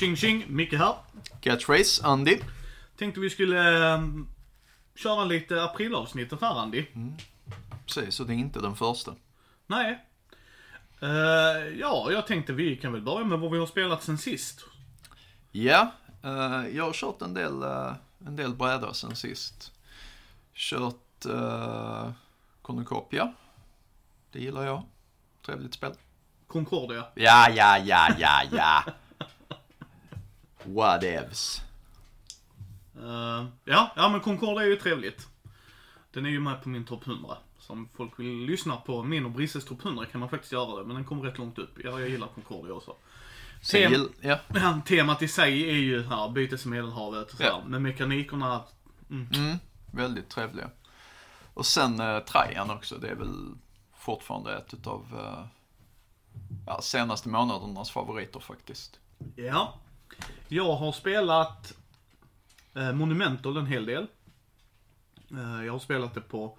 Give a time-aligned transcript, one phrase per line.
[0.00, 0.94] Tjing tjing, Micke här.
[1.40, 2.38] Catchphrase, Andy.
[2.96, 4.02] Tänkte vi skulle eh,
[4.94, 6.86] köra lite aprilavsnittet här Andy.
[7.86, 9.14] Precis, så det är inte den första.
[9.66, 10.06] Nej.
[11.02, 11.08] Eh,
[11.78, 14.64] ja, jag tänkte vi kan väl börja med vad vi har spelat sen sist.
[15.52, 15.92] Ja,
[16.22, 17.94] eh, jag har kört en del, uh,
[18.26, 19.72] en del brädor sen sist.
[20.54, 22.10] Kört uh,
[22.62, 23.32] Cornucopia.
[24.32, 24.82] Det gillar jag.
[25.46, 25.92] Trevligt spel.
[26.46, 27.04] Concordia.
[27.14, 28.84] Ja, ja, ja, ja, ja.
[30.74, 31.62] Whatevs.
[32.96, 35.28] Eh, ja, ja men Concordia är ju trevligt.
[36.12, 37.36] Den är ju med på min topp 100.
[37.58, 40.78] Så om folk vill lyssna på min och Brisses topp 100 kan man faktiskt göra
[40.80, 40.86] det.
[40.86, 41.78] Men den kommer rätt långt upp.
[41.84, 42.94] Ja, jag gillar Concordia också.
[43.62, 44.38] Tem- gill-.
[44.54, 47.54] Ja, temat i sig är ju här, bytes i Medelhavet och så Ja.
[47.60, 47.68] här.
[47.68, 48.62] Men mekanikerna,
[49.10, 49.56] Mm,
[49.92, 50.70] väldigt trevliga.
[51.54, 53.54] Och sen uh, Trajan också, det är väl
[53.98, 55.46] fortfarande ett utav uh,
[56.66, 58.98] ja, senaste månadernas favoriter faktiskt.
[59.36, 59.74] ja.
[60.48, 61.74] Jag har spelat
[62.74, 64.06] eh, Monumental en hel del.
[65.30, 66.58] Eh, jag har spelat det på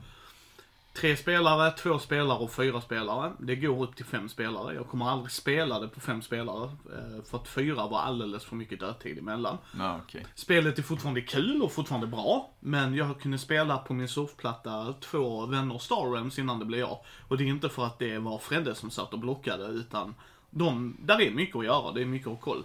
[0.93, 3.31] tre spelare, två spelare och fyra spelare.
[3.39, 4.75] Det går upp till fem spelare.
[4.75, 6.63] Jag kommer aldrig spela det på fem spelare.
[6.63, 9.57] Eh, för att fyra var alldeles för mycket dödtid emellan.
[9.77, 10.25] Ja, okej.
[10.35, 12.51] Spelet är fortfarande kul och fortfarande bra.
[12.59, 16.99] Men jag kunde spela på min surfplatta två vänner Star Realms innan det blev jag.
[17.27, 20.15] Och det är inte för att det var Fredde som satt och blockade utan
[20.49, 22.63] de, där är mycket att göra, det är mycket att ha koll.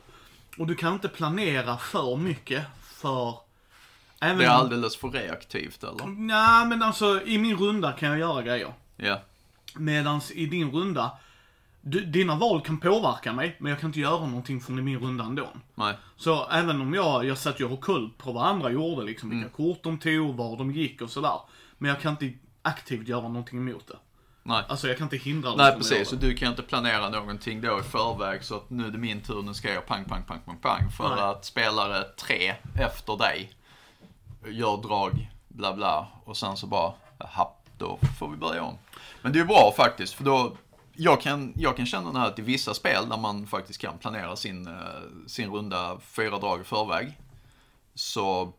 [0.58, 3.34] Och du kan inte planera för mycket för...
[4.20, 6.06] Även Det är alldeles för reaktivt eller?
[6.06, 8.72] Nej men alltså i min runda kan jag göra grejer.
[8.96, 9.20] Ja.
[9.74, 11.10] Medans i din runda,
[11.80, 14.98] du, dina val kan påverka mig, men jag kan inte göra någonting från i min
[14.98, 15.48] runda ändå.
[15.74, 15.94] Nej.
[16.16, 19.48] Så även om jag, jag satt ju och koll på vad andra gjorde, liksom vilka
[19.48, 21.40] kort de tog, var de gick och sådär.
[21.78, 23.96] Men jag kan inte aktivt göra någonting emot det.
[24.46, 24.64] Nej.
[24.68, 27.80] Alltså jag kan inte hindra dem Nej precis, och du kan inte planera någonting då
[27.80, 30.40] i förväg så att nu är det min tur, nu ska jag pang, pang, pang,
[30.44, 30.90] pang, pang.
[30.90, 31.24] För Nej.
[31.24, 33.52] att spelare tre efter dig
[34.46, 36.08] gör drag, bla bla.
[36.24, 38.78] Och sen så bara, happ, då får vi börja om.
[39.22, 40.56] Men det är bra faktiskt, för då,
[40.92, 43.98] jag kan, jag kan känna det här att i vissa spel där man faktiskt kan
[43.98, 44.74] planera sin, eh,
[45.26, 47.18] sin runda fyra drag i förväg.
[47.94, 48.52] Så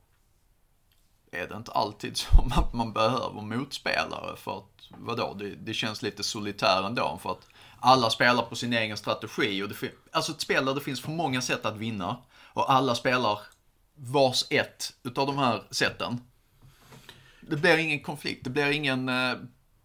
[1.31, 6.01] är det inte alltid som att man behöver motspelare för att, vadå, det, det känns
[6.01, 7.47] lite solitär ändå för att
[7.79, 11.11] alla spelar på sin egen strategi och det alltså ett spel där det finns för
[11.11, 12.17] många sätt att vinna
[12.53, 13.39] och alla spelar
[13.95, 16.21] vars ett utav de här sätten.
[17.41, 19.33] Det blir ingen konflikt, det blir ingen, eh,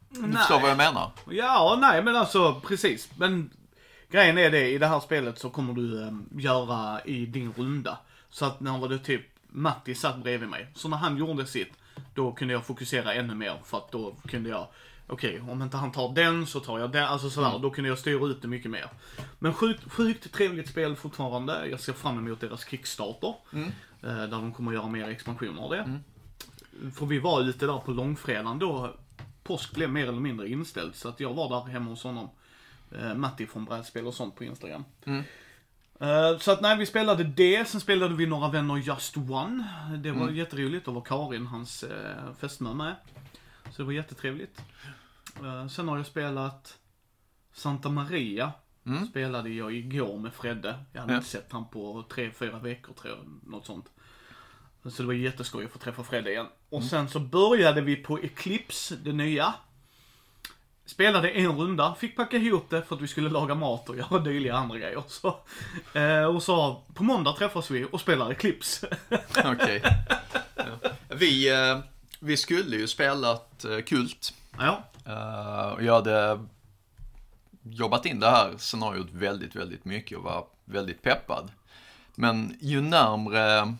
[0.08, 0.36] du Nej.
[0.36, 1.10] förstår vad jag menar?
[1.30, 3.08] Ja, nej men alltså precis.
[3.16, 3.50] Men
[4.10, 7.98] grejen är det, i det här spelet så kommer du eh, göra i din runda.
[8.30, 10.66] Så att när det typ, Matti satt bredvid mig.
[10.74, 11.72] Så när han gjorde sitt,
[12.14, 13.60] då kunde jag fokusera ännu mer.
[13.64, 14.66] För att då kunde jag,
[15.06, 17.04] okej om inte han tar den så tar jag den.
[17.04, 18.88] Alltså sådär, då kunde jag styra ut det mycket mer.
[19.38, 21.66] Men sjukt, sjukt trevligt spel fortfarande.
[21.66, 23.34] Jag ser fram emot deras Kickstarter.
[24.02, 26.00] Eh, där de kommer göra mer expansioner av det.
[26.94, 28.94] För vi var ute där på långfredagen då
[29.42, 30.94] påsk blev mer eller mindre inställd.
[30.94, 32.28] Så att jag var där hemma hos honom.
[32.98, 34.84] Eh, Matti från brädspel och sånt på Instagram.
[36.02, 37.68] Eh, så att nej, vi spelade det.
[37.68, 39.68] Sen spelade vi några vänner Just One.
[39.98, 40.86] Det var jätteroligt.
[40.86, 42.94] Då var Karin, hans eh, fästmö med.
[43.70, 44.60] Så det var jättetrevligt.
[45.44, 46.78] Eh, sen har jag spelat
[47.52, 48.52] Santa Maria.
[49.10, 50.78] Spelade jag igår med Fredde.
[50.92, 51.16] Jag hade Ja.
[51.16, 53.50] inte sett han på tre, fyra veckor tror jag.
[53.50, 53.86] Något sånt.
[54.82, 56.46] Så det var jätteskoj att få träffa Fredde igen.
[56.70, 59.54] Och sen så började vi på Eclipse, det nya.
[60.92, 64.18] Spelade en runda, fick packa ihop det för att vi skulle laga mat och göra
[64.18, 65.02] dyliga andra grejer.
[65.08, 65.36] Så,
[65.94, 68.96] eh, och så på måndag träffas vi och spelar Eclipse.
[69.44, 69.82] Okej.
[70.56, 70.90] Ja.
[71.08, 71.78] Vi, eh,
[72.20, 74.34] vi skulle ju spelat eh, Kult.
[74.58, 76.40] ja, Eh, och jag hade
[77.62, 81.50] jobbat in det här scenariot väldigt, väldigt mycket och var väldigt peppad.
[82.14, 83.74] Men ju närmre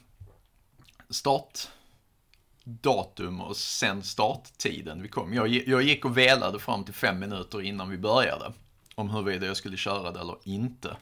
[2.63, 5.35] startdatum och sen starttiden vi kom.
[5.35, 8.53] Jag, jag gick och velade fram till fem minuter innan vi började.
[8.95, 10.97] Om huruvida jag skulle köra det eller inte.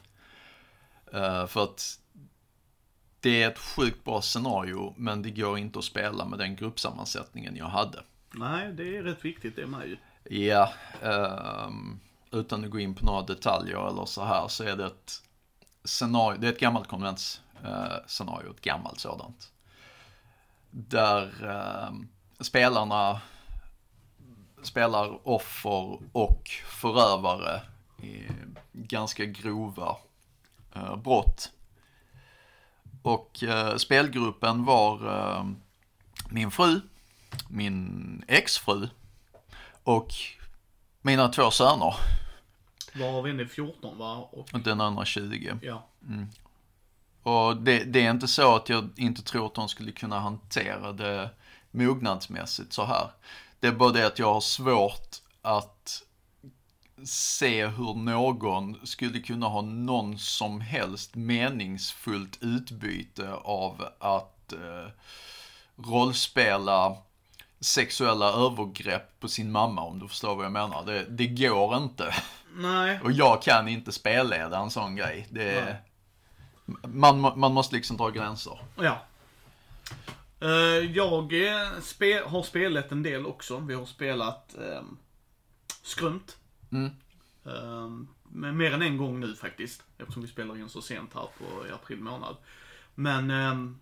[1.13, 1.99] Eh, för att
[3.19, 7.55] det är ett sjukt bra scenario, men det går inte att spela med den gruppsammansättningen
[7.55, 8.03] jag hade.
[8.31, 9.97] nej det är rätt viktigt det med ju.
[10.45, 11.99] Ja, ehm,
[12.31, 15.21] utan att gå in på några detaljer eller så här så är det ett
[15.83, 19.51] scenario, det är ett gammalt konventsscenario, ett gammalt sådant.
[20.71, 22.07] Där ehm,
[22.39, 23.21] spelarna
[24.63, 27.61] spelar offer och förövare
[28.01, 28.23] i
[28.73, 29.97] ganska grova
[30.75, 31.51] eh, brott.
[33.01, 35.45] Och eh, spelgruppen var eh,
[36.29, 36.81] min fru,
[37.49, 38.89] min exfru
[39.83, 40.13] och
[41.01, 41.95] mina två söner.
[42.95, 44.15] Varav en är 14 va?
[44.15, 45.57] Och, Och den andra 20.
[45.61, 45.87] ja.
[47.23, 50.91] Och det, det är inte så att jag inte tror att de skulle kunna hantera
[50.91, 51.29] det
[51.71, 53.11] mognadsmässigt så här.
[53.59, 56.03] Det är bara det att jag har svårt att
[57.05, 64.91] se hur någon skulle kunna ha någon som helst meningsfullt utbyte av att eh,
[65.75, 66.97] rollspela
[67.59, 70.85] sexuella övergrepp på sin mamma om du förstår vad jag menar.
[70.85, 72.15] Det, det går inte.
[72.55, 72.99] Nej.
[73.03, 75.27] Och jag kan inte spelleda en sån grej.
[75.29, 75.75] Det, Nej.
[76.83, 78.59] Man, man måste liksom dra gränser.
[78.75, 79.05] Ja.
[80.39, 80.49] Eh,
[80.95, 83.59] jag eh, spe, har spelat en del också.
[83.59, 84.97] Vi har spelat um,
[85.83, 86.37] Skrumt.
[86.71, 86.91] Mm.
[88.23, 89.83] Men mer än en gång nu faktiskt.
[89.97, 92.35] Eftersom vi spelar in så sent här på i april månad.
[92.95, 93.79] Men, um,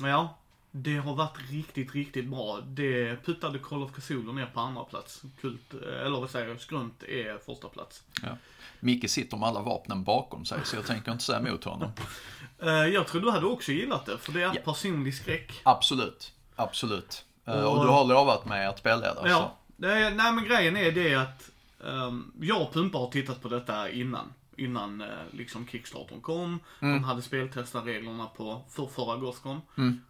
[0.00, 0.38] ja.
[0.76, 2.60] Det har varit riktigt, riktigt bra.
[2.60, 5.22] Det puttade Call of Cthulhu ner på andra plats.
[5.40, 8.02] Kult, eh, eller vad säger jag, Skrunt är första plats.
[8.22, 8.36] Ja.
[8.84, 11.90] Micke sitter med alla vapnen bakom sig så jag tänker inte säga emot honom.
[12.62, 14.54] Eh, jag tror du hade också gillat det, för det är Ja.
[14.72, 15.52] personlig skräck.
[15.62, 17.24] Absolut, absolut.
[17.46, 19.28] Eh, Och- Och du har lovat mig att spelleda.
[19.28, 19.50] Ja, Så.
[19.82, 21.50] det nej men grejen är det att
[21.86, 24.32] ehm, jag och Pumpa har tittat på detta innan.
[24.56, 26.60] Innan eh, liksom Kickstartern kom.
[26.80, 29.60] De hade speltestat reglerna på för förra Gothcon.
[29.78, 30.00] Mm.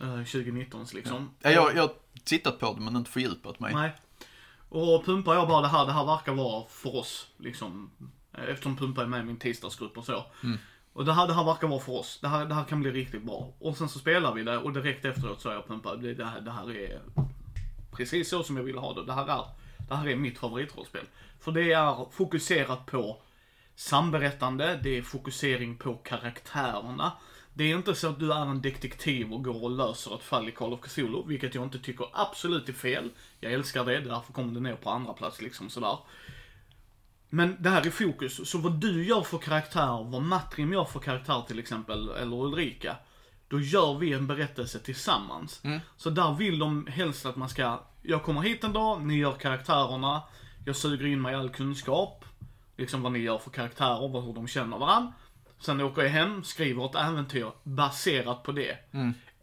[0.00, 1.30] Eh, 2019 liksom.
[1.42, 1.92] Ja, jag, jag har
[2.24, 3.74] tittat på det men inte fördjupat mig.
[3.74, 3.92] Nej.
[4.74, 7.26] Och Pumpa och jag bara, det här, det här verkar vara för oss.
[7.36, 7.90] Liksom.
[8.38, 10.24] Eh, Eftersom Pumpa är med i min tisdagsgrupp och så.
[10.92, 12.18] Och det här, det här verkar vara för oss.
[12.22, 13.52] Det här, det här kan bli riktigt bra.
[13.58, 16.40] Och sen så spelar vi det och direkt efteråt så jag Pumpa, det, det, här,
[16.40, 17.00] det här är
[17.92, 19.04] precis så som jag ville ha det.
[19.04, 19.44] Det här är,
[19.88, 21.04] det här är mitt favoritrollspel.
[21.40, 23.22] För det är fokuserat på
[23.74, 27.12] samberättande, det är fokusering på karaktärerna.
[27.56, 30.48] Det är inte så att du är en detektiv och går och löser ett fall
[30.48, 33.10] i Call of Cthulhu, vilket jag inte tycker absolut är fel.
[33.40, 35.98] Jag älskar det, därför kommer det ner på andra plats liksom sådär.
[37.28, 41.00] Men det här är fokus, så vad du gör för karaktär, vad Matrim gör för
[41.00, 42.96] karaktär till exempel, eller Ulrika.
[43.48, 45.60] Då gör vi en berättelse tillsammans.
[45.96, 49.32] Så där vill de helst att man ska, jag kommer hit en dag, ni gör
[49.32, 50.22] karaktärerna,
[50.66, 52.24] jag suger in mig all kunskap.
[52.76, 55.12] Liksom vad ni gör för karaktärer, vad- hur de känner varandra.
[55.64, 58.78] Sen åker jag hem, skriver ett äventyr baserat på det.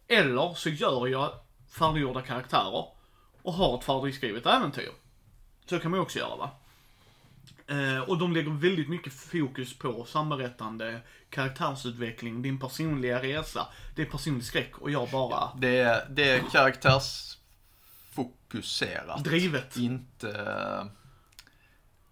[0.07, 1.31] Eller så gör jag
[1.71, 2.85] färdiggjorda karaktärer
[3.41, 4.89] och har ett färdigskrivet äventyr.
[5.65, 6.50] Så kan man ju också göra va.
[7.68, 13.67] Eh, och de lägger väldigt mycket fokus på samberättande, karaktärsutveckling, din personliga resa.
[13.95, 19.24] Det är personlig skräck och jag bara Det är, det är karaktärsfokuserat.
[19.24, 19.77] drivet.
[19.77, 20.27] Inte,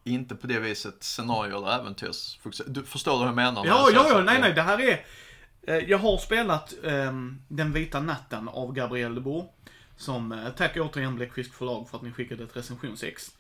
[0.04, 2.74] inte på det viset scenario eller äventyrsfokuserat.
[2.74, 3.66] Du förstår du hur jag menar?
[3.66, 5.06] Ja, ja, ja, nej, nej, det här är...
[5.62, 9.46] eh, Jag har spelat ehm, Den vita natten av Gabriel de Boer.
[9.98, 13.32] Som, eh, tack återigen Bläckfisk förlag för att ni skickade ett recensionsex.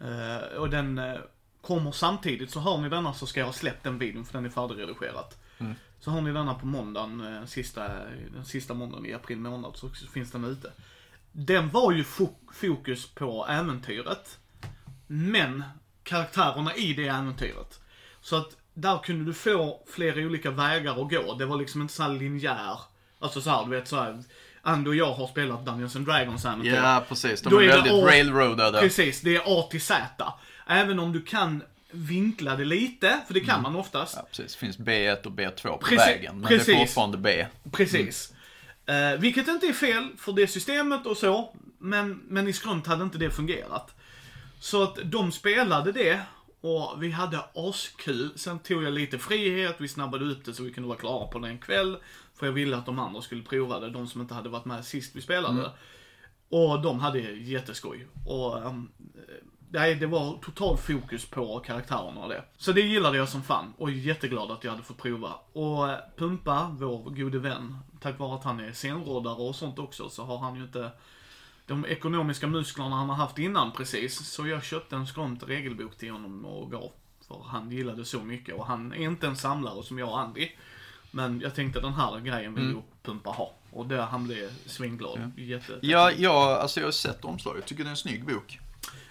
[0.00, 1.14] Eh, och den eh,
[1.60, 4.44] kommer samtidigt, så hör ni denna så ska jag ha släppt den videon för den
[4.46, 5.38] är färdigredigerat.
[6.00, 7.88] Så har ni denna på måndagen, eh, sista,
[8.34, 10.72] den sista måndagen i april månad så finns den ute.
[11.32, 14.38] Den var ju fo- fokus på äventyret.
[15.06, 15.64] Men
[16.02, 17.80] karaktärerna i det äventyret.
[18.20, 21.34] Så att där kunde du få flera olika vägar att gå.
[21.34, 22.78] Det var liksom inte så här linjär.
[23.18, 24.22] Alltså så här, du vet så här.
[24.62, 26.74] Andy och jag har spelat Dungeons and Dragons äventyr.
[26.74, 27.40] Ja, precis.
[27.42, 28.80] De Då är, väldigt A- railroadade.
[28.80, 30.32] Precis, det är A till Z.
[30.66, 34.14] Även om du kan vinkla det lite, för det kan man oftast.
[34.16, 34.52] Ja, precis.
[34.52, 36.34] Det finns B1 och B2 på Preci- vägen.
[36.40, 36.76] Men det är precis.
[36.78, 37.46] fortfarande B.
[37.72, 38.32] Precis.
[38.86, 41.54] Eh, vilket inte är fel för det systemet och så.
[41.78, 43.94] Men, men i Skrunt hade inte det fungerat.
[44.60, 46.20] Så att de spelade det
[46.60, 48.32] och vi hade askul.
[48.36, 51.38] Sen tog jag lite frihet, vi snabbade upp det så vi kunde vara klara på
[51.38, 51.96] det en kväll.
[52.34, 54.84] För jag ville att de andra skulle prova det, de som inte hade varit med
[54.84, 55.70] sist vi spelade.
[56.48, 58.06] Och de hade jätteskoj.
[58.26, 58.90] Och um,
[59.70, 62.44] nej, det var total fokus på karaktärerna och det.
[62.56, 65.32] Så det gillade jag som fan och är jätteglad att jag hade fått prova.
[65.52, 70.08] Och eh, Pumpa, vår gode vän, tack vare att han är scenrådare och sånt också,
[70.08, 70.90] så har han ju inte
[71.66, 74.18] de ekonomiska musklerna han har haft innan precis.
[74.18, 76.92] Så jag köpte en skrunt regelbok till honom och gav.
[77.28, 80.48] För han gillade så mycket och han är inte en samlare som jag och Andy.
[81.10, 83.52] Men jag tänkte den här grejen vill ju Pumpa ha.
[83.70, 85.32] Och det, han blev svinglad.
[85.36, 87.60] Jätte, Ja, ja, alltså jag har sett omslaget.
[87.60, 88.58] Jag tycker det är en snygg bok.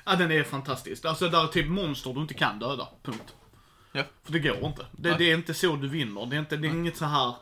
[0.06, 1.06] Ja, den är fantastisk.
[1.06, 2.88] Alltså, där är typ monster du inte kan döda.
[3.04, 3.36] Punkt.
[3.92, 4.04] Ja.
[4.24, 4.86] För det går inte.
[4.92, 6.26] Det, det är inte så du vinner.
[6.26, 7.36] Det är, inte, det är inget så här...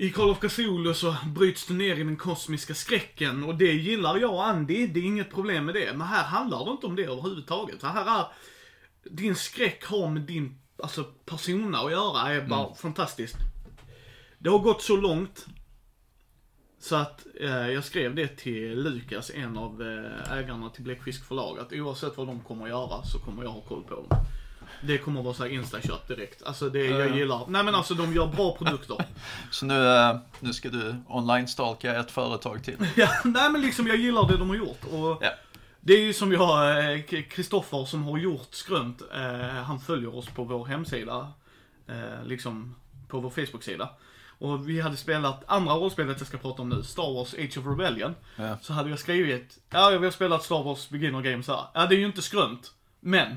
[0.00, 4.16] I Call of Cthulhu så bryts du ner i den kosmiska skräcken och det gillar
[4.16, 4.86] jag och Andy.
[4.86, 5.92] Det är inget problem med det.
[5.92, 7.82] Men här handlar det inte om det överhuvudtaget.
[7.82, 8.26] Här är...
[9.10, 12.34] Din skräck har med din alltså, persona att göra.
[12.34, 13.36] är bara fantastiskt.
[14.38, 15.46] Det har gått så långt
[16.78, 21.58] så att eh, jag skrev det till Lukas, en av eh, ägarna till Bläckfisk förlag,
[21.58, 24.06] att oavsett vad de kommer att göra så kommer jag ha koll på dem.
[24.80, 26.42] Det kommer vara så här direkt.
[26.42, 27.14] Alltså det, jag Ja.
[27.16, 28.96] gillar, nej men alltså de gör bra produkter.
[29.50, 32.76] Så nu, eh, nu ska du online-stalka ett företag till.
[32.96, 34.84] ja, nej men liksom jag gillar det de har gjort.
[34.92, 35.30] Och Ja.
[35.80, 40.26] Det är ju som jag, eh, Kristoffer som har gjort Skrönt, eh, han följer oss
[40.26, 41.32] på vår hemsida.
[42.24, 42.74] Liksom
[43.08, 43.88] på vår Facebook-sida.
[44.38, 47.66] Och vi hade spelat, andra rollspelet jag ska prata om nu, Star Wars Age of
[47.66, 48.14] Rebellion.
[48.36, 48.56] Ja.
[48.62, 51.60] Så hade jag skrivit, ja vi har spelat Star Wars Beginner Games här.
[51.74, 53.36] Ja det är ju inte Skrönt, men.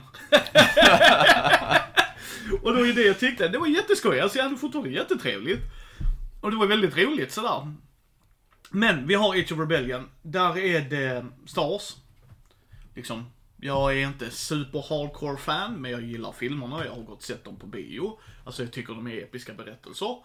[2.62, 5.62] och det var ju det jag tyckte, det var jätteskoj, alltså jag hade fortfarande jättetrevligt.
[6.42, 7.74] Och det var väldigt roligt sådär.
[8.70, 11.96] Men vi har Age of Rebellion, där är det Star Wars.
[12.96, 17.24] Liksom, jag är inte super hardcore fan, men jag gillar filmerna, jag har gått och
[17.24, 18.20] sett dem på bio.
[18.44, 20.18] Alltså jag tycker de är episka berättelser.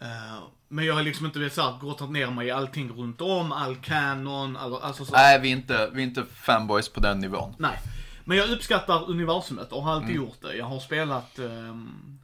[0.00, 3.52] Eh, men jag har liksom inte vet, såhär, grottat ner mig i allting runt om,
[3.52, 5.12] all canon, all, alltså så.
[5.12, 7.54] Nej, vi är, inte, vi är inte fanboys på den nivån.
[7.58, 7.78] Nej.
[8.24, 10.56] Men jag uppskattar universumet och har alltid gjort det.
[10.56, 12.18] Jag har spelat ehm,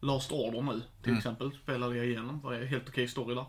[0.00, 1.52] Last Order nu, till exempel.
[1.62, 2.40] Spelade jag igenom.
[2.40, 3.44] Var en helt okej story där.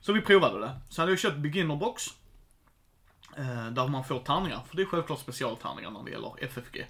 [0.00, 0.80] Så vi provade det.
[0.90, 2.06] Sen hade jag köpt beginner box.
[3.36, 4.60] Eh, där man får tärningar.
[4.68, 6.86] För det är självklart specialtärningar när det gäller FFG.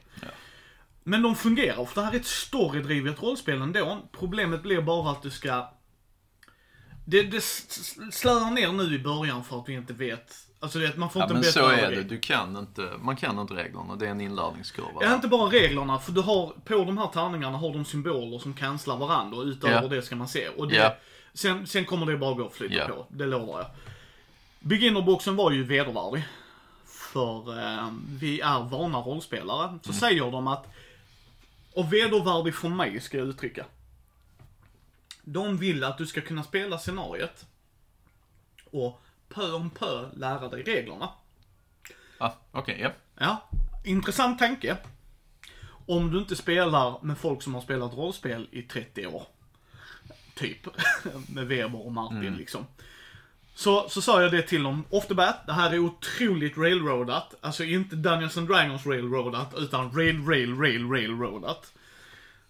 [1.02, 3.99] Men de fungerar, för det här är ett storydrivet rollspel ändå.
[4.12, 5.68] Problemet blir bara att du ska...
[7.04, 7.66] Det, det s-
[7.99, 10.34] s- slöar ner nu i början för att vi inte vet.
[10.62, 12.02] Alltså det, man får Ja, inte men en bättre så är det.
[12.02, 13.97] Du kan inte, man kan inte reglerna.
[13.97, 14.90] Det är en inlärningskurva.
[15.00, 18.55] Ja, inte bara reglerna, för du har, på de här tärningarna har de symboler som
[18.55, 19.88] cancelar varandra och utöver Ja.
[19.88, 20.49] det ska man se.
[20.49, 20.97] Och det, Ja.
[21.35, 22.87] sen, sen kommer det bara gå att flytta Ja.
[22.88, 23.71] på, det lovar jag.
[24.61, 26.25] Beginnerboxen var ju vedervärdig.
[26.87, 29.69] För eh, vi är vana rollspelare.
[29.69, 29.81] Mm.
[29.83, 30.67] Så säger de att,
[31.75, 33.64] och vedervärdig för mig ska jag uttrycka.
[35.23, 37.47] De vill att du ska kunna spela scenariet
[38.71, 39.02] och
[39.34, 41.08] pö om pö lära dig reglerna.
[42.18, 42.92] Ah, Okej, ja.
[43.14, 43.49] Ja,
[43.84, 44.76] intressant tanke.
[45.87, 49.26] Om du inte spelar med folk som har spelat rollspel i 30 år.
[50.34, 50.66] Typ.
[51.28, 52.66] med Weber och Martin liksom.
[53.54, 55.46] Så, så sa jag det till dem off the bat.
[55.46, 57.34] Det här är otroligt railroadat.
[57.40, 61.72] Alltså inte Dungeons and Dragons railroadat, utan rail, rail, rail, railroadat.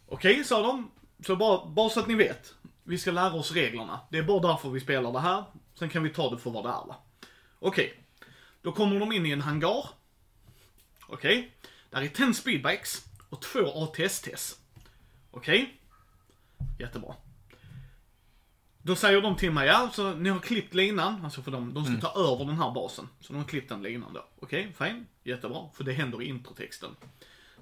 [0.09, 0.91] Okej, sa de.
[1.27, 2.55] Så bara, bara så att ni vet.
[2.85, 4.01] Vi ska lära oss reglerna.
[4.11, 5.45] Det är bara därför vi spelar det här.
[5.81, 6.97] Sen kan vi ta det för vad det är va.
[7.59, 7.95] Okej.
[8.63, 9.89] Då kommer de in i en hangar.
[11.07, 11.55] Okej.
[11.91, 14.59] Där är 10 speedbikes och två ATSTs.
[15.31, 15.81] Okej.
[16.79, 17.15] Jättebra.
[18.83, 21.85] Då säger de till mig, ja, så ni har klippt linan, alltså för de, de
[21.85, 23.09] ska ta över den här basen.
[23.21, 24.25] Så de har klippt den linan då.
[24.41, 25.07] Okej, fine.
[25.25, 26.97] Jättebra, för det händer i introtexten.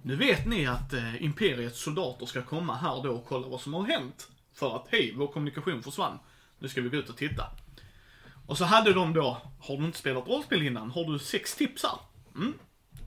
[0.03, 3.75] Nu vet ni att eh, Imperiets soldater ska komma här då och kolla vad som
[3.75, 4.29] har hänt.
[4.53, 6.19] För att, hej, vår kommunikation försvann.
[6.59, 7.51] Nu ska vi gå ut och titta.
[8.49, 10.91] Och så hade de då, har du inte spelat rollspel innan?
[10.91, 11.99] Har du sex tips här?
[12.35, 12.55] Mm,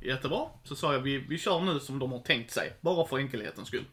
[0.01, 0.45] jättebra.
[0.63, 2.73] Så sa jag, vi, vi kör nu som de har tänkt sig.
[2.81, 3.85] Bara för enkelhetens skull.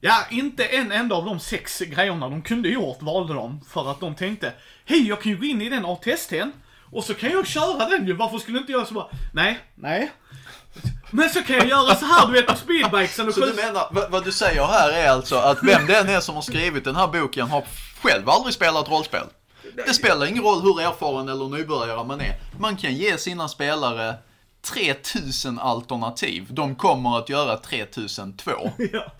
[0.00, 3.60] Ja, inte en enda av de sex grejerna de kunde gjort valde de.
[3.68, 4.52] För att de tänkte,
[4.84, 6.50] hej jag kan ju gå in i den ATST'n.
[6.92, 10.12] Och så kan jag köra den ju, varför skulle inte jag så bara, nej, nej.
[11.10, 13.88] Men så kan jag göra så här, du vet, på speedbikesen och Så du menar,
[13.90, 16.84] vad, vad du säger här är alltså att vem det än är som har skrivit
[16.84, 17.64] den här boken har
[18.02, 19.24] själv aldrig spelat rollspel?
[19.76, 22.34] Det spelar ingen roll hur erfaren eller nybörjare man är.
[22.58, 24.14] Man kan ge sina spelare
[24.62, 26.46] 3000 alternativ.
[26.50, 28.50] De kommer att göra 3002.
[28.92, 29.12] Ja.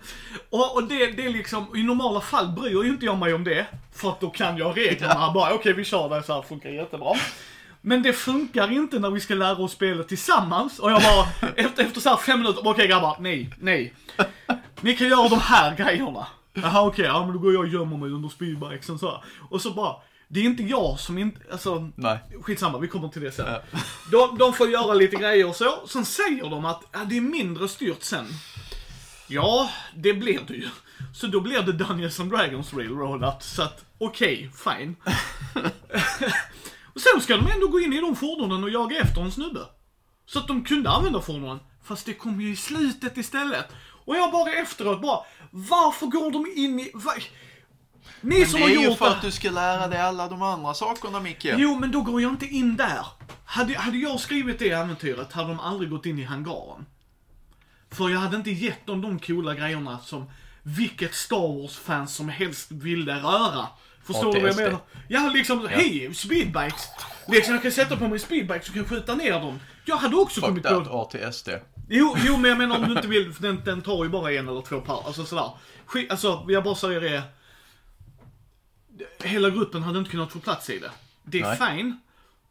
[0.49, 3.43] Och, och det, det är liksom, i normala fall bryr ju inte jag mig om
[3.43, 3.65] det.
[3.93, 5.31] För att då kan jag reglerna.
[5.31, 7.13] Bara, okej vi kör det så här, funkar jättebra.
[7.81, 10.79] Men det funkar inte när vi ska lära oss spelet tillsammans.
[10.79, 13.93] Och jag bara, efter, efter så här fem minuter, okej grabbar, nej, nej.
[14.81, 16.27] Ni kan göra de här grejerna.
[16.53, 19.23] Jaha okej, ja men då går jag och gömmer mig under speedbikesen så här.
[19.49, 19.95] Och så bara,
[20.31, 21.91] det är inte jag som inte, alltså.
[21.95, 22.19] Nej.
[22.41, 23.45] Skitsamma, vi kommer till det sen.
[24.11, 25.87] De, de får göra lite grejer och så.
[25.87, 28.25] Sen säger de att ja, det är mindre styrt sen.
[29.27, 30.67] Ja, det blir det ju.
[31.13, 33.43] Så då blir det Dungeons and Dragons Railroadat.
[33.43, 34.95] Så att, okej, fine.
[36.93, 39.59] och sen ska de ändå gå in i de fordonen och jaga efter en snubbe.
[40.25, 41.59] Så att de kunde använda fordonen.
[41.83, 43.67] Fast det kom ju i slutet istället.
[44.05, 45.19] Och jag bara efteråt bara,
[45.51, 46.91] varför går de in i...
[46.93, 47.13] Va?
[48.21, 49.99] Ni Men som det har är ju gjort för det att du ska lära dig
[49.99, 51.45] alla de andra sakerna Micke.
[51.57, 53.05] Jo, men då går jag inte in där.
[53.45, 56.85] Hade, hade jag skrivit det äventyret hade de aldrig gått in i hangaren.
[57.91, 60.31] För jag hade inte gett dem de coola grejerna som
[60.63, 63.67] vilket Star Wars-fans som helst ville röra.
[64.03, 64.79] Förstår du vad jag menar?
[65.07, 66.89] Ja, liksom, hej, speedbikes.
[67.27, 69.59] Liksom, jag kan sätta på mig speedbikes och kan skjuta ner dem.
[69.85, 71.01] Jag hade också Fuck kommit that, på...
[71.01, 71.49] ATSD.
[71.89, 74.31] Jo, jo, men jag menar om du inte vill, för den, den tar ju bara
[74.31, 75.03] en eller två par.
[75.07, 75.51] Alltså sådär.
[75.85, 77.23] Skit, alltså, jag bara säger det.
[79.23, 80.91] Hela gruppen hade inte kunnat få plats i det.
[81.23, 81.75] Det är Nej.
[81.77, 81.99] fine.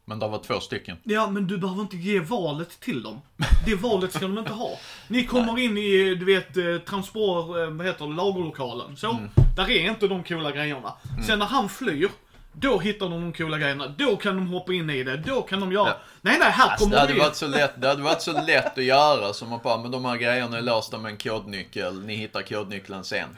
[0.05, 0.97] Men det var två stycken.
[1.03, 3.21] Ja, men du behöver inte ge valet till dem.
[3.67, 4.71] Det valet ska de inte ha.
[5.09, 8.97] Ni kommer in i, du vet, eh, transport, eh, vad heter det, lagerlokalen.
[8.97, 9.29] Så, Mm.
[9.57, 10.93] där är inte de coola grejerna.
[11.27, 12.09] Sen när han flyr,
[12.53, 13.89] då hittar de de coola grejerna.
[13.99, 15.17] Då kan de hoppa in i det.
[15.17, 15.97] Då kan de göra, Ja.
[16.21, 17.19] nej nej, här Alltså, kommer det, hade vi.
[17.21, 20.05] varit så lätt, det hade varit så lätt att göra som att bara, men de
[20.05, 23.29] här grejerna är låsta med en kodnyckel, ni hittar kodnyckeln sen.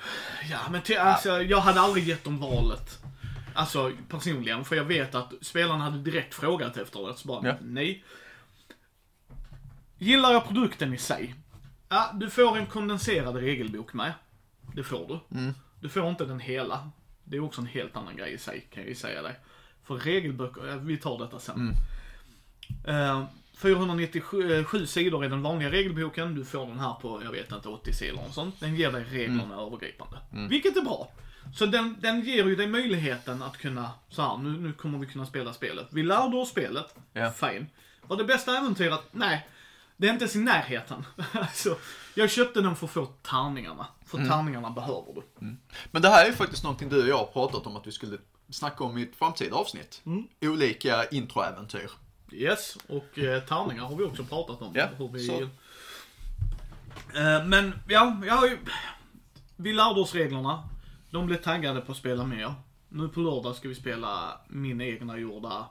[0.51, 2.99] Ja, men till, alltså, jag hade aldrig gett dem valet.
[3.61, 7.15] Alltså personligen, för jag vet att spelarna hade direkt frågat efter det.
[7.17, 7.55] Så bara, Ja.
[7.63, 8.05] nej.
[9.99, 11.35] Gillar jag produkten i sig?
[11.89, 14.13] Ja, du får en kondenserad regelbok med.
[14.75, 15.53] Det får du.
[15.81, 16.91] Du får inte den hela.
[17.25, 19.35] Det är också en helt annan grej i sig, kan jag ju säga dig.
[19.85, 21.73] För regelböcker, vi tar detta sen.
[22.87, 23.25] Eh,
[23.57, 26.35] 497 sidor är den vanliga regelboken.
[26.35, 28.61] Du får den här på, jag vet inte, 80 sidor och sånt.
[28.61, 30.19] Den ger dig reglerna övergripande.
[30.51, 31.13] Vilket är bra.
[31.55, 35.07] Så den, den ger ju dig möjligheten att kunna, så här, nu, nu kommer vi
[35.07, 35.87] kunna spela spelet.
[35.91, 37.31] Vi lärde oss spelet, Ja.
[37.31, 37.67] fine.
[38.03, 39.01] Var det bästa äventyret?
[39.13, 39.49] Nej.
[39.97, 41.07] Det är inte ens i närheten.
[41.33, 41.77] alltså,
[42.15, 43.87] jag köpte den för att få tärningarna.
[44.07, 45.57] För tärningarna behöver du.
[45.91, 47.93] Men det här är ju faktiskt någonting du och jag har pratat om att vi
[47.93, 48.19] skulle
[48.51, 50.03] snacka om i ett framtida avsnitt.
[50.41, 51.91] Olika introäventyr.
[52.33, 54.73] Yes, och eh, tärningar har vi också pratat om.
[54.75, 55.27] Ja, hur vi...
[55.27, 55.43] så.
[57.19, 58.59] Eh, men ja, jag har ju...
[59.57, 60.69] Vi lärde oss reglerna.
[61.11, 62.55] De blev taggade på att spela mer.
[62.89, 65.69] Nu på lördag ska vi spela min egna gjorda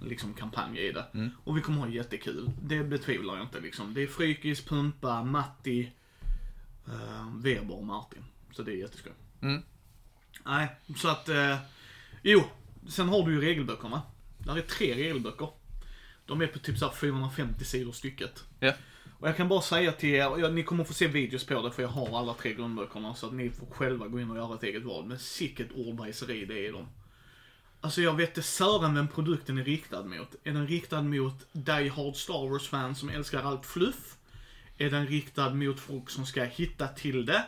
[0.00, 1.04] liksom kampanj i det.
[1.14, 1.30] Mm.
[1.44, 2.50] Och vi kommer ha jättekul.
[2.62, 3.94] Det betvivlar jag inte liksom.
[3.94, 5.92] Det är Frykis, Pumpa, Matti,
[6.88, 8.24] uh, Weber och Martin.
[8.52, 9.12] Så det är jätteskoj.
[9.40, 9.62] Mm.
[10.44, 11.28] Nej, så att...
[11.28, 11.56] Eh,
[12.22, 12.42] jo,
[12.88, 14.02] sen har du ju regelböckerna.
[14.38, 15.48] Där är tre regelböcker.
[16.26, 18.44] De är på typ så här 450 sidor stycket.
[18.60, 18.72] Ja.
[19.22, 21.72] Och jag kan bara säga till er, ja, ni kommer få se videos på det
[21.72, 24.54] för jag har alla tre grundböckerna så att ni får själva gå in och göra
[24.54, 25.04] ett eget val.
[25.06, 26.88] Men sicket ordbajseri det är i dem.
[27.80, 30.34] Alltså jag vet inte sören vem produkten är riktad mot.
[30.44, 34.16] Är den riktad mot Die Hard Star Wars-fans som älskar allt fluff?
[34.78, 37.44] Är den riktad mot folk som ska hitta till det?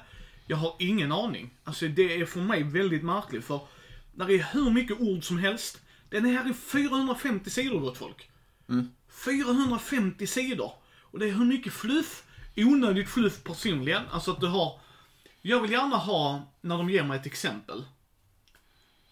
[0.47, 1.51] Jag har ingen aning.
[1.65, 3.61] Alltså det är för mig väldigt märkligt för
[4.13, 5.81] där är hur mycket ord som helst.
[6.09, 8.31] Den är här i 450 sidor gott folk.
[9.25, 10.84] 450 sidor.
[11.15, 12.23] Och det är hur mycket fluff,
[12.57, 14.03] onödigt fluff personligen.
[14.11, 14.81] Alltså att du har,
[15.43, 17.85] jag vill gärna ha, när de ger mig ett exempel.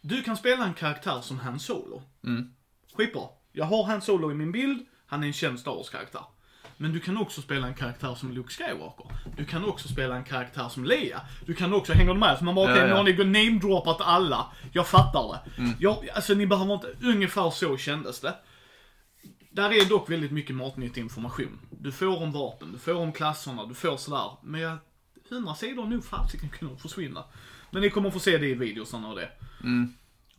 [0.01, 2.03] Du kan spela en karaktär som Han Solo.
[2.97, 3.23] Skitbra.
[3.53, 6.23] Jag har Han Solo i min bild, han är en känd Star Wars-karaktär.
[6.77, 9.07] Men du kan också spela en karaktär som Luke Skywalker.
[9.37, 11.21] Du kan också spela en karaktär som Leia.
[11.47, 12.39] Du kan också, hänger du med?
[12.39, 13.03] Så man bara, okej, Ja, ja.
[13.03, 14.47] nu har ni namedroppat alla.
[14.73, 15.75] Jag fattar det.
[15.79, 18.35] Jag, alltså ni behöver inte, ungefär så kändes det.
[19.53, 21.59] Där är dock väldigt mycket matnyttig information.
[21.71, 24.31] Du får om vapen, du får om klasserna, du får sådär.
[24.43, 24.79] Men jag,
[25.31, 27.25] 100 sidor nog fasiken kunna försvinna.
[27.71, 29.31] Men ni kommer få se det i videosarna och det.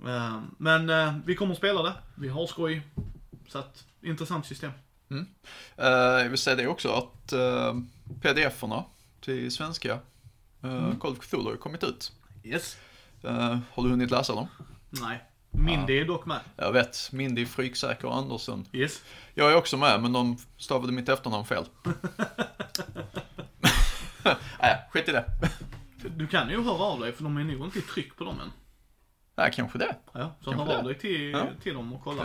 [0.05, 1.93] Eh, men eh, vi kommer att spela det.
[2.15, 2.81] Vi har skoj.
[3.47, 4.71] Så att, intressant system.
[5.77, 7.81] Eh, jag vill säga det också att uh,
[8.21, 8.83] pdf-erna
[9.21, 9.99] till svenska
[10.63, 12.11] uh, Call of Cthulhu har kommit ut.
[12.43, 12.77] Yes.
[13.71, 14.47] Har du hunnit läsa dem?
[14.89, 15.21] Nej.
[15.53, 16.39] Mindy är dock med.
[16.55, 18.65] Jag vet, Mindy, Fryksäker och Andersson.
[18.71, 19.03] Yes.
[19.33, 21.65] Jag är också med, men de stavade mitt efternamn fel.
[24.61, 25.25] Nej, skit i det.
[26.17, 28.39] Du kan ju höra av dig för de är nog inte i tryck på dem
[28.39, 28.51] än.
[29.35, 29.95] Nej, kanske det.
[30.13, 30.89] Ja, så Kanske hör av det.
[30.93, 31.47] dig till, Ja.
[31.63, 32.23] till dem och kolla.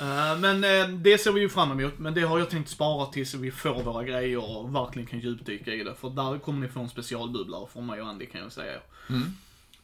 [0.00, 3.06] Eh, men eh, det ser vi ju fram emot, men det har jag tänkt spara
[3.06, 5.94] tills vi får våra grejer och verkligen kan djupdyka i det.
[5.94, 8.78] För där kommer ni få en specialbubblare från mig och Andy kan jag säga.
[9.08, 9.36] Mm.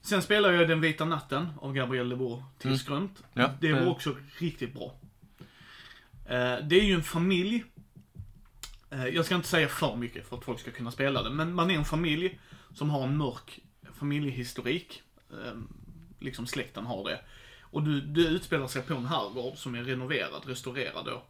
[0.07, 3.23] Sen spelar jag Den vita natten av Gabriel de Boer till Skrömt.
[3.33, 4.95] Ja, det var också riktigt bra.
[6.25, 7.65] Eh, det är ju en familj.
[8.91, 11.55] Eh, jag ska inte säga för mycket för att folk ska kunna spela det, men
[11.55, 12.41] man är en familj
[12.75, 13.61] som har en mörk
[13.93, 15.03] familjehistorik.
[15.31, 15.59] Eh,
[16.21, 17.21] liksom släkten har det.
[17.61, 21.23] Och du, du utspelar sig på en herrgård som är renoverad, restaurerad då.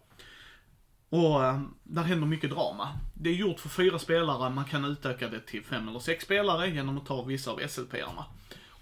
[1.09, 2.89] Och eh, där händer mycket drama.
[3.15, 6.71] Det är gjort för fyra spelare, man kan utöka det till fem eller sex spelare
[6.71, 8.25] genom att ta vissa av SLP-arna.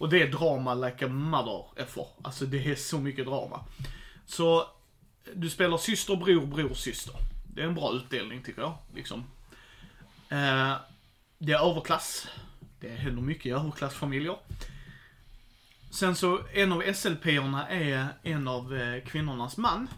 [0.04, 2.06] Och det är drama like a mother effer.
[2.22, 3.64] Alltså det är så mycket drama.
[4.26, 4.68] Så
[5.34, 7.14] du spelar syster, bror, bror, syster.
[7.54, 8.76] Det är en bra utdelning tycker jag.
[8.94, 9.24] Liksom.
[10.28, 10.74] Eh,
[11.38, 12.28] det är överklass.
[12.80, 14.36] Det händer mycket i överklassfamiljer.
[15.90, 19.88] Sen så, en av SLP-erna är en av eh, kvinnornas man.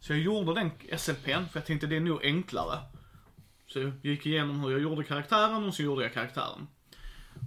[0.00, 2.78] Så jag gjorde den SLP'n, för jag tänkte det är nog enklare.
[3.66, 6.66] Så jag gick igenom hur jag gjorde karaktären och så gjorde jag karaktären.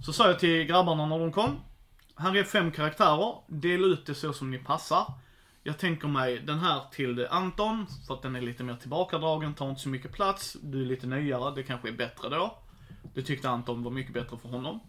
[0.04, 1.60] Så sa jag till grabbarna när de kom.
[2.20, 5.12] Här är fem karaktärer, dela ut det så som ni passar.
[5.62, 9.70] Jag tänker mig den här till Anton, för att den är lite mer tillbakadragen, tar
[9.70, 10.56] inte så mycket plats.
[10.62, 12.58] Du är lite nyare, det kanske är bättre då.
[13.14, 14.80] Det tyckte Anton var mycket bättre för honom.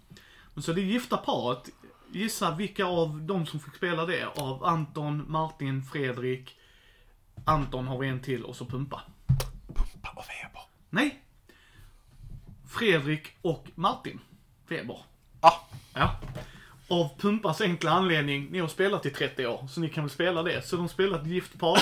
[0.53, 1.69] Men så det gifta paret,
[2.11, 4.25] gissa vilka av de som fick spela det?
[4.25, 6.57] Av Anton, Martin, Fredrik,
[7.45, 9.01] Anton har vi en till och så Pumpa.
[9.67, 10.61] Pumpa och Weber.
[10.89, 11.23] Nej.
[12.67, 14.19] Fredrik och Martin
[14.67, 14.99] Weber.
[15.39, 15.53] Ah,
[15.93, 16.19] Ja.
[16.89, 20.43] Av Pumpas enkla anledning, ni har spelat i 30 år, så ni kan väl spela
[20.43, 20.67] det.
[20.67, 21.80] Så de spelade ett gift par.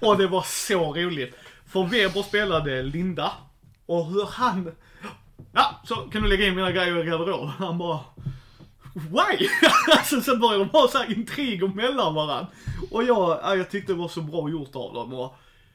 [0.00, 1.34] och det var så roligt.
[1.66, 3.32] För Weber spelade Linda.
[3.86, 4.72] Och hur han...
[5.52, 7.48] Ja, så kan du lägga in mina grejer i garderoben.
[7.48, 8.00] Han bara...
[8.94, 9.48] Why?
[9.92, 12.46] alltså sen började de ha så här intriger mellan varandra.
[12.90, 15.14] Och jag, ja, jag tyckte det var så bra gjort av dem.
[15.14, 15.34] Och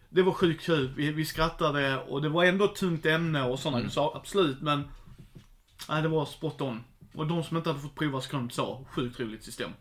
[0.10, 0.94] det var sjukt kul.
[0.96, 4.62] Vi, vi skrattade och det var ändå ett tungt ämne och sådana saker, absolut.
[4.62, 4.84] Men
[5.90, 6.84] Nej, det var spot on.
[7.16, 9.72] Och de som inte hade fått prova Scrum sa, sjukt roligt system.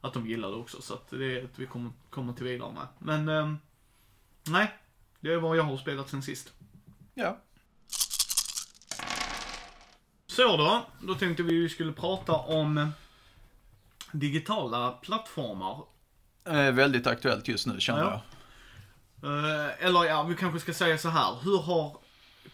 [0.00, 2.86] Att de gillade också, så att det är ett vi kommer, kommer till vidare med.
[2.98, 3.58] Men, ehm,
[4.46, 4.74] nej.
[5.20, 6.52] Det är vad jag har spelat sen sist.
[7.14, 7.38] ja.
[10.26, 12.90] Så då, då tänkte vi vi skulle prata om
[14.12, 15.84] digitala plattformar.
[16.44, 18.22] Eh, väldigt aktuellt just nu känner Ja.
[19.22, 19.30] jag.
[19.66, 21.38] Eh, eller ja, vi kanske ska säga så här.
[21.42, 21.96] Hur har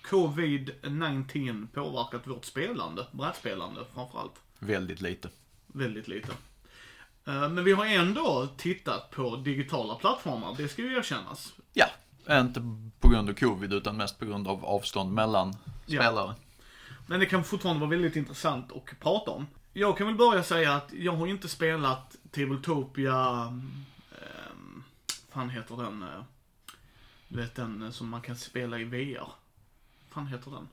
[0.02, 3.06] Covid-19 påverkat vårt spelande?
[3.12, 4.34] Brädspelande framförallt.
[4.58, 5.28] Väldigt lite.
[5.66, 6.32] Väldigt lite.
[7.26, 11.52] Eh, Men vi har ändå tittat på digitala plattformar, det ska ju erkännas.
[11.72, 11.86] Ja,
[12.30, 12.60] inte
[13.00, 15.54] på grund av covid utan mest på grund av avstånd mellan
[15.86, 16.00] Ja.
[16.02, 16.34] spelare.
[17.06, 19.46] Men det kan fortfarande vara väldigt intressant att prata om.
[19.72, 24.84] Jag kan väl börja säga att jag har inte spelat Tabletopia, um,
[25.32, 26.08] fan heter den, eh,
[27.28, 29.28] du vet den eh, som man kan spela i VR.
[30.14, 30.68] Fan heter den?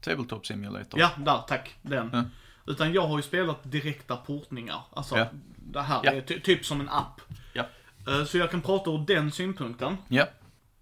[0.00, 1.00] Tabletop Simulator.
[1.00, 1.74] Ja, där, tack.
[1.82, 2.10] Den.
[2.12, 2.24] Ja.
[2.66, 4.80] Utan jag har ju spelat direkta portningar.
[4.92, 5.26] Alltså, Ja.
[5.56, 6.12] det här Ja.
[6.12, 7.20] är ty- typ som en app.
[7.52, 7.64] Ja.
[8.08, 9.96] Eh, Så jag kan prata ur den synpunkten.
[10.08, 10.26] Ja.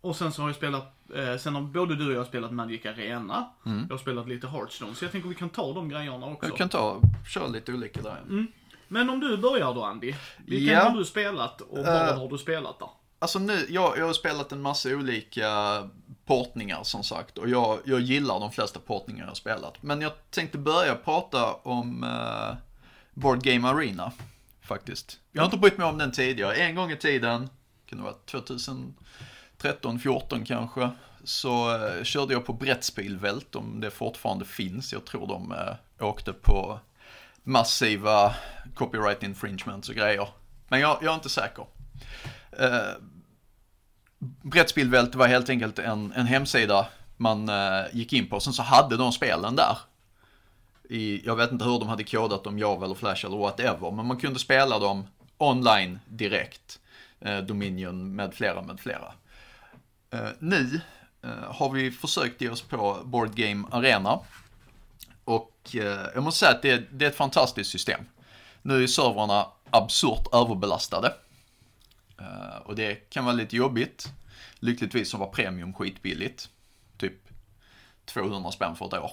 [0.00, 2.86] Och sen så har jag spelat, eh, sen har både du och jag spelat Magic
[2.86, 3.48] Arena.
[3.66, 3.86] Mm.
[3.88, 6.48] Jag har spelat lite Hearthstone, så jag tänker vi kan ta de grejerna också.
[6.48, 7.00] Jag kan ta,
[7.34, 8.20] köra lite olika där.
[8.28, 8.46] Mm.
[8.88, 10.14] Men om du börjar då Andy.
[10.46, 12.18] Vilken har du spelat och vad Eh.
[12.18, 12.92] har du spelat då?
[13.24, 15.48] Alltså nu, jag, jag har spelat en massa olika
[16.26, 19.82] portningar som sagt och jag, jag gillar de flesta portningar jag har spelat.
[19.82, 22.56] Men jag tänkte börja prata om eh,
[23.14, 24.12] Board Game Arena
[24.62, 25.18] faktiskt.
[25.32, 26.54] Jag har inte brytt mig om den tidigare.
[26.54, 27.48] En gång i tiden,
[27.86, 30.90] kan det vara 2013, 14 kanske,
[31.24, 34.92] så eh, körde jag på Brettspelvält om det fortfarande finns.
[34.92, 36.80] Jag tror de eh, åkte på
[37.42, 38.34] massiva
[38.74, 40.28] copyright infringements och grejer.
[40.68, 41.66] Men jag, jag är inte säker.
[42.58, 42.94] Eh,
[44.42, 48.40] Brettspelvält var helt enkelt en, en hemsida man eh, gick in på.
[48.40, 49.78] Sen så hade de spelen där.
[50.88, 53.90] I, jag vet inte hur de hade kodat dem, Java eller Flash eller whatever.
[53.90, 55.06] Men man kunde spela dem
[55.38, 56.80] online direkt.
[57.20, 59.12] Eh, Dominion med flera, med flera.
[60.10, 60.80] Eh, nu
[61.22, 64.20] eh, har vi försökt ge oss på Board Game Arena.
[65.24, 68.00] Och eh, jag måste säga att det, det är ett fantastiskt system.
[68.62, 71.12] Nu är servrarna absurt överbelastade.
[72.20, 74.12] Eh, och det kan vara lite jobbigt.
[74.54, 76.48] Lyckligtvis så var premium skitbilligt.
[76.96, 77.28] Typ
[78.04, 79.12] 200 spänn för ett år.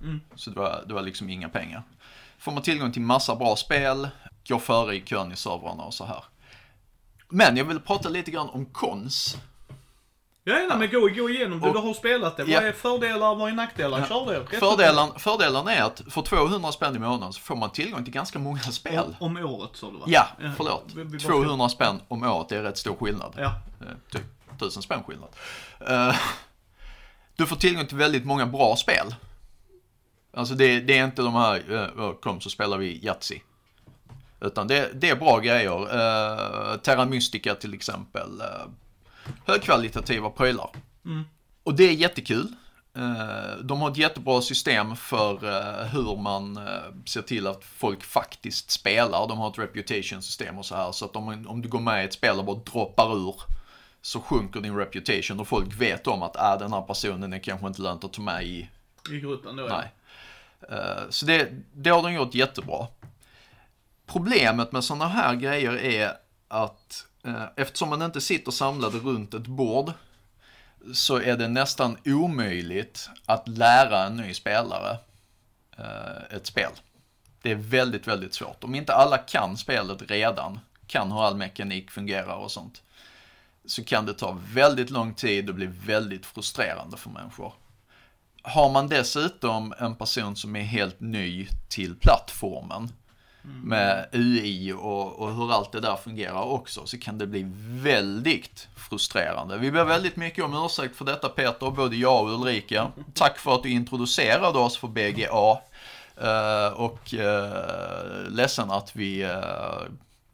[0.00, 0.20] Mm.
[0.34, 1.82] Så det var, det var liksom inga pengar.
[2.38, 4.08] Får man tillgång till massa bra spel,
[4.48, 6.24] går före i kön i servrarna och så här.
[7.28, 9.36] Men jag vill prata lite grann om kons.
[10.44, 12.42] Ja, nej, men gå, gå igenom det du har spelat det.
[12.44, 12.60] Ja.
[12.60, 14.06] Vad är fördelar, vad är nackdelar?
[14.06, 14.40] Kör det.
[14.40, 18.12] Rätt Fördelen, fördelen är att för 200 spänn i månaden så får man tillgång till
[18.12, 19.16] ganska många spel.
[19.18, 20.04] Om, om året sa du va?
[20.06, 20.84] Ja, Eh, förlåt.
[20.94, 23.32] vi- vi bara- 200 spänn om året, det är rätt stor skillnad.
[23.36, 23.54] Ja.
[23.80, 24.22] Eh, Typ
[24.56, 25.28] 1000 spänn skillnad.
[25.88, 26.16] Eh,
[27.36, 29.14] Du får tillgång till väldigt många bra spel.
[30.36, 33.40] Alltså det, det är inte de här, eh, kom så spelar vi Yatzy.
[34.40, 35.80] Utan det, det är bra grejer.
[35.80, 38.28] Uh, Terra Mystica till exempel.
[38.40, 38.70] Uh,
[39.46, 40.70] högkvalitativa prylar.
[41.04, 41.24] Mm.
[41.62, 42.46] Och det är jättekul.
[42.96, 46.64] Eh, De har ett jättebra system för eh, hur man eh,
[47.06, 49.28] ser till att folk faktiskt spelar.
[49.28, 50.92] De har ett reputation system och så här.
[50.92, 53.34] Så att om, om du går med i ett spel och bara droppar ur
[54.02, 57.66] så sjunker din reputation och folk vet om att äh, den här personen är kanske
[57.66, 58.68] inte lönt att ta med i
[59.10, 59.76] I gruppen då ja.
[59.78, 59.92] Nej.
[60.78, 62.86] Eh, Så det, det har de gjort jättebra.
[64.06, 66.12] Problemet med sådana här grejer är
[66.48, 69.92] att Eh, eftersom man inte sitter samlade runt ett bord
[70.94, 74.98] så är det nästan omöjligt att lära en ny spelare
[75.78, 76.70] eh, ett spel.
[77.42, 78.64] Det är väldigt, väldigt svårt.
[78.64, 82.82] Om inte alla kan spelet redan, kan hur all mekanik fungerar och sånt,
[83.64, 87.52] så kan det ta väldigt lång tid och bli väldigt frustrerande för människor.
[88.42, 92.92] Har man dessutom en person som är helt ny till plattformen
[93.44, 93.60] Mm.
[93.60, 98.68] med UI och, och hur allt det där fungerar också så kan det bli väldigt
[98.76, 99.58] frustrerande.
[99.58, 102.92] Vi ber väldigt mycket om ursäkt för detta Peter, både jag och Ulrika.
[103.14, 105.58] Tack för att du introducerade oss för BGA.
[106.22, 109.30] Uh, eh, och uh, ledsen att vi uh,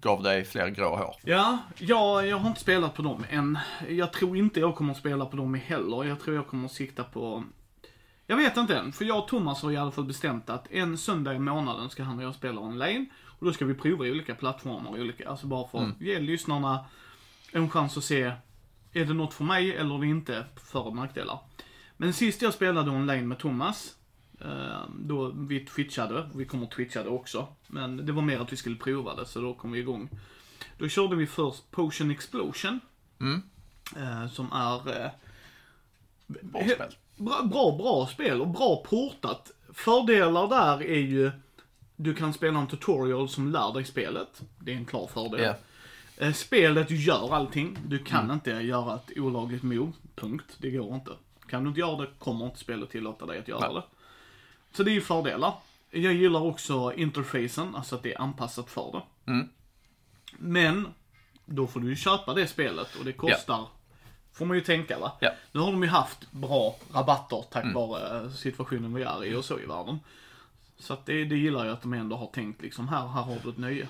[0.00, 1.14] gav dig fler grå hår.
[1.22, 3.58] Ja, jag, jag har inte spelat på dem än.
[3.88, 6.04] Jag tror inte jag kommer att spela på dem heller.
[6.04, 7.44] Jag tror jag kommer att sikta på...
[8.30, 10.98] Jag vet inte än, för jag och Thomas har i alla fall bestämt att en
[10.98, 13.06] söndag i månaden ska han och jag spela online.
[13.24, 16.84] Och då ska vi prova olika plattformar, olika, alltså bara för att ge lyssnarna
[17.52, 18.32] en chans att se,
[18.92, 21.40] är det något för mig eller är det inte, för och nackdelar.
[21.96, 23.94] Men sist jag spelade online med Thomas,
[24.40, 27.48] eh, då vi twitchade, vi kommer att twitcha det också.
[27.66, 30.08] Men det var mer att vi skulle prova det, så då kom vi igång.
[30.78, 32.80] Då körde vi först Potion Explosion.
[33.20, 33.42] Mm.
[33.96, 35.10] Eh, som är eh,
[37.18, 39.50] Bra bra, bra, spel och bra portat.
[39.72, 41.30] Fördelar där är ju,
[41.96, 44.42] du kan spela en tutorial som lär dig spelet.
[44.58, 45.40] Det är en klar fördel.
[45.40, 45.54] Ja.
[46.26, 47.78] Eh, Spelet gör allting.
[47.86, 49.92] Du kan inte göra ett olagligt move.
[50.14, 50.56] Punkt.
[50.58, 51.10] Det går inte.
[51.48, 53.74] Kan du inte göra det kommer inte spelet tillåta dig att göra Nej.
[53.74, 53.82] det.
[54.76, 55.54] Så det är ju fördelar.
[55.90, 59.30] Jag gillar också interfacen, alltså att det är anpassat för det.
[59.32, 59.48] Mm.
[60.38, 60.88] Men,
[61.44, 63.66] då får du ju köpa det spelet och det kostar,
[64.38, 65.12] får man ju tänka va.
[65.20, 65.30] Ja.
[65.52, 67.74] Nu har de ju haft bra rabatter tack Mm.
[67.74, 70.00] vare situationen vi är i och så i världen.
[70.80, 73.36] Så att det, det gillar jag att de ändå har tänkt liksom, här, här har
[73.42, 73.88] du ett nöje.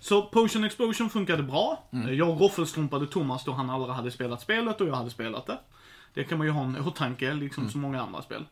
[0.00, 1.84] Så Potion Explosion funkade bra.
[1.92, 2.16] Mm.
[2.16, 5.58] Jag roffelstrumpade Thomas då han aldrig hade spelat spelet och jag hade spelat det.
[6.14, 7.72] Det kan man ju ha en åtanke, liksom Mm.
[7.72, 8.44] så många andra spel.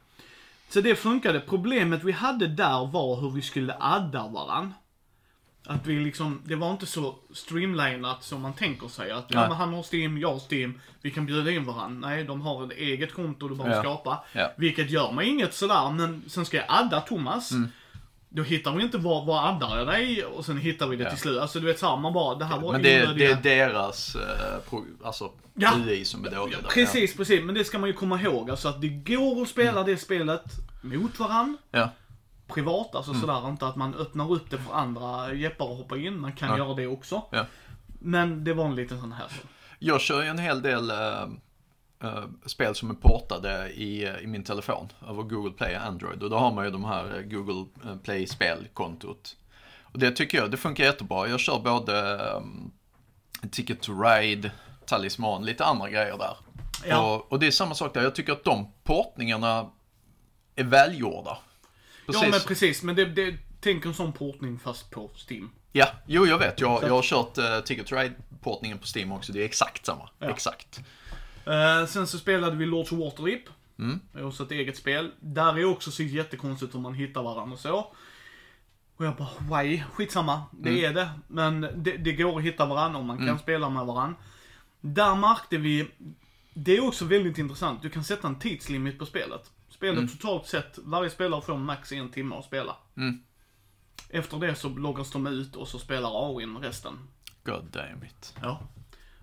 [0.68, 1.40] Så det funkade.
[1.40, 4.74] Problemet vi hade där var hur vi skulle adda varann.
[5.66, 9.10] Att vi liksom, det var inte så streamlinat som man tänker sig.
[9.10, 12.08] Att ja, men han har Steam, jag har Steam, vi kan bjuda in varandra.
[12.08, 13.82] Nej, de har ett eget konto du bara Ja.
[13.82, 14.24] skapa.
[14.32, 14.52] Ja.
[14.56, 17.50] Vilket gör mig inget sådär, men sen ska jag adda Thomas.
[17.52, 17.68] Mm.
[18.28, 21.10] Då hittar vi inte var, var addar jag dig och sen hittar vi det Ja.
[21.10, 21.38] till slut.
[21.40, 24.16] Alltså du vet såhär, man bara, det här var Men det, det är deras
[24.70, 25.72] pro, alltså, Ja.
[25.86, 26.56] UI som är dålig.
[26.68, 27.44] Precis, precis.
[27.44, 28.50] Men det ska man ju komma ihåg.
[28.50, 29.86] Alltså att det går att spela Mm.
[29.86, 30.44] det spelet
[30.82, 31.58] mot varann.
[32.46, 33.20] Privat, alltså Mm.
[33.20, 33.48] sådär.
[33.48, 36.20] Inte att man öppnar upp det för andra jeppar att hoppa in.
[36.20, 36.58] Man kan Ja.
[36.58, 37.22] göra det också.
[37.30, 37.46] Ja.
[38.00, 39.26] Men det var en liten sån här.
[39.78, 41.22] Jag kör ju en hel del eh,
[42.02, 46.22] eh, spel som är portade i, eh, i min telefon över Google Play och Android.
[46.22, 49.36] Och då har man ju de här Google eh, Play spelkontot.
[49.82, 51.28] Och det tycker jag, det funkar jättebra.
[51.28, 52.72] Jag kör både um,
[53.50, 54.50] Ticket to Ride,
[54.86, 56.36] Talisman, lite andra grejer där.
[56.88, 57.14] Ja.
[57.14, 58.02] Och, och det är samma sak där.
[58.02, 59.70] Jag tycker att de portningarna
[60.56, 61.38] är välgjorda.
[62.06, 62.82] Ja men precis.
[62.82, 65.50] Men det, det, tänk en sån portning fast på Steam.
[65.72, 66.60] Ja, jo jag vet.
[66.60, 69.32] Jag, jag har kört uh, Ticket Ride-portningen på Steam också.
[69.32, 70.08] Det är exakt samma.
[70.18, 70.30] Ja.
[70.30, 70.80] Exakt.
[71.46, 73.42] Eh, sen så spelade vi Lords of Waterdeep.
[73.78, 74.00] Mm.
[74.12, 75.12] Det är också ett eget spel.
[75.20, 77.92] Där är också så jättekonstigt hur man hittar varandra och så.
[78.96, 79.82] Och jag bara, why?
[79.92, 80.84] Skitsamma, det Mm.
[80.84, 81.10] är det.
[81.28, 84.16] Men det, det går att hitta varandra och man kan spela med varandra.
[84.80, 85.86] Där märkte vi,
[86.54, 89.50] det är också väldigt intressant, du kan sätta en tidslimit på spelet.
[89.76, 92.76] Spelet totalt sett, varje spelare får max en timme att spela.
[92.96, 93.22] Mm.
[94.10, 96.98] Efter det så loggas de ut och så spelar AIn resten.
[97.44, 98.34] God damn it.
[98.42, 98.60] Ja.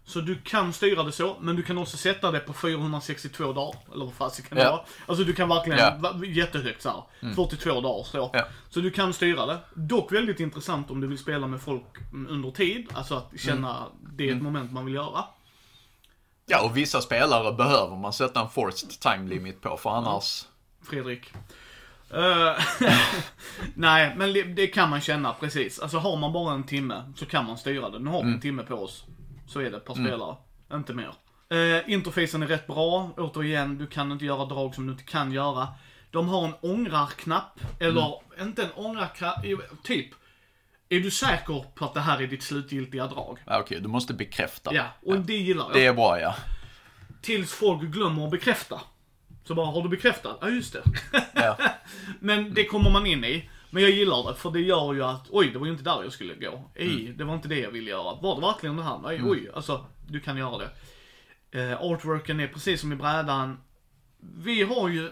[0.06, 3.76] Så du kan styra det så, men du kan också sätta det på 462 dagar.
[3.94, 4.72] Eller vad fasiken det Ja.
[4.72, 4.86] var.
[5.06, 6.90] Alltså du kan verkligen, va- jättehögt så
[7.22, 7.34] här.
[7.36, 8.30] 42 dagar så.
[8.34, 8.46] Ja.
[8.70, 9.60] Så du kan styra det.
[9.76, 11.84] Dock väldigt intressant om du vill spela med folk
[12.28, 12.88] under tid.
[12.94, 13.88] Alltså att känna,
[14.18, 15.24] det är ett moment man vill göra.
[16.46, 20.46] Ja, och vissa spelare behöver man sätta en forced time limit på, för annars...
[20.90, 21.32] Fredrik.
[22.14, 22.54] Eh,
[23.76, 25.80] Nej, men det, kan man känna precis.
[25.80, 28.00] Alltså har man bara en timme så kan man styra det.
[28.00, 28.34] Nu har vi Mm.
[28.34, 29.04] en timme på oss.
[29.48, 30.36] Så är det per spelare.
[30.74, 31.14] Inte mer.
[31.54, 33.10] Uh, interfacen är rätt bra.
[33.18, 35.68] Återigen, du kan inte göra drag som du inte kan göra.
[36.12, 37.60] De har en ångrar-knapp.
[37.80, 38.48] Eller, Mm.
[38.48, 39.44] inte en ångrar-knapp.
[39.84, 40.08] Typ.
[40.96, 43.40] Är du säker på att det här är ditt slutgiltiga drag?
[43.46, 44.74] Ja, okej, du måste bekräfta.
[44.74, 45.74] Ja, och det gillar jag.
[45.74, 46.36] Det är bra, ja.
[47.22, 48.82] Tills folk glömmer att bekräfta.
[49.44, 50.38] Så bara, har du bekräftat?
[50.42, 50.84] Ja, just det.
[51.34, 51.58] ja.
[52.20, 53.50] Men det kommer man in i.
[53.70, 56.04] Men jag gillar det, för det gör ju att, oj, det var ju inte där
[56.04, 56.70] jag skulle gå.
[56.76, 58.16] Ej, det var inte det jag ville göra.
[58.22, 59.00] Var det verkligen det här?
[59.04, 60.70] Nej, oj, alltså, du kan göra det.
[61.62, 63.62] Eh, artworken är precis som i brädan.
[64.20, 65.10] Vi har ju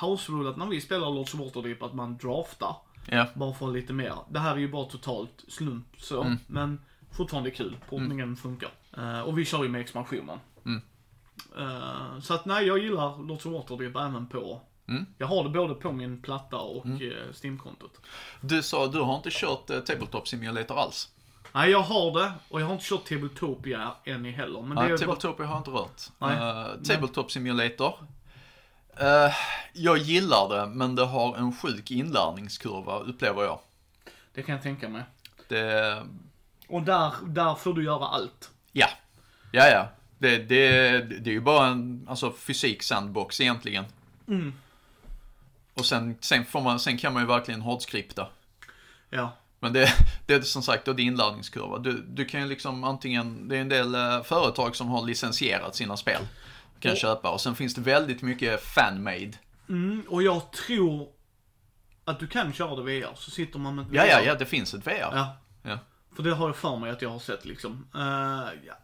[0.00, 2.76] house-rulat när vi spelar Lords of Waterdeep att man draftar.
[3.10, 3.26] Ja.
[3.34, 4.14] Bara för lite mer.
[4.28, 6.36] Det här är ju bara totalt slump så.
[6.46, 6.80] Men
[7.12, 7.76] fortfarande kul.
[7.88, 8.70] Portningen funkar.
[8.96, 10.38] Eh, och vi kör ju med expansionen.
[10.66, 10.82] Mm.
[11.58, 15.06] Eh, så att nej, jag gillar Lords of Waterdeep även på Mm.
[15.18, 17.12] jag har det både på min platta och mm.
[17.42, 18.00] Steam-kontot.
[18.40, 21.08] Du sa du har inte kört eh, Tabletop Simulator alls?
[21.52, 24.62] Nej, jag har det och jag har inte kört Tabletopia än i heller.
[24.62, 25.46] Men det Nej, är bara...
[25.46, 26.02] Har jag inte rört.
[26.18, 26.36] Nej.
[26.36, 27.94] Eh, Tabletop Simulator.
[29.00, 29.32] Eh,
[29.72, 33.60] jag gillar det, men det har en sjuk inlärningskurva, upplever jag.
[34.34, 35.02] Det kan jag tänka mig.
[35.48, 36.02] Det,
[36.68, 38.50] Och där, där får du göra allt.
[38.72, 38.88] ja.
[39.52, 39.88] Ja, ja.
[40.18, 43.84] Det, det, det är ju bara en alltså, fysik-sandbox egentligen.
[44.28, 44.52] Mm.
[45.74, 48.28] Och sen, sen, får man, sen kan man ju verkligen hårdskripta.
[49.10, 49.32] Ja.
[49.60, 49.88] Men det,
[50.26, 51.78] det är som sagt då din inlärningskurva.
[51.78, 55.76] Du, du kan ju liksom antingen, det är en del eh, företag som har licensierat
[55.76, 56.22] sina spel.
[56.80, 59.32] Kan Och- köpa och sen finns det väldigt mycket fan-made.
[59.68, 61.08] Mm, och jag tror
[62.04, 64.26] att du kan köra det VR, så sitter man med ett Ja, ja, VR.
[64.26, 64.92] ja, det finns ett VR.
[65.12, 65.78] Ja, Ja.
[66.16, 67.86] för det har jag för mig att jag har sett liksom.
[67.94, 68.00] Eh,
[68.66, 68.74] ja.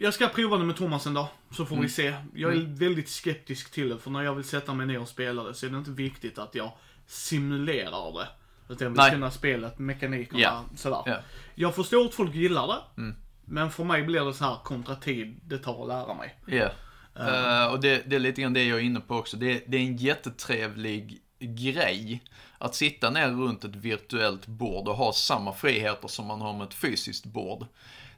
[0.00, 1.82] Jag ska prova det med Thomas en dag, så får Mm.
[1.82, 2.14] vi se.
[2.34, 5.42] Jag är väldigt skeptisk till det, för när jag vill sätta mig ner och spela
[5.42, 6.72] det så är det inte viktigt att jag
[7.06, 8.28] simulerar det.
[8.68, 9.10] Utan jag vill Nej.
[9.10, 10.64] kunna spelet, mekanikerna, Ja.
[10.76, 11.02] sådär.
[11.06, 11.18] Ja.
[11.54, 13.00] Jag förstår att folk gillar det.
[13.02, 13.16] Mm.
[13.44, 16.38] Men för mig blir det så här kontra tid det tar att lära mig.
[16.46, 16.70] Ja.
[17.16, 19.36] Eh, och det, det är lite grann det jag är inne på också.
[19.36, 22.22] Det, det är en jättetrevlig grej
[22.58, 26.66] att sitta ner runt ett virtuellt bord och ha samma friheter som man har med
[26.66, 27.66] ett fysiskt bord.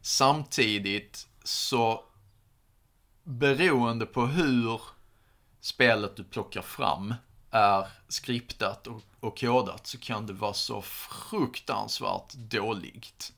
[0.00, 2.04] Samtidigt så
[3.24, 4.80] beroende på hur
[5.60, 7.14] spelet du plockar fram
[7.50, 13.32] är skriptat och, och kodat så kan det vara så fruktansvärt dåligt.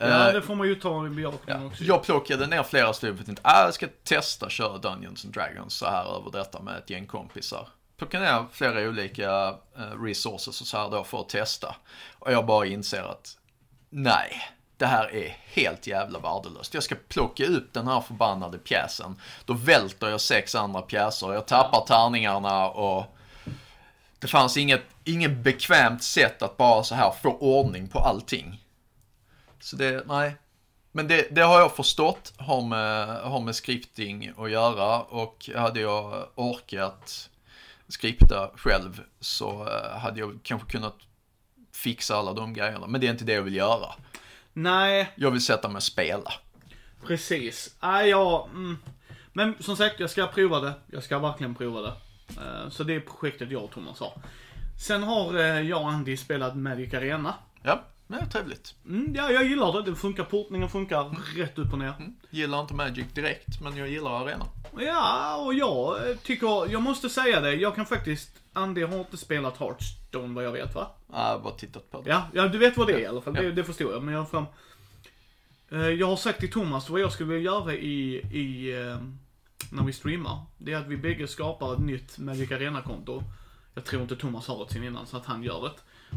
[0.00, 1.66] Ja, Eh, det får man ju ta i bejakning Ja.
[1.66, 1.84] också.
[1.84, 5.34] Jag plockade ner flera stycken för att tänkte, ah, jag ska testa köra Dungeons and
[5.34, 7.68] Dragons så här över detta med ett gäng kompisar.
[7.96, 11.76] Plockade ner flera olika eh, resources och så här då för att testa.
[12.18, 13.36] Och jag bara inser att
[13.90, 14.42] nej,
[14.76, 16.74] det här är helt jävla värdelöst.
[16.74, 19.16] Jag ska plocka upp den här förbannade pjäsen.
[19.44, 23.16] Då välter jag sex andra pjäser, jag tappar tärningarna och
[24.18, 28.59] det fanns inget, inget bekvämt sätt att bara så här få ordning på allting.
[29.60, 30.36] Så det, nej.
[30.92, 35.80] Men det, det har jag förstått har med, har med scripting att göra och hade
[35.80, 37.30] jag orkat
[37.88, 40.96] skripta själv så eh, hade jag kanske kunnat
[41.72, 42.86] fixa alla de grejerna.
[42.86, 43.86] Men det är inte det jag vill göra.
[44.52, 46.32] Nej, Jag vill sätta mig och spela.
[47.06, 47.76] precis.
[47.82, 48.78] Nej, ja, mm.
[49.32, 50.72] Men som sagt, jag ska prova det.
[50.86, 51.92] Jag ska verkligen prova det.
[52.28, 54.12] Eh, Så det är projektet jag och Thomas har.
[54.86, 57.34] Sen har eh, jag och Andy spelat Magic Arena.
[57.62, 57.82] Ja,
[58.18, 58.74] det är trevligt.
[58.86, 59.90] Mm, ja, jag gillar det.
[59.90, 61.94] Det funkar, portningen funkar rätt upp och ner.
[62.30, 64.46] Gillar inte Magic direkt, men jag gillar arena.
[64.78, 69.16] Ja, och jag eh, tycker, jag måste säga det, jag kan faktiskt, Andy har inte
[69.16, 70.90] spelat Hearthstone vad jag vet va?
[71.12, 72.10] Jag har bara tittat på det.
[72.10, 73.42] Ja, ja du vet vad det är i alla fall, Ja.
[73.42, 74.02] det, det förstår jag.
[74.02, 74.44] Men jag, har fram,
[75.70, 78.98] eh, jag har sagt till Thomas vad jag skulle vilja göra i, i eh,
[79.72, 80.38] när vi streamar.
[80.58, 83.22] Det är att vi bägge skapar ett nytt Magic Arena-konto.
[83.74, 85.72] Jag tror inte Thomas har ett sen innan, så att han gör det.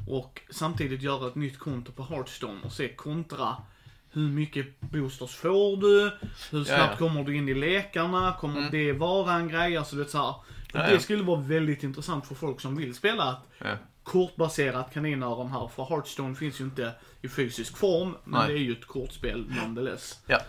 [0.08, 3.56] Och samtidigt göra ett nytt konto på Hearthstone och se kontra
[4.12, 6.12] hur mycket boosters får du?
[6.52, 6.96] Hur snabbt ja.
[6.98, 8.36] kommer du in i lekarna?
[8.40, 8.72] Kommer Mm.
[8.72, 9.78] det vara en grej?
[9.78, 10.36] Alltså det så här.
[10.74, 13.78] Ja, Det skulle vara väldigt intressant för folk som vill spela ett Ja.
[14.04, 15.68] kortbaserat kaninöron här.
[15.68, 18.48] För Hearthstone finns ju inte i fysisk form, men Nej.
[18.54, 20.20] det är ju ett kortspel nonetheless.
[20.28, 20.40] Ja.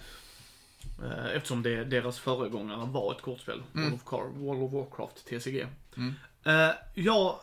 [1.04, 3.62] Eh, Eftersom det, deras föregångare var ett kortspel.
[3.72, 5.66] World, of Car, World of Warcraft, TCG.
[5.96, 6.14] Mm.
[6.44, 7.38] Eh, jag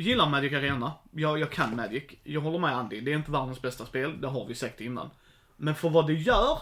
[0.00, 0.92] gillar Magic Arena.
[1.10, 2.04] Jag, jag kan Magic.
[2.24, 3.00] Jag håller med Andy.
[3.00, 4.20] Det är inte världens bästa spel.
[4.20, 5.10] Det har vi sagt innan.
[5.56, 6.58] Men för vad det gör,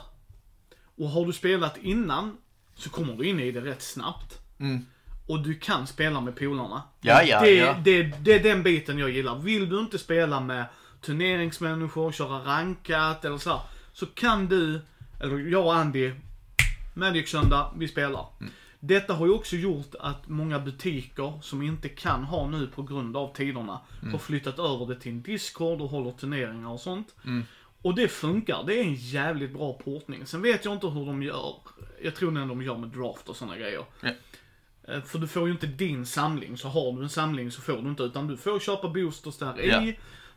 [0.97, 2.37] och har du spelat innan,
[2.75, 4.39] så kommer du in i det rätt snabbt.
[4.59, 4.87] Mm.
[5.27, 6.83] Och du kan spela med polarna.
[7.01, 7.77] Ja, ja, det, ja.
[7.85, 9.39] Det, det är den biten jag gillar.
[9.39, 10.67] Vill du inte spela med
[11.01, 13.61] turneringsmänniskor, köra rankat eller så här,
[13.93, 14.81] så kan du,
[15.21, 16.13] eller jag och Andy,
[16.95, 18.27] Magic söndag, vi spelar.
[18.41, 18.53] Mm.
[18.81, 23.17] Detta har ju också gjort att många butiker som inte kan ha nu på grund
[23.17, 24.13] av tiderna Mm.
[24.13, 27.15] har flyttat över det till en Discord och håller turneringar och sånt.
[27.25, 27.45] Mm.
[27.83, 28.65] Och det funkar.
[28.67, 30.27] Det är en jävligt bra portning.
[30.27, 31.55] Sen vet jag inte hur de gör.
[32.03, 33.85] Jag tror nog de gör med draft och sådana grejer.
[34.01, 34.11] Ja.
[34.89, 37.83] Eh, För du får ju inte din samling, så har du en samling så får
[37.83, 39.93] du inte, utan du får köpa boosters där Ja.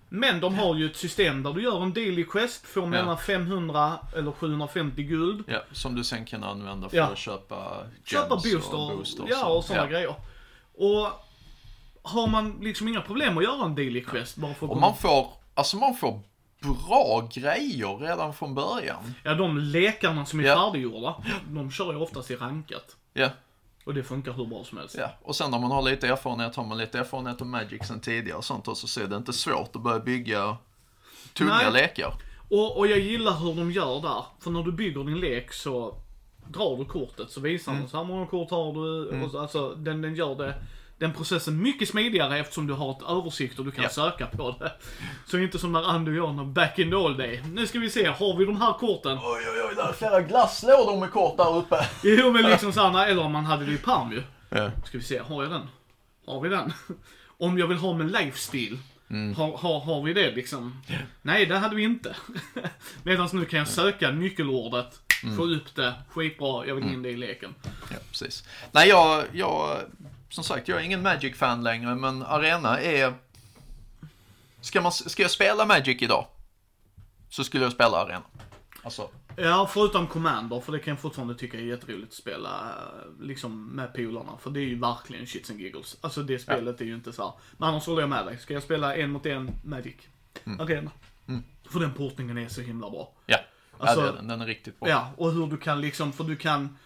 [0.09, 3.99] Men de har ju ett system där du gör en daily quest, får mellan 500
[4.15, 5.43] eller 750 guld.
[5.47, 7.03] Ja, som du sen kan använda för Ja.
[7.05, 9.25] att köpa Köpa booster, och boosters.
[9.29, 9.89] ja och sådana ja.
[9.89, 10.15] grejer.
[10.77, 11.07] Och
[12.03, 14.95] har man liksom inga problem att göra en daily quest bara för att Och man
[14.95, 16.21] får, alltså man får
[16.87, 19.13] bra grejer redan från början.
[19.23, 20.55] Ja, de lekarna som är Ja.
[20.55, 21.15] färdiggjorda,
[21.47, 22.95] de kör ju oftast i rankat.
[23.13, 23.29] Ja,
[23.89, 24.95] Och det funkar hur bra som helst.
[24.97, 25.11] ja.
[25.21, 28.37] Och sen när man har lite erfarenhet, har man lite erfarenhet av Magic sen tidigare
[28.37, 30.57] och sånt också, så är det inte svårt att börja bygga
[31.33, 31.71] tunga Nej.
[31.71, 32.13] lekar.
[32.49, 34.25] Och, och jag gillar hur de gör där.
[34.39, 35.95] För när du bygger din lek så
[36.47, 39.21] drar du kortet så visar den så här många kort har du.
[39.23, 40.55] Och så, alltså den, den gör det,
[40.99, 43.89] den processen mycket smidigare eftersom du har ett översikt och du kan Ja.
[43.89, 44.71] söka på det.
[45.25, 47.41] Så inte som när Andy och jag när back in the old day.
[47.53, 49.11] Nu ska vi se, har vi de här korten?
[49.21, 51.87] Oj, oj, oj, där är flera glasslådor med kort där uppe.
[52.03, 54.23] Jo men liksom såhär, eller om man hade det i pärm ju.
[54.49, 54.71] Ja.
[54.85, 55.67] Ska vi se, har jag den?
[56.25, 56.73] Har vi den?
[57.37, 58.77] Om jag vill ha med lifestyle,
[59.37, 60.81] har, har, har vi det liksom?
[61.21, 62.15] Nej, det hade vi inte.
[63.03, 64.99] Medan nu kan jag söka nyckelordet,
[65.37, 67.55] få upp det, skitbra, jag vill in det i leken.
[67.89, 68.43] Ja, precis.
[68.71, 69.77] Nej, jag, jag,
[70.29, 73.13] som sagt, jag är ingen Magic-fan längre, men Arena är...
[74.61, 76.25] Ska, man, ska jag spela Magic idag?
[77.29, 78.23] Så skulle jag spela Arena.
[78.83, 79.09] Alltså,
[79.41, 83.67] Ja, förutom Commander, för det kan jag fortfarande tycka är jätteroligt att spela eh, liksom
[83.67, 84.37] med polarna.
[84.41, 85.97] För det är ju verkligen shits and giggles.
[86.01, 87.31] Alltså det spelet är ju inte så här.
[87.57, 88.37] Men annars håller jag med dig.
[88.37, 89.95] Ska jag spela en mot en Magic
[90.59, 90.91] Arena?
[91.69, 93.13] För den portningen är så himla bra.
[93.25, 93.37] ja.
[93.77, 94.27] Alltså- ja den.
[94.27, 94.89] den är riktigt bra.
[94.89, 96.77] Ja, och hur du kan liksom, för du kan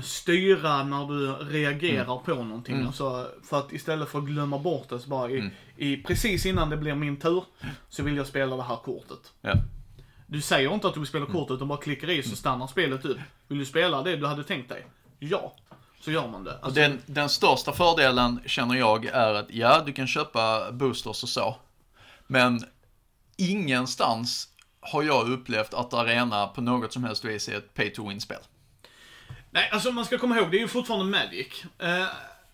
[0.00, 2.86] styra när du reagerar på någonting.
[2.86, 6.70] Alltså, för att istället för att glömma bort det så bara i, i, precis innan
[6.70, 7.44] det blir min tur
[7.88, 9.32] så vill jag spela det här kortet.
[9.40, 9.54] Ja.
[10.26, 13.04] Du säger inte att du vill spela kortet utan bara klickar i så stannar spelet
[13.04, 13.18] upp.
[13.48, 14.86] Vill du spela det du hade tänkt dig?
[15.18, 15.54] Ja.
[16.00, 16.50] Så gör man det.
[16.50, 21.22] Och Alltså, den, den största fördelen känner jag är att ja, du kan köpa boosters
[21.22, 21.56] och så.
[22.26, 22.64] Men
[23.36, 24.48] ingenstans
[24.80, 28.40] har jag upplevt att Arena på något som helst vis är ett pay to win-spel.
[29.54, 31.64] Nej, alltså man ska komma ihåg, det är ju fortfarande Magic.
[31.78, 32.06] Eh,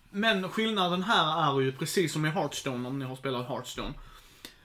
[0.09, 3.93] men skillnaden här är ju precis som i Hearthstone, om ni har spelat Hearthstone.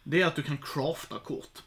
[0.02, 1.62] Det är att du kan crafta kort.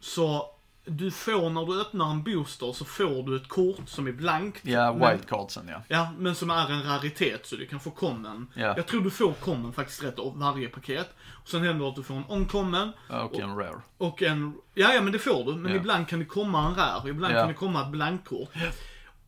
[0.00, 0.46] Så
[0.84, 4.60] du får, när du öppnar en booster, så får du ett kort som är blankt.
[4.66, 5.82] Ja, wildcardsen ja.
[5.88, 8.46] Ja, men som är en raritet så du kan få common.
[8.54, 8.74] Ja.
[8.76, 11.08] Jag tror du får common faktiskt rätt av varje paket.
[11.42, 13.80] Och sen händer det att du får en uncommon Och en rare.
[13.98, 14.54] och en...
[14.74, 15.54] Ja, ja men det får du.
[15.56, 15.78] Men Ja.
[15.78, 17.38] ibland kan det komma en rär, ibland Ja.
[17.38, 18.48] kan det komma ett blankkort.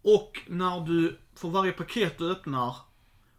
[0.03, 2.77] Och när du, för varje paket du öppnar,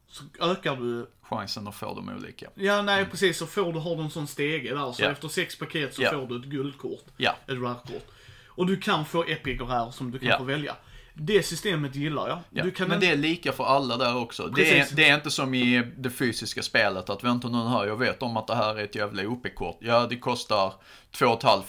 [0.07, 1.09] så ökar du...
[1.21, 2.49] Chansen att få dem olika.
[2.55, 4.91] Ja, nej precis, så får du, har du en sån stege där.
[4.91, 5.09] Så Ja.
[5.09, 6.11] efter sex paket så Ja.
[6.11, 7.05] får du ett guldkort.
[7.17, 7.31] Ja.
[7.47, 8.07] Ett rare-kort.
[8.47, 10.75] Och du kan få epic och rare som du kan få välja.
[11.13, 12.39] Det systemet gillar jag.
[12.49, 12.63] Ja.
[12.63, 14.47] Men inte- det är lika för alla där också.
[14.47, 17.97] Det är, det är inte som i det fysiska spelet att vänta nu här, jag
[17.97, 19.77] vet om att det här är ett jävla OP-kort.
[19.81, 20.73] Ja, det kostar
[21.11, 21.63] 2 500.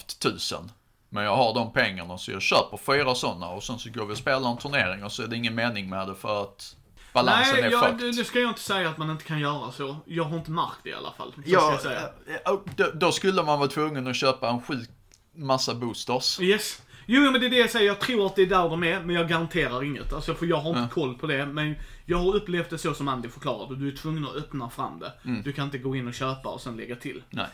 [1.15, 4.13] Men jag har de pengarna så jag köper fyra sådana och sen så går vi
[4.13, 6.75] och spelar en turnering och så är det ingen mening med det för att
[7.13, 9.71] balansen Nej, är jag, det, det ska jag inte säga att man inte kan göra
[9.71, 9.97] så.
[10.05, 11.33] Jag har inte märkt det i alla fall.
[11.45, 11.99] Ja, säga.
[12.45, 14.89] eh, då, då skulle man vara tvungen att köpa en sjuk
[15.35, 16.39] massa boosters.
[16.41, 16.81] Yes.
[17.07, 17.87] Jo, men det är det jag säger.
[17.87, 20.13] Jag tror att det är där de är, men jag garanterar inget.
[20.13, 20.87] Alltså, för jag har inte Ja.
[20.93, 21.45] koll på det.
[21.45, 23.75] Men jag har upplevt det så som Andy förklarade.
[23.75, 25.13] Du är tvungen att öppna fram det.
[25.25, 25.41] Mm.
[25.43, 27.23] Du kan inte gå in och köpa och sen lägga till.
[27.29, 27.45] Nej.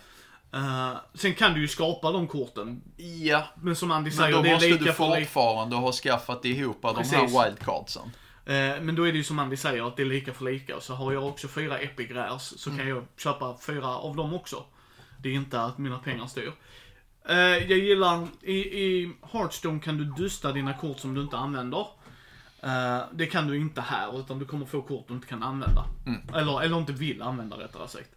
[0.54, 2.82] Eh, sen kan du ju skapa de korten.
[2.98, 6.78] Ja, Men som Andy men säger, då det är måste du fortfarande ha skaffat ihop
[6.82, 7.14] de Precis.
[7.14, 8.04] här wildcardsen.
[8.46, 10.80] Eh, Men då är det ju som Andy säger, att det är lika för lika.
[10.82, 12.80] Så har jag också fyra Epic Rares så Mm.
[12.80, 14.64] kan jag köpa fyra av dem också.
[15.20, 16.52] Det är inte att mina pengar styr.
[17.30, 21.86] Eh, Jag gillar, i, i Hearthstone kan du dusta dina kort som du inte använder.
[22.64, 25.86] Eh, Det kan du inte här, utan du kommer få kort du inte kan använda.
[26.06, 26.22] Mm.
[26.36, 28.10] Eller, eller inte vill använda rättare sagt.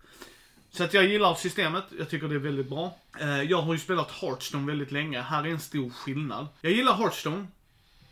[0.76, 2.98] Så att jag gillar systemet, jag tycker det är väldigt bra.
[3.20, 6.46] Eh, Jag har ju spelat Hearthstone väldigt länge, här är en stor skillnad.
[6.60, 7.46] Jag gillar Hearthstone,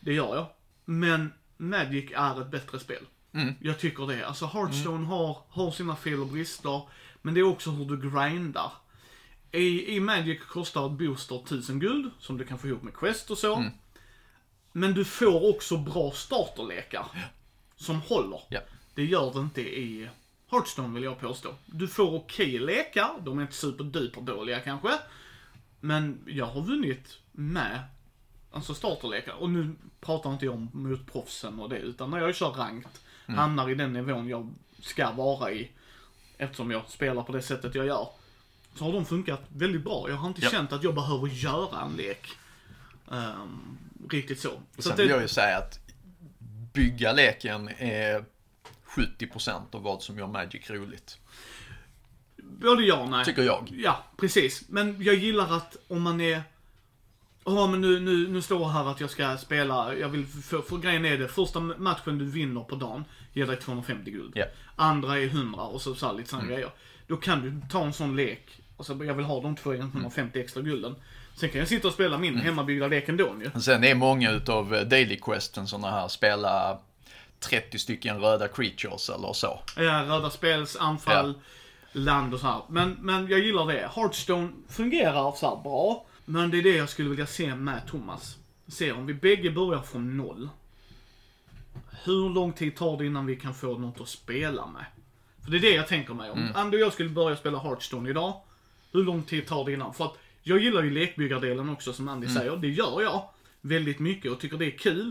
[0.00, 0.46] det gör jag.
[0.84, 3.06] Men Magic är ett bättre spel.
[3.34, 3.54] Mm.
[3.60, 4.26] Jag tycker det.
[4.26, 6.82] Alltså Hearthstone har, har sina fel och brister,
[7.22, 8.72] men det är också hur du grindar.
[9.52, 13.30] I, I Magic kostar ett booster 1000 guld, som du kan få ihop med Quest
[13.30, 13.56] och så.
[13.56, 13.70] Mm.
[14.72, 17.06] Men du får också bra starterlekar.
[17.76, 18.40] Som håller.
[18.48, 18.60] Ja.
[18.94, 20.08] Det gör det inte i
[20.52, 21.54] Hearthstone vill jag påstå.
[21.66, 24.88] Du får okej lekar, de är inte superduper dåliga kanske.
[25.80, 27.80] Men jag har vunnit med
[28.50, 29.32] alltså starterlekar.
[29.32, 33.00] Och nu pratar inte jag om mot proffsen och det, utan när jag kör rankt,
[33.26, 35.70] hamnar i den nivån jag ska vara i,
[36.38, 38.08] eftersom jag spelar på det sättet jag gör,
[38.74, 40.06] så har de funkat väldigt bra.
[40.08, 40.50] Jag har inte Ja.
[40.50, 42.28] känt att jag behöver göra en lek.
[43.12, 43.78] Ehm,
[44.10, 44.50] riktigt så.
[44.50, 45.78] Och så sen att det, vill jag ju säga att
[46.72, 48.24] bygga leken är
[48.96, 51.18] 70% av vad som gör Magic roligt.
[52.36, 53.24] Både ja och nej.
[53.24, 53.72] Tycker jag.
[53.76, 54.68] Ja, precis.
[54.68, 56.42] Men jag gillar att om man är...
[57.44, 60.76] Ja men nu, nu, nu står här att jag ska spela, jag vill, för, för
[60.78, 64.32] grejen är det, första matchen du vinner på dagen ger dig 250 guld.
[64.34, 64.44] Ja.
[64.76, 66.54] Andra är 100 och så, så här, lite sådana Mm.
[66.54, 66.70] grejer.
[67.06, 70.62] Då kan du ta en sån lek, och så jag vill ha de 250 extra
[70.62, 70.94] gulden.
[71.34, 73.60] Sen kan jag sitta och spela min hemmabyggda lek ändå ju.
[73.60, 76.78] Sen är många utav eh, Daily Questen sådana här, spela
[77.42, 79.60] 30 stycken röda creatures eller så.
[79.76, 81.34] Ja, röda spels, anfall,
[81.92, 82.60] land och så här.
[82.68, 83.90] Men, men jag gillar det.
[83.94, 86.06] Hearthstone fungerar så här bra.
[86.24, 88.36] Men det är det jag skulle vilja se med Thomas.
[88.68, 90.48] Se om vi bägge börjar från noll.
[92.04, 94.84] Hur lång tid tar det innan vi kan få något att spela med?
[95.44, 96.30] För det är det jag tänker mig.
[96.30, 96.52] Om Mm.
[96.56, 98.40] Andy och jag skulle börja spela Hearthstone idag.
[98.92, 99.94] Hur lång tid tar det innan?
[99.94, 102.38] För att jag gillar ju lekbyggardelen också som Andy Mm.
[102.38, 102.56] säger.
[102.56, 103.28] Det gör jag.
[103.60, 105.10] Väldigt mycket och tycker det är kul.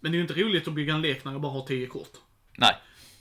[0.00, 1.86] Men det är ju inte roligt att bygga en lek när jag bara har 10
[1.86, 2.12] kort
[2.58, 2.76] Nej.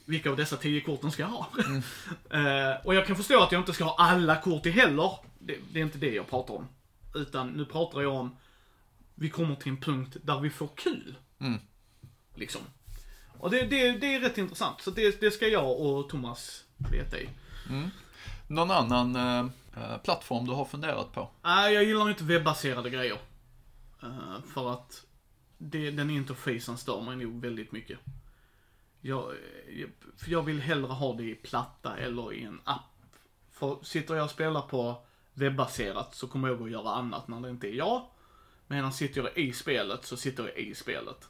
[0.05, 1.49] vilka av dessa tio korten ska jag ha.
[2.29, 5.11] Eh, och jag kan förstå att jag inte ska ha alla kort i heller.
[5.39, 6.67] Det, det är inte det jag pratar om.
[7.15, 8.37] Utan nu pratar jag om,
[9.15, 11.15] vi kommer till en punkt där vi får kul.
[11.39, 11.59] Mm.
[12.35, 12.61] Liksom.
[13.39, 14.81] Och det, det, det är rätt intressant.
[14.81, 17.29] Så det, det ska jag och Thomas veta i.
[18.47, 19.39] Någon annan, eh,
[19.83, 21.29] eh, plattform du har funderat på?
[21.41, 23.17] Nej, jag gillar inte webbaserade grejer.
[24.03, 25.05] Eh, för att
[25.61, 27.99] det, den interfacen stör mig nog väldigt mycket.
[29.01, 29.33] Jag,
[30.17, 32.81] för jag vill hellre ha det i platta eller i en app.
[33.51, 35.01] För sitter jag och spelar på
[35.33, 38.05] webbaserat så kommer jag att göra annat när det inte är jag.
[38.67, 41.27] Medan sitter jag i spelet så sitter jag i spelet.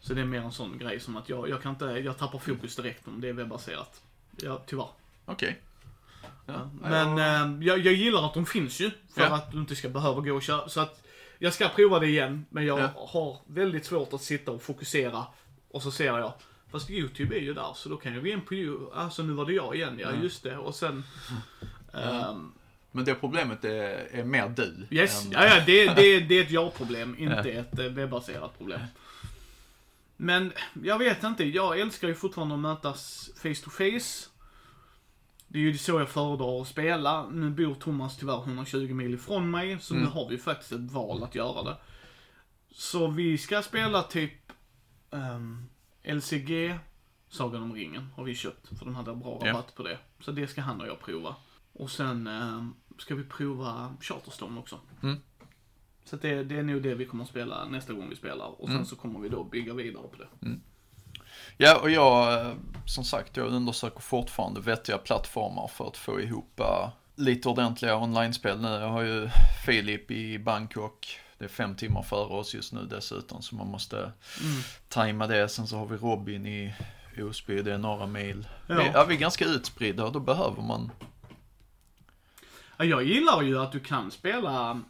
[0.00, 2.38] Så det är mer en sån grej som att jag, jag kan inte, jag tappar
[2.38, 4.02] fokus direkt om det är webbaserat.
[4.36, 4.88] Ja, tyvärr.
[5.24, 5.60] Okej.
[6.46, 8.90] Ja, Men jag- eh, jag, jag gillar att de finns ju.
[9.14, 9.34] För Ja.
[9.34, 10.68] att du inte ska behöva gå och köra.
[10.68, 11.03] Så att
[11.44, 12.46] jag ska prova det igen.
[12.50, 12.90] Men jag Ja.
[13.08, 15.26] har väldigt svårt att sitta och fokusera.
[15.70, 16.32] Och så ser jag,
[16.70, 17.72] fast YouTube är ju där.
[17.74, 18.94] Så då kan jag gå in på YouTube.
[18.94, 20.56] Alltså nu var det jag igen, ja just det.
[20.56, 21.04] Och sen...
[21.92, 22.52] ehm,
[22.92, 24.86] Men det problemet är, är mer du.
[24.90, 28.80] yes, än- ja, ja det, det, det är ett jag-problem, inte ett eh, webbaserat problem.
[30.16, 34.28] Men jag vet inte, jag älskar ju fortfarande att mötas face to face.
[35.54, 37.28] Det är ju så jag föredrar att spela.
[37.28, 41.22] Nu bor Thomas tyvärr 120 mil ifrån mig, så nu har vi faktiskt ett val
[41.24, 41.76] att göra det.
[42.70, 44.32] Så vi ska spela typ
[45.10, 45.66] ehm,
[46.02, 46.78] LCG,
[47.28, 48.78] Sagan om ringen, har vi köpt.
[48.78, 49.98] För de hade bra rabatt på det.
[50.20, 51.36] Så det ska han och jag prova.
[51.72, 54.80] Och sen ehm, ska vi prova Charterstone också.
[55.02, 55.16] Mm.
[56.04, 58.60] Så det, det är nog det vi kommer att spela nästa gång vi spelar.
[58.60, 58.86] Och sen Mm.
[58.86, 60.48] så kommer vi då bygga vidare på det.
[61.56, 62.52] Ja, och jag, eh,
[62.86, 68.60] som sagt, jag undersöker fortfarande vettiga plattformar för att få ihop eh, lite ordentliga online-spel
[68.60, 68.68] nu.
[68.68, 69.28] Jag har ju
[69.66, 71.20] Filip i Bangkok.
[71.38, 74.12] Det är fem timmar före oss just nu dessutom, så man måste Mm.
[74.88, 75.48] tajma det.
[75.48, 76.74] Sen så har vi Robin i
[77.22, 78.48] Osby, det är några mil.
[78.66, 78.74] Ja.
[78.74, 80.90] Vi, ja, vi är ganska utspridda och då behöver man,
[82.76, 84.80] Ja, jag gillar ju att du kan spela,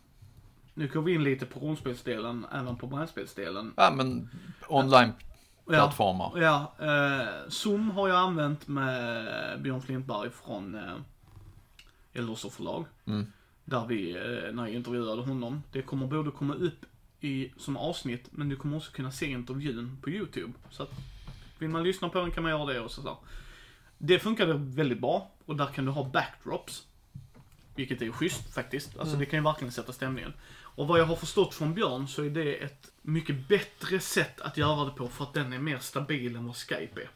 [0.75, 3.73] nu går vi in lite på rollspelsdelen, även på brädspelsdelen.
[3.77, 4.31] ja men
[5.67, 6.41] online-plattformar.
[6.41, 10.95] Ja, eh, Zoom har jag använt med Björn Flintberg från eh,
[12.13, 12.85] Eldorso förlag.
[13.07, 13.33] Mm.
[13.65, 16.87] Där vi, eh, när jag intervjuade honom, det kommer både komma upp
[17.21, 20.53] i, som avsnitt, men du kommer också kunna se intervjun på YouTube.
[20.71, 20.91] Så att,
[21.59, 23.17] vill man lyssna på den kan man göra det och sådär.
[23.99, 26.87] Det funkade väldigt bra, och där kan du ha backdrops.
[27.77, 28.99] Vilket är schysst faktiskt.
[28.99, 30.33] Alltså det kan ju verkligen sätta stämningen.
[30.77, 34.57] Och vad jag har förstått från Björn så är det ett mycket bättre sätt att
[34.57, 37.11] göra det på för att den är mer stabil än vad Skype är.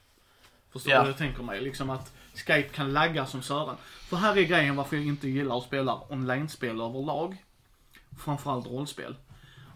[0.70, 1.00] Förstår du Ja.
[1.00, 1.60] vad jag tänker mig?
[1.60, 3.76] Liksom att Skype kan lagga som sören.
[3.80, 7.44] För här är grejen varför jag inte gillar att spela online-spel överlag.
[8.18, 9.16] Framförallt rollspel.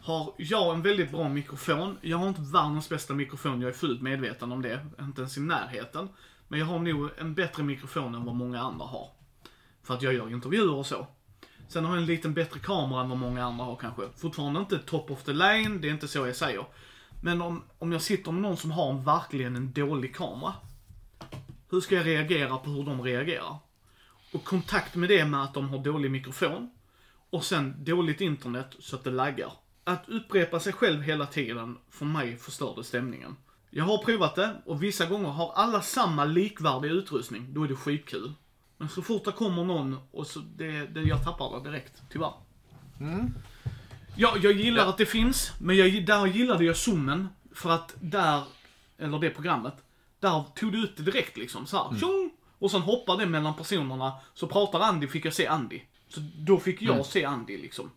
[0.02, 4.02] Har jag en väldigt bra mikrofon, jag har inte världens bästa mikrofon, jag är fullt
[4.02, 4.86] medveten om det.
[5.00, 6.08] Inte ens i närheten.
[6.48, 9.10] Men jag har nog en bättre mikrofon än vad många andra har.
[9.82, 11.06] För att jag gör intervjuer och så.
[11.68, 14.02] Sen har jag en liten bättre kamera än vad många andra har kanske.
[14.16, 16.66] Fortfarande inte top of the line, det är inte så jag säger.
[17.22, 20.54] Men om, om jag sitter med någon som har en, verkligen en dålig kamera.
[21.70, 23.56] Hur ska jag reagera på hur de reagerar?
[24.32, 26.70] Och kontakt med det med att de har dålig mikrofon.
[27.30, 29.52] Och sen dåligt internet så att det laggar.
[29.84, 33.36] Att upprepa sig själv hela tiden, för mig förstörde stämningen.
[33.70, 37.76] Jag har provat det och vissa gånger har alla samma likvärdig utrustning, då är det
[37.76, 38.32] skitkul.
[38.82, 42.32] Men så fort det kommer någon och så, det, det, jag tappar det direkt, tyvärr.
[44.16, 44.88] Ja, jag gillar Ja.
[44.88, 47.28] att det finns, men jag, där gillade jag zoomen.
[47.54, 48.42] För att där,
[48.98, 49.74] eller det programmet,
[50.20, 52.30] där tog du ut det direkt liksom så här, tjong!
[52.58, 55.80] Och sen hoppade det mellan personerna, så pratar Andy fick jag se Andy.
[56.08, 57.90] Så då fick jag se Andy liksom.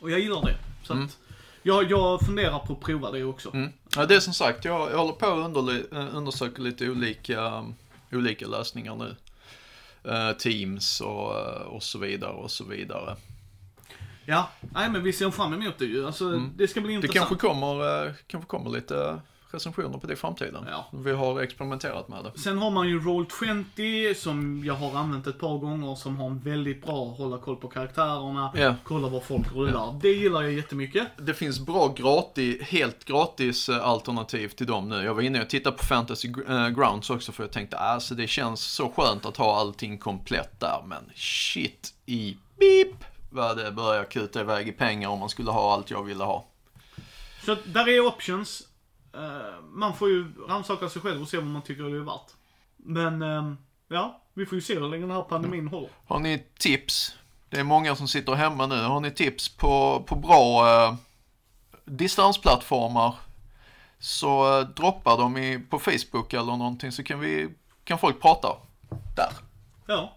[0.00, 0.56] Och jag gillar det.
[0.82, 1.18] Så att,
[1.62, 3.54] jag, jag funderar på att prova det också.
[3.54, 3.72] Mm.
[3.96, 7.64] Ja, det är som sagt, jag, jag håller på att eh, undersöka lite olika,
[8.12, 9.16] olika lösningar nu.
[10.04, 13.16] Eh, teams och, eh, och så vidare och så vidare.
[14.24, 16.06] Ja, nej men vi ser fram emot det ju.
[16.06, 17.28] Alltså, det ska bli Det intressant.
[17.28, 19.20] kanske kommer, eh, kanske kommer lite
[19.54, 20.64] recensioner på det i framtiden.
[20.70, 20.86] Ja.
[20.92, 22.38] Vi har experimenterat med det.
[22.40, 26.38] Sen har man ju Roll20 som jag har använt ett par gånger som har en
[26.38, 28.74] väldigt bra hålla koll på karaktärerna, Ja.
[28.84, 29.98] kolla vad folk rullar.
[30.02, 31.06] Det gillar jag jättemycket.
[31.18, 35.04] Det finns bra gratis, helt gratis eh, alternativ till dem nu.
[35.04, 38.26] Jag var inne och tittade på Fantasy eh, Grounds också för jag tänkte alltså det
[38.26, 40.82] känns så skönt att ha allting komplett där.
[40.86, 45.74] Men shit i beep vad det börjar kuta iväg i pengar om man skulle ha
[45.74, 46.46] allt jag ville ha.
[47.46, 48.62] Så där är options.
[49.14, 52.30] Eh, man får ju rannsaka sig själv och se vad man tycker det är värt.
[52.76, 53.52] Men, eh,
[53.88, 55.90] ja, vi får ju se hur länge den här pandemin håller.
[56.06, 57.16] Har ni tips?
[57.48, 58.82] Det är många som sitter hemma nu.
[58.82, 60.94] Har ni tips på, på bra eh,
[61.84, 63.14] distansplattformar
[63.98, 67.48] så eh, droppa dem i, på Facebook eller någonting så kan vi
[67.84, 68.48] kan folk prata
[69.16, 69.32] där.
[69.86, 70.16] Ja.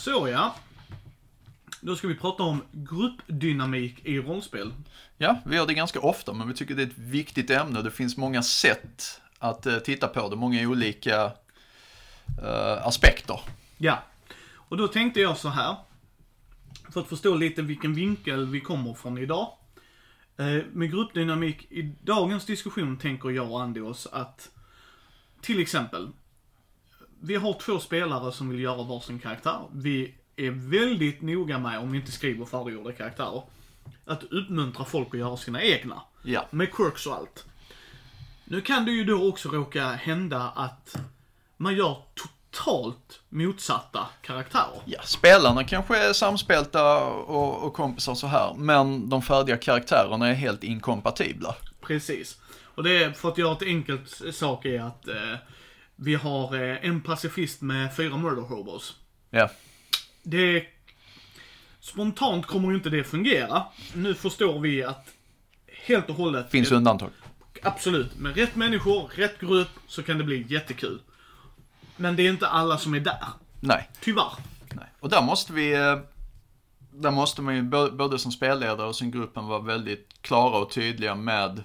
[0.00, 0.54] Så ja.
[1.80, 4.72] Då ska vi prata om gruppdynamik i rollspel.
[5.18, 7.82] Ja, vi gör det ganska ofta, men vi tycker det är ett viktigt ämne.
[7.82, 11.24] Det finns många sätt att eh, titta på det, många olika
[12.42, 13.40] eh, aspekter.
[13.78, 14.02] Ja.
[14.54, 15.76] Och då tänkte jag så här.
[16.92, 19.52] För att förstå lite vilken vinkel vi kommer från idag.
[20.36, 24.50] Eh, med gruppdynamik i dagens diskussion tänker jag och Andy oss att
[25.40, 26.08] till exempel
[27.20, 29.60] vi har två spelare som vill göra varsin karaktär.
[29.72, 33.42] Vi är väldigt noga med, om vi inte skriver färdiggjorda karaktärer,
[34.04, 36.02] att uppmuntra folk att göra sina egna.
[36.22, 36.46] Ja.
[36.50, 37.44] Med quirks och allt.
[38.44, 40.96] Nu kan det ju då också råka hända att
[41.56, 44.82] man gör totalt motsatta karaktärer.
[44.84, 50.34] Ja, spelarna kanske är samspelta och, och kompisar så här, men de färdiga karaktärerna är
[50.34, 51.54] helt inkompatibla.
[51.80, 52.38] Precis.
[52.74, 55.34] Och det är, för att göra ett enkelt sak är att eh,
[56.02, 58.96] vi har eh, en pacifist med fyra murder hobos.
[59.30, 59.50] Ja,
[60.22, 60.66] Det...
[61.80, 63.64] Spontant kommer ju inte det fungera.
[63.94, 65.08] Nu förstår vi att
[65.86, 66.50] helt och hållet...
[66.50, 67.10] finns undantag.
[67.62, 68.18] Absolut.
[68.18, 71.00] Med rätt människor, rätt grupp, så kan det bli jättekul.
[71.96, 73.26] Men det är inte alla som är där.
[73.60, 73.90] Nej.
[74.00, 74.32] Tyvärr.
[74.72, 74.86] Nej.
[75.00, 75.98] Och där måste vi, eh,
[76.92, 81.14] där måste man ju både som spelledare och som gruppen vara väldigt klara och tydliga
[81.14, 81.64] med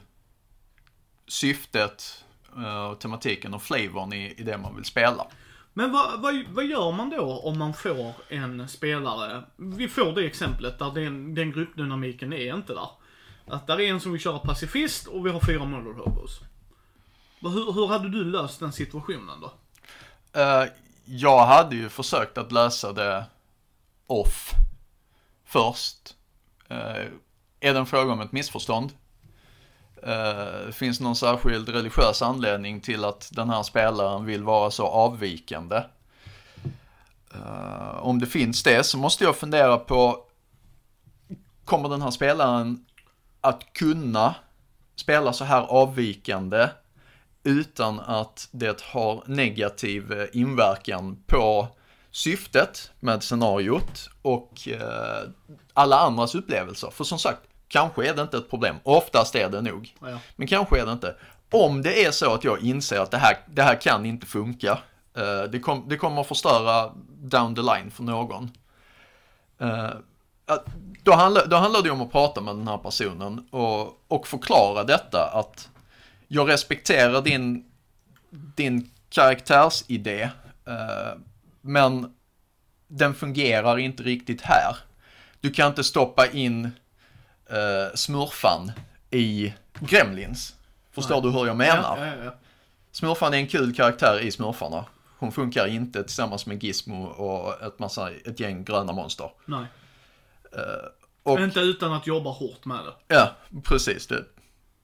[1.28, 2.25] syftet
[2.90, 5.28] och tematiken och flavorn i, i det man vill spela.
[5.74, 10.26] Men vad, vad, vad gör man då om man får en spelare, vi får det
[10.26, 12.90] exemplet där den, den gruppdynamiken är inte där.
[13.48, 16.40] Att där är en som vill köra pacifist och vi har fyra murder hobos.
[17.40, 19.54] Hur, hur hade du löst den situationen då?
[20.42, 20.66] Eh,
[21.06, 23.26] jag hade ju försökt att lösa det
[24.08, 24.52] off
[25.46, 26.16] först.
[26.68, 27.06] Eh,
[27.60, 28.92] är det en fråga om ett missförstånd?
[30.06, 34.88] Eh, finns det någon särskild religiös anledning till att den här spelaren vill vara så
[34.88, 35.84] avvikande?
[37.34, 40.20] Eh, om det finns det så måste jag fundera på,
[41.66, 42.86] kommer den här spelaren
[43.42, 44.36] att kunna
[44.96, 46.68] spela så här avvikande
[47.44, 51.68] utan att det har negativ eh, inverkan på
[52.12, 55.30] syftet med scenariot och eh,
[55.74, 56.90] alla andras upplevelser.
[56.90, 58.76] För som sagt, kanske är det inte ett problem.
[58.84, 59.96] Oftast är det nog.
[60.00, 60.20] Ja.
[60.36, 61.16] Men kanske är det inte.
[61.52, 64.80] Om det är så att jag inser att det här, det här kan inte funka.
[65.18, 68.52] Eh, det, kom, det kommer att förstöra down the line för någon.
[69.60, 69.90] Eh,
[71.04, 74.84] då, handlar, då handlar det om att prata med den här personen och, och förklara
[74.84, 75.70] detta att
[76.28, 77.66] jag respekterar din,
[78.30, 80.22] din karaktärsidé,
[80.68, 81.20] eh,
[81.62, 82.14] men
[82.88, 84.76] den fungerar inte riktigt här.
[85.42, 86.72] Du kan inte stoppa in
[87.50, 88.72] eh, smurfan
[89.12, 90.56] i Gremlins.
[90.92, 91.98] Förstår du hur jag menar?
[91.98, 92.36] Ja, ja, ja.
[92.92, 94.86] Smurfan är en kul karaktär i Smurfarna.
[95.18, 99.32] Hon funkar inte tillsammans med Gizmo och ett, massa, ett gäng gröna monster.
[99.46, 99.66] Nej.
[101.24, 103.16] Och, Inte utan att jobba hårt med det.
[103.16, 104.08] ja, precis.
[104.08, 104.24] Det,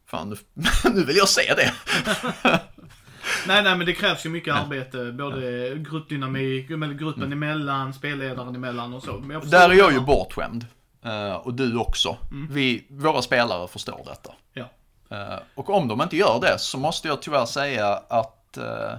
[0.05, 0.36] fan, nu,
[0.93, 1.74] nu vill jag se det.
[3.47, 5.12] Nej, nej, men det krävs ju mycket arbete.
[5.12, 6.68] Både gruppdynamik,
[6.99, 9.18] gruppen emellan, spelledaren emellan och så.
[9.45, 10.66] Där är jag ju bortskämd.
[11.04, 12.18] Eh, och du också.
[12.49, 14.34] Vi, våra spelare förstår detta.
[14.54, 14.66] Ja.
[15.10, 18.93] Eh, och om de inte gör det så måste jag tyvärr säga att eh,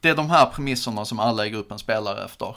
[0.00, 2.56] det är de här premisserna som alla i gruppen spelar efter.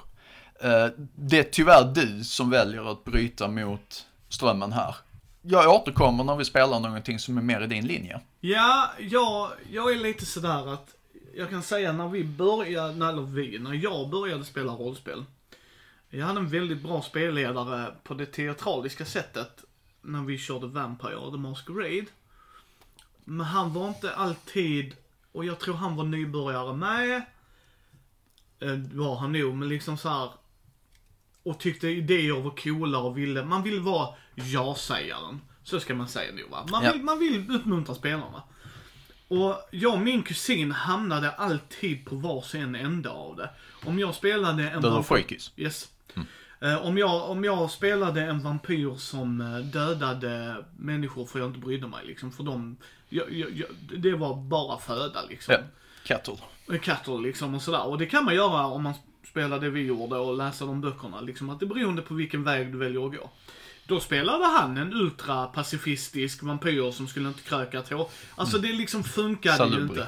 [1.15, 4.95] Det är tyvärr du som väljer att bryta mot strömmen här.
[5.41, 8.21] Jag återkommer när vi spelar någonting som är mer i din linje.
[8.39, 10.95] Ja, jag, jag är lite sådär att
[11.35, 15.25] jag kan säga när vi började, eller vi, när jag började spela rollspel.
[16.13, 19.63] Jag hade en väldigt bra spelledare på det teatraliska sättet
[20.01, 22.05] när vi körde Vampire, The Masquerade.
[23.23, 24.95] Men han var inte alltid,
[25.31, 27.21] och jag tror han var nybörjare med.
[28.59, 30.29] Eh, var han nog, men liksom så här.
[31.43, 35.41] Och tyckte idéer var coola och ville, man vill vara ja-sägaren.
[35.63, 36.65] Så ska man säga nog va.
[36.71, 36.91] Man Ja.
[36.91, 38.43] vill, man vill uppmuntra spelarna.
[39.27, 43.49] Och jag och min kusin hamnade alltid på varsin ände av det.
[43.85, 45.51] Om jag spelade en Du var vampyr- freakies.
[45.57, 45.89] Yes.
[46.61, 51.59] Eh, om, jag, om jag spelade en vampyr som eh, dödade människor för jag inte
[51.59, 52.31] brydde mig liksom.
[52.31, 52.77] För dem,
[53.09, 55.53] jag, jag, det var bara föda liksom.
[55.53, 55.59] Ja.
[56.03, 56.37] Cattle.
[56.71, 57.85] Eh, Katter liksom och sådär.
[57.85, 58.93] Och det kan man göra om man
[59.29, 61.21] spelar det vi gjorde och läser de böckerna.
[61.21, 63.29] Liksom att det är beroende på vilken väg du väljer att gå.
[63.85, 68.09] Då spelade han en ultrapacifistisk vampyr som skulle inte kröka ett hår.
[68.35, 69.81] Alltså det liksom funkade ju Salubri.
[69.81, 70.07] inte.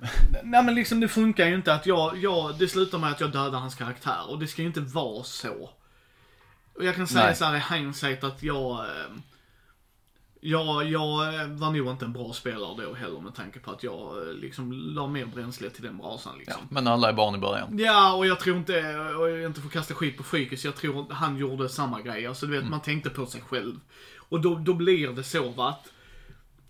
[0.44, 3.32] Nej men liksom det funkar ju inte att jag, jag, det slutar med att jag
[3.32, 5.70] dödar hans karaktär och det ska ju inte vara så.
[6.78, 7.36] Och jag kan säga Nej.
[7.36, 9.16] så här i hindsight att jag, eh,
[10.40, 13.82] Jag, jag eh, var nog inte en bra spelare då heller med tanke på att
[13.82, 16.62] jag eh, liksom la mer bränsle till den brasan Ja, liksom.
[16.70, 17.78] men alla är barn i början.
[17.78, 21.06] Ja, och jag tror inte, och jag inte får kasta skit på Frykis, jag tror
[21.10, 22.26] han gjorde samma grej.
[22.26, 23.80] Alltså du vet, man tänkte på sig själv.
[24.28, 25.88] Och då, då blir det så va, att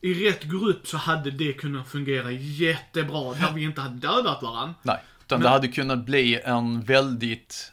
[0.01, 4.75] i rätt grupp så hade det kunnat fungera jättebra där vi inte hade dödat varandra.
[4.83, 7.73] Nej, utan det hade kunnat bli en väldigt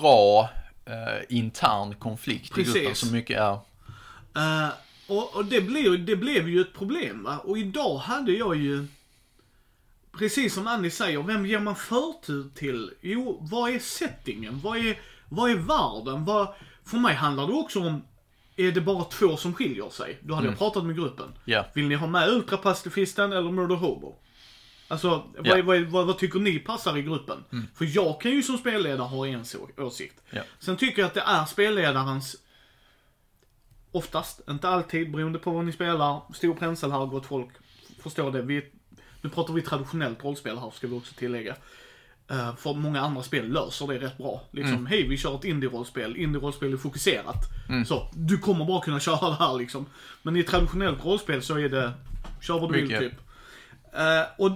[0.00, 0.50] bra
[0.84, 2.74] eh, intern konflikt i Precis.
[2.74, 3.58] gruppen som mycket är
[4.34, 4.68] Eh,
[5.06, 7.38] och och det, blev, det blev ju ett problem va.
[7.38, 8.86] Och idag hade jag ju,
[10.18, 12.90] precis som Annie säger, vem ger man förtur till?
[13.00, 14.60] Jo, vad är settingen?
[14.60, 16.24] Vad är, vad är världen?
[16.24, 16.48] Vad,
[16.84, 18.02] för mig handlar det också om,
[18.56, 20.18] är det bara två som skiljer sig?
[20.22, 21.34] Då hade jag pratat med gruppen.
[21.44, 21.66] Ja.
[21.74, 24.16] Vill ni ha med ultrapacifisten eller murder hobo?
[24.88, 25.62] Alltså, vad, Ja.
[25.62, 27.44] vad, vad, vad tycker ni passar i gruppen?
[27.74, 29.44] För jag kan ju som spelledare ha en
[29.78, 30.20] åsikt.
[30.30, 30.42] Ja.
[30.58, 32.36] Sen tycker jag att det är spelledarens,
[33.92, 37.48] oftast, inte alltid, beroende på vad ni spelar, stor pensel här, gott folk
[38.02, 38.42] förstår det.
[38.42, 38.66] Vi,
[39.20, 41.56] nu pratar vi traditionellt rollspel här, ska vi också tillägga.
[42.30, 44.42] Eh, för många andra spel löser det rätt bra.
[44.50, 44.86] Liksom, Mm.
[44.86, 47.36] hej vi kör ett indie-rollspel, indie-rollspel är fokuserat.
[47.86, 49.86] Så, du kommer bara kunna köra det här liksom.
[50.22, 51.92] Men i traditionellt rollspel så är det,
[52.40, 53.12] kör vad du vill typ.
[53.92, 54.50] Eh, och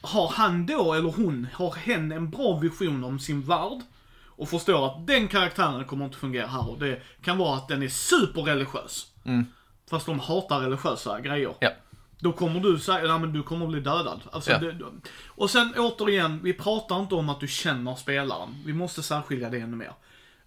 [0.00, 3.80] har han då, eller hon, har hen en bra vision om sin värld
[4.26, 7.82] och förstår att den karaktären kommer inte fungera här och det kan vara att den
[7.82, 9.06] är superreligiös.
[9.90, 11.46] Fast de hatar religiösa grejer.
[11.48, 11.56] Mm.
[11.60, 11.70] Ja.
[12.18, 14.20] Då kommer du säga, ja men du kommer bli dödad.
[14.32, 14.58] Alltså, Ja.
[14.58, 14.78] det,
[15.26, 18.62] och sen återigen, vi pratar inte om att du känner spelaren.
[18.66, 19.92] Vi måste särskilja det ännu mer.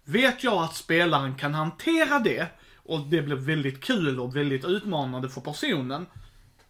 [0.04, 5.28] Vet jag att spelaren kan hantera det och det blir väldigt kul och väldigt utmanande
[5.28, 6.06] för personen.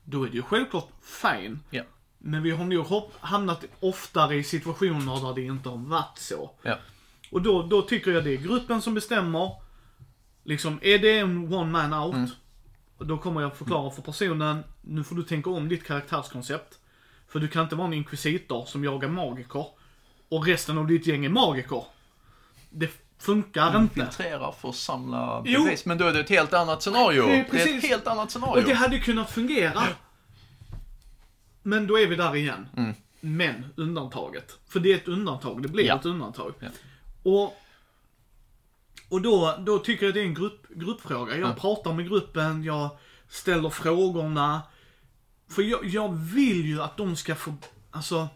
[0.09, 1.61] Då är det ju självklart fine.
[1.71, 1.83] Ja.
[2.19, 2.87] Men vi har nog
[3.21, 6.51] hamnat oftare i situationer där det inte har varit så.
[6.63, 6.79] Ja.
[7.31, 9.53] Och då, då tycker jag det är gruppen som bestämmer.
[10.45, 12.31] Liksom, är det en one man out, Mm.
[12.99, 16.79] då kommer jag förklara för personen, nu får du tänka om ditt karaktärskoncept.
[17.29, 19.67] För du kan inte vara en inkvisitor som jagar magiker,
[20.29, 21.85] och resten av ditt gäng är magiker.
[22.71, 22.91] Det
[23.27, 24.01] funkar inte.
[24.01, 25.65] Infiltrera för att samla Jo.
[25.65, 25.85] bevis.
[25.87, 27.23] Men då är det ett helt annat scenario.
[27.27, 27.85] Det är Det är precis.
[27.85, 28.61] ett helt annat scenario.
[28.63, 29.83] Och det hade kunnat fungera.
[31.63, 32.69] Men då är vi där igen.
[32.77, 32.95] Mm.
[33.21, 34.59] Men undantaget.
[34.69, 35.95] För det är ett undantag, det blir Ja.
[35.99, 36.55] ett undantag.
[36.61, 36.69] Ja.
[37.23, 37.57] Och,
[39.09, 41.37] och då, då tycker jag det är en grupp, gruppfråga.
[41.37, 42.89] Jag pratar med gruppen, jag
[43.29, 44.63] ställer frågorna.
[45.51, 47.55] För jag, jag vill ju att de ska få,
[47.91, 48.29] alltså,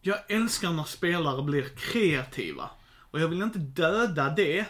[0.00, 2.70] jag älskar när spelare blir kreativa.
[3.14, 4.66] Och jag vill inte döda det.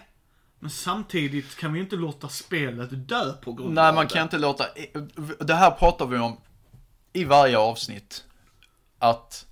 [0.58, 4.12] Men samtidigt kan vi inte låta spelet dö på grund Nej, av man det.
[4.12, 4.64] kan inte låta...
[5.40, 6.36] Det här pratar vi om
[7.12, 8.24] i varje avsnitt.
[8.98, 9.46] Att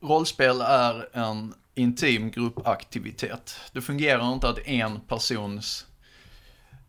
[0.00, 3.60] rollspel är en intim gruppaktivitet.
[3.72, 5.86] Det fungerar inte att en persons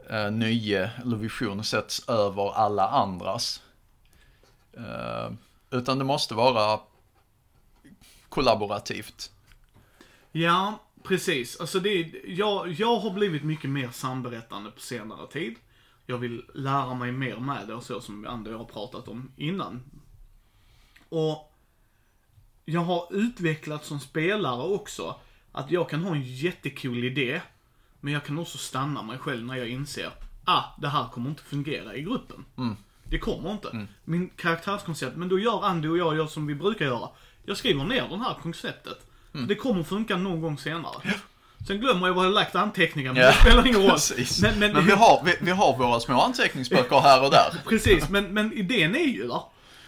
[0.10, 3.62] eh, nöje eller vision sätts över alla andras.
[4.74, 5.32] Eh,
[5.72, 6.80] utan det måste vara
[8.30, 9.32] kollaborativt.
[10.32, 11.60] Ja, precis.
[11.60, 15.56] Alltså det är, jag, jag har blivit mycket mer samberättande på senare tid.
[16.06, 19.84] Jag vill lära mig mer med det och så som andra har pratat om innan.
[21.10, 21.54] Och
[22.66, 25.16] jag har utvecklat som spelare också
[25.52, 27.42] att jag kan ha en jättecool idé.
[28.00, 30.12] Men jag kan också stanna mig själv när jag inser,
[30.46, 32.46] ah, det här kommer inte fungera i gruppen.
[33.04, 33.88] Det kommer inte.
[34.04, 37.10] Min karaktärskoncept, men då gör Andy och jag gör som vi brukar göra.
[37.46, 39.09] Jag skriver ner det här konceptet.
[39.32, 40.94] Det kommer funka någon gång senare.
[41.68, 43.90] Sen glömmer jag vad jag lagt anteckningar, men Ja, det spelar ingen roll.
[43.90, 44.42] Precis.
[44.42, 47.54] Men, men, vi, har, vi, vi har våra små anteckningsböcker här och där.
[47.70, 49.42] Precis, men, men idén är ju där.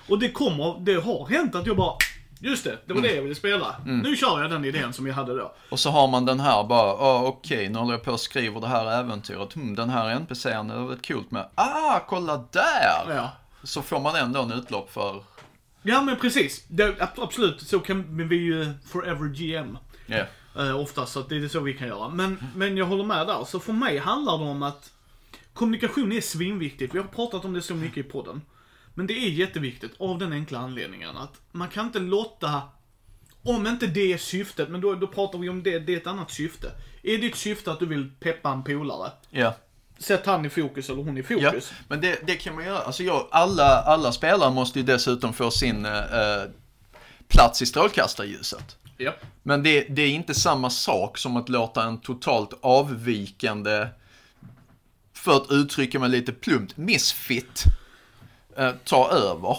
[0.09, 1.95] Och det kommer, det har hänt att jag bara,
[2.39, 3.75] just det, det var det jag ville spela.
[3.85, 5.53] Nu kör jag den idén som jag hade då.
[5.69, 8.61] Och så har man den här bara, ah, okej, nu håller jag på och skriver
[8.61, 9.53] det här äventyret.
[9.53, 11.45] Hmm, den här NPCn, det var väldigt kul med.
[11.55, 13.15] Ah, kolla där!
[13.15, 13.29] Ja.
[13.63, 15.23] Så får man ändå en utlopp för,
[15.84, 19.77] Ja men precis, det, ab- absolut, så kan vi ju forever GM.
[20.05, 20.25] ja.
[20.57, 22.09] Eh, oftast, så att det är så vi kan göra.
[22.09, 23.43] Men, men jag håller med där.
[23.45, 24.93] Så för mig handlar det om att
[25.53, 26.93] kommunikation är svinviktigt.
[26.95, 28.41] Vi har pratat om det så mycket i podden.
[28.93, 32.61] Men det är jätteviktigt av den enkla anledningen att man kan inte låta,
[33.43, 36.07] om inte det är syftet, men då, då pratar vi om det, det är ett
[36.07, 36.71] annat syfte.
[37.03, 39.55] Är ditt syfte att du vill peppa en polare, Ja.
[40.02, 41.72] Sätt han i fokus eller hon i Ja, fokus.
[41.88, 42.80] men det, det kan man göra.
[42.80, 46.43] Alltså jag, alla, alla spelare måste ju dessutom få sin eh,
[47.28, 48.78] plats i strålkastarljuset.
[48.97, 49.12] Ja.
[49.43, 53.88] Men det, det är inte samma sak som att låta en totalt avvikande,
[55.14, 57.64] för att uttrycka mig lite plumpt, misfit
[58.58, 59.58] eh, ta över.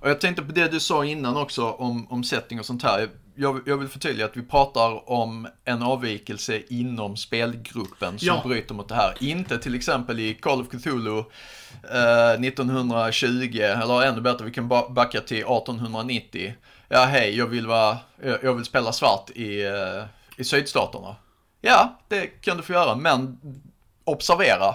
[0.00, 3.08] Och jag tänkte på det du sa innan också om, om setting och sånt här.
[3.42, 8.42] Jag, jag vill förtälja att vi pratar om en avvikelse inom spelgruppen som Ja.
[8.44, 9.14] bryter mot det här.
[9.20, 14.88] Inte till exempel i Call of Cthulhu eh, 1920, eller ännu bättre, vi kan ba-
[14.88, 16.54] backa till 1890.
[16.88, 17.98] Ja, hej, jag vill, vara,
[18.42, 20.04] jag vill spela svart i, eh,
[20.36, 21.16] i sydstaterna.
[21.60, 23.38] Ja, det kan du få göra, men
[24.04, 24.74] observera.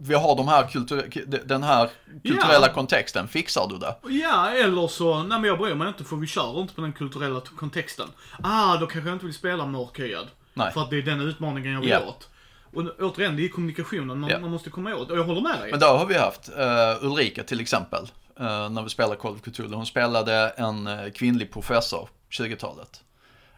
[0.00, 1.90] Vi har de här kultur, den här
[2.24, 2.72] kulturella Ja.
[2.72, 3.94] kontexten, fixar du det?
[4.18, 6.92] Ja, eller så, nej men jag bryr mig inte för vi kör inte på den
[6.92, 8.08] kulturella kontexten.
[8.42, 10.26] Ah, då kanske jag inte vill spela mörkhyad.
[10.54, 10.72] Nej.
[10.72, 12.00] För att det är den utmaningen jag vill Ja.
[12.08, 12.28] åt.
[12.74, 14.38] Och återigen, det är kommunikationen man, Ja.
[14.38, 15.10] man måste komma åt.
[15.10, 15.70] Och jag håller med dig.
[15.70, 19.40] Men där har vi haft uh, Ulrika till exempel, eh, när vi spelade Call of
[19.42, 19.74] Cthulhu.
[19.74, 23.00] Hon spelade en eh, kvinnlig professor, 20-talet.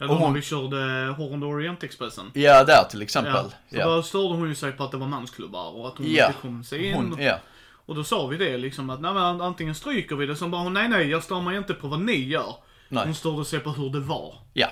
[0.01, 2.31] Eller hon- vi körde the Orient-expressen.
[2.35, 3.33] Ja, där till exempel.
[3.35, 5.99] Ja, så Ja, då störde hon ju sig på att det var mansklubbar och att
[5.99, 6.27] hon Ja.
[6.27, 6.95] inte kom sig in.
[6.95, 7.39] Hon, ja.
[7.87, 10.63] Och då sa vi det liksom att nej men antingen stryker vi det, så bara
[10.63, 12.55] hon nej nej jag stör mig inte på vad ni gör.
[12.89, 13.05] Nej.
[13.05, 14.35] Hon störde sig på hur det var.
[14.53, 14.69] ja.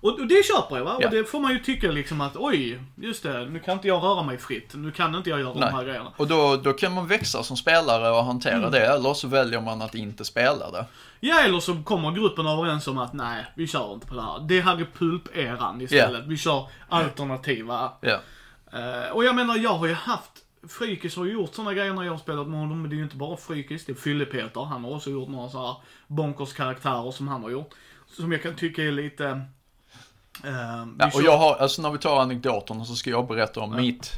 [0.00, 0.96] Och, det köper jag va?
[1.00, 1.06] Ja.
[1.08, 4.02] Och det får man ju tycka liksom att oj, just det, nu kan inte jag
[4.02, 4.70] röra mig fritt.
[4.74, 5.84] Nu kan inte jag göra de här Nej.
[5.84, 6.12] grejerna.
[6.16, 8.70] Och då, då kan man växa som spelare och hantera Mm.
[8.70, 10.84] det, eller så väljer man att inte spela det.
[11.20, 14.40] Ja eller så kommer gruppen överens om att nej, vi kör inte på det här.
[14.48, 16.24] Det här är pulp-eran istället.
[16.26, 17.92] Vi kör alternativa.
[18.00, 18.20] Ja.
[18.72, 20.30] Eh, och jag menar, jag har ju haft
[20.68, 23.02] Frykis har gjort sådana grejer när jag har spelat med honom, men det är ju
[23.02, 24.64] inte bara Frykis, det är Fylle-Peter.
[24.64, 27.70] Han har också gjort några sådana här bonkers karaktärer som han har gjort.
[28.16, 29.26] Som jag kan tycka är lite...
[30.44, 33.76] eh, Ja, och jag har, alltså när vi tar anekdoterna så ska jag berätta om
[33.76, 34.12] mitt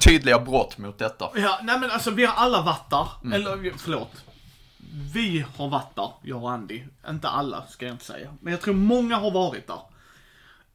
[0.00, 1.28] tydliga brott mot detta.
[1.34, 3.06] Ja, nej men alltså vi har alla varit där.
[3.22, 3.32] Mm.
[3.32, 4.10] Eller förlåt.
[5.14, 6.82] Vi har varit där, jag och Andy.
[7.08, 8.28] Inte alla, ska jag inte säga.
[8.40, 9.80] Men jag tror många har varit där.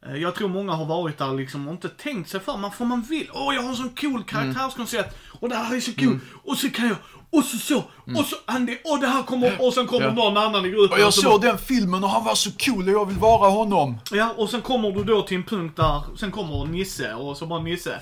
[0.05, 2.57] Eh, Jag tror många har varit där liksom och inte tänkt sig för.
[2.57, 3.30] Man får man vill.
[3.34, 5.16] Åh, jag har en sån cool karaktärskoncept.
[5.39, 6.11] Och det här är så Mm.
[6.11, 6.20] cool.
[6.43, 6.97] Och så kan jag.
[7.30, 7.78] Och så så.
[8.20, 8.78] Och så Andy.
[8.86, 9.61] Och det här kommer.
[9.66, 10.14] Och sen kommer Ja.
[10.14, 10.93] någon annan i gruppen.
[10.97, 13.49] Och jag så såg den filmen och han var så cool och jag vill vara
[13.49, 13.97] honom.
[14.11, 17.45] Ja, och sen kommer du då till en punkt där, sen kommer Nisse och så
[17.45, 17.99] bara Nisse.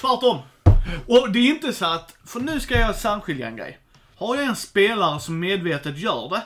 [0.00, 0.38] Tvärtom.
[1.06, 3.78] Och det är inte så att, för nu ska jag särskilja en grej.
[4.18, 6.42] Har jag en spelare som medvetet gör det,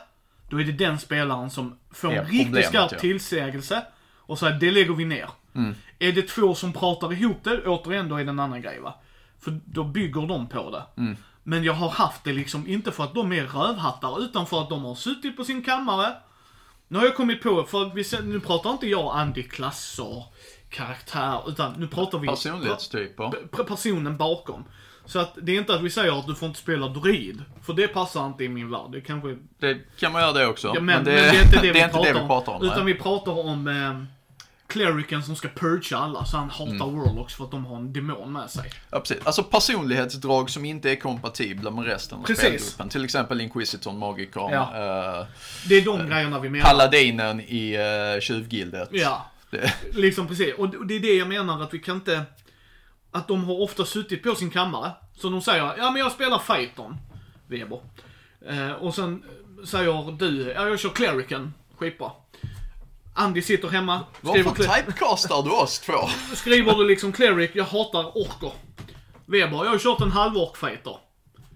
[0.50, 2.98] då är det den spelaren som får en riktigt skarp ja.
[2.98, 3.84] tillsägelse.
[4.16, 5.28] Och säger det lägger vi ner.
[5.98, 8.94] Är det två som pratar ihop det, återigen då är det en annan grej va.
[9.40, 10.82] För då bygger de på det.
[11.42, 14.68] Men jag har haft det liksom, inte för att de är rövhattar, utan för att
[14.68, 16.14] de har suttit på sin kammare,
[16.88, 20.24] nu har jag kommit på, för vi, nu pratar inte jag Andy klasser,
[20.68, 23.64] karaktär, utan nu pratar vi Personlighetstyper.
[23.64, 24.64] personen bakom.
[25.12, 27.72] Så att det är inte att vi säger att du får inte spela druid, för
[27.72, 28.92] det passar inte i min värld.
[28.92, 30.68] Det kanske, Det kan man göra det också.
[30.68, 32.52] ja, men, men, det, det, är inte det, vi, är inte pratar det vi pratar
[32.52, 32.62] om.
[32.64, 32.94] Utan nej.
[32.94, 34.02] vi pratar om eh,
[34.66, 36.98] clericen som ska purga alla, så han hatar Mm.
[36.98, 38.70] warlocks för att de har en demon med sig.
[38.90, 39.26] Ja, precis.
[39.26, 42.44] Alltså personlighetsdrag som inte är kompatibla med resten av Precis.
[42.44, 42.88] spelgruppen.
[42.88, 44.62] Till exempel Inquisitorn, Magikern, Ja.
[45.20, 45.26] eh,
[45.68, 46.64] Det är de grejerna vi menar.
[46.64, 47.76] Paladinen i
[48.14, 48.88] uh, Tjuvgildet.
[48.92, 49.30] Ja.
[49.50, 50.54] Det, Liksom precis.
[50.58, 52.22] Och det är det jag menar att vi kan inte...
[53.14, 54.90] Att de har ofta suttit på sin kammare.
[55.14, 56.96] Så de säger, ja men jag spelar Fighton,
[57.46, 57.80] Weber.
[58.46, 59.22] Eh, och sen
[59.64, 62.10] säger du, ja jag kör Clericen, skitbra.
[63.14, 66.08] Andy sitter hemma, skriver, varför typecastar du oss två?
[66.34, 68.52] skriver du liksom Cleric, jag hatar orker.
[69.26, 70.96] Weber, jag har kört en halvork-fighter.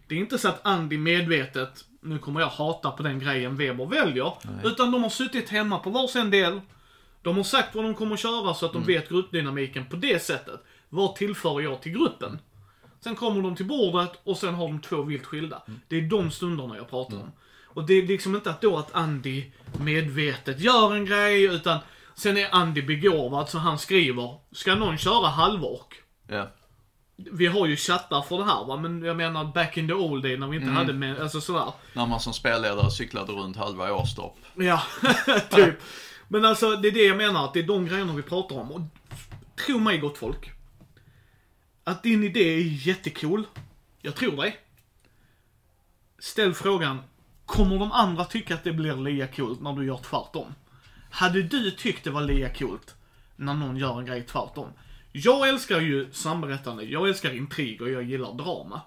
[0.08, 3.86] Det är inte så att Andy medvetet, nu kommer jag hata på den grejen Weber
[3.86, 4.32] väljer.
[4.64, 6.60] Utan de har suttit hemma på varsin del.
[7.22, 10.22] De har sagt vad de kommer att köra så att de vet gruppdynamiken på det
[10.22, 10.60] sättet.
[10.88, 12.38] Vad tillför jag till gruppen?
[13.00, 15.62] Sen kommer de till bordet och sen har de två vilt skilda.
[15.88, 17.32] Det är de stunderna jag pratar om.
[17.64, 19.44] Och det är liksom inte att då att Andy
[19.80, 21.78] medvetet gör en grej, utan
[22.14, 25.94] sen är Andy begåvad så han skriver, ska någon köra halvork?
[26.28, 26.48] Ja.
[27.16, 30.22] Vi har ju chattar för det här va, men jag menar back in the old
[30.22, 31.72] day när vi inte hade med, alltså sådär.
[31.92, 34.34] När man som spelledare cyklade runt halva Åstorp.
[34.54, 34.82] Ja,
[35.50, 35.74] typ.
[36.28, 38.72] Men alltså det är det jag menar, att det är de grejerna vi pratar om.
[38.72, 38.80] Och
[39.66, 40.52] tro mig gott folk.
[41.88, 43.46] Att din idé är jättecool.
[44.00, 44.58] Jag tror dig.
[46.18, 46.98] Ställ frågan,
[47.44, 50.54] kommer de andra tycka att det blir lika coolt när du gör tvärtom?
[51.10, 52.94] Hade du tyckt det var lika coolt
[53.36, 54.68] när någon gör en grej tvärtom?
[55.12, 58.80] Jag älskar ju samberättande, jag älskar intrig och jag gillar drama.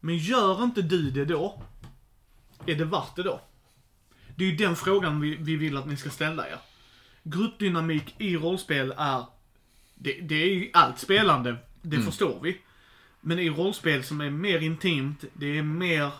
[0.00, 1.62] Men gör inte du det då,
[2.66, 3.40] är det värt det då?
[4.36, 6.58] Det är ju den frågan vi, vi vill att ni ska ställa er.
[7.22, 9.24] Gruppdynamik i rollspel är,
[9.94, 11.56] det, det är ju allt spelande,
[11.90, 12.58] det förstår vi.
[13.20, 16.10] Men i rollspel som är mer intimt, det är mer...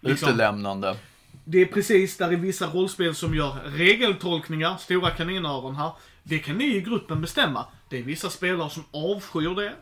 [0.00, 0.96] liksom- Utelämnande.
[1.44, 5.92] det är precis, där är vissa rollspel som gör regeltolkningar, stora kaninöron här.
[6.22, 7.66] Det kan ni i gruppen bestämma.
[7.88, 9.72] Det är vissa spelare som avskyr det.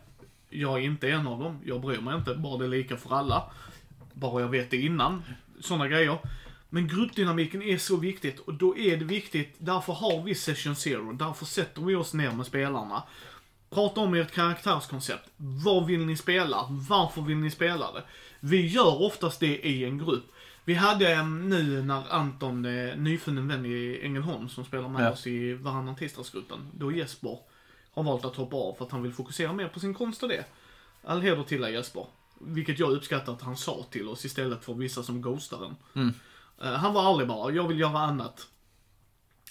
[0.50, 3.14] Jag är inte en av dem, jag bryr mig inte, bara det är lika för
[3.14, 3.42] alla.
[4.12, 5.22] Bara jag vet det innan.
[5.60, 6.18] Sådana grejer.
[6.68, 11.12] Men gruppdynamiken är så viktigt och då är det viktigt, därför har vi session zero,
[11.12, 13.02] därför sätter vi oss ner med spelarna.
[13.70, 15.30] Prata om ert karaktärskoncept.
[15.36, 16.66] Vad vill ni spela?
[16.88, 18.02] Varför vill ni spela det?
[18.40, 20.24] Vi gör oftast det i en grupp.
[20.64, 25.10] Vi hade nu när Anton, eh, nyfunnen vän i Ängelholm, som spelar med Ja.
[25.12, 27.38] oss i varannan tisdagsgruppen, då Jesper
[27.94, 30.28] har valt att hoppa av för att han vill fokusera mer på sin konst och
[30.28, 30.44] det.
[31.04, 32.06] All heder till dig Jesper.
[32.40, 36.14] Vilket jag uppskattar att han sa till oss istället för vissa som ghostar en.
[36.62, 38.46] Eh, Han var ärlig bara, jag vill göra annat.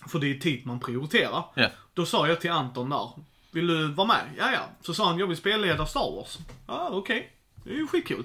[0.08, 1.44] För det är tid man prioriterar.
[1.56, 1.70] Ja.
[1.94, 3.10] Då sa jag till Anton där,
[3.52, 4.22] vill du vara med?
[4.38, 4.62] Ja, ja.
[4.82, 6.38] Så sa han, jag vill spelleda Star Wars.
[6.68, 7.32] Ja, okej.
[7.64, 8.24] Det är ju skitkul.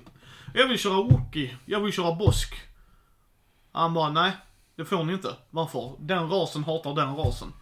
[0.55, 2.55] Jag vill köra Wookie, jag vill köra Bosk.
[3.73, 4.33] Han bara, nej.
[4.77, 5.37] Det får ni inte.
[5.51, 5.97] Varför?
[6.01, 7.53] Den rasen hatar den rasen.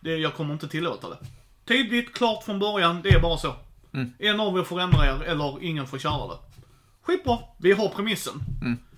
[0.00, 1.18] Det, jag kommer inte tillåta det.
[1.64, 3.54] Tydligt, klart från början, det är bara så.
[4.18, 6.38] En av er får ändra er, eller ingen får köra det.
[7.02, 8.40] Skitbra, vi har premissen.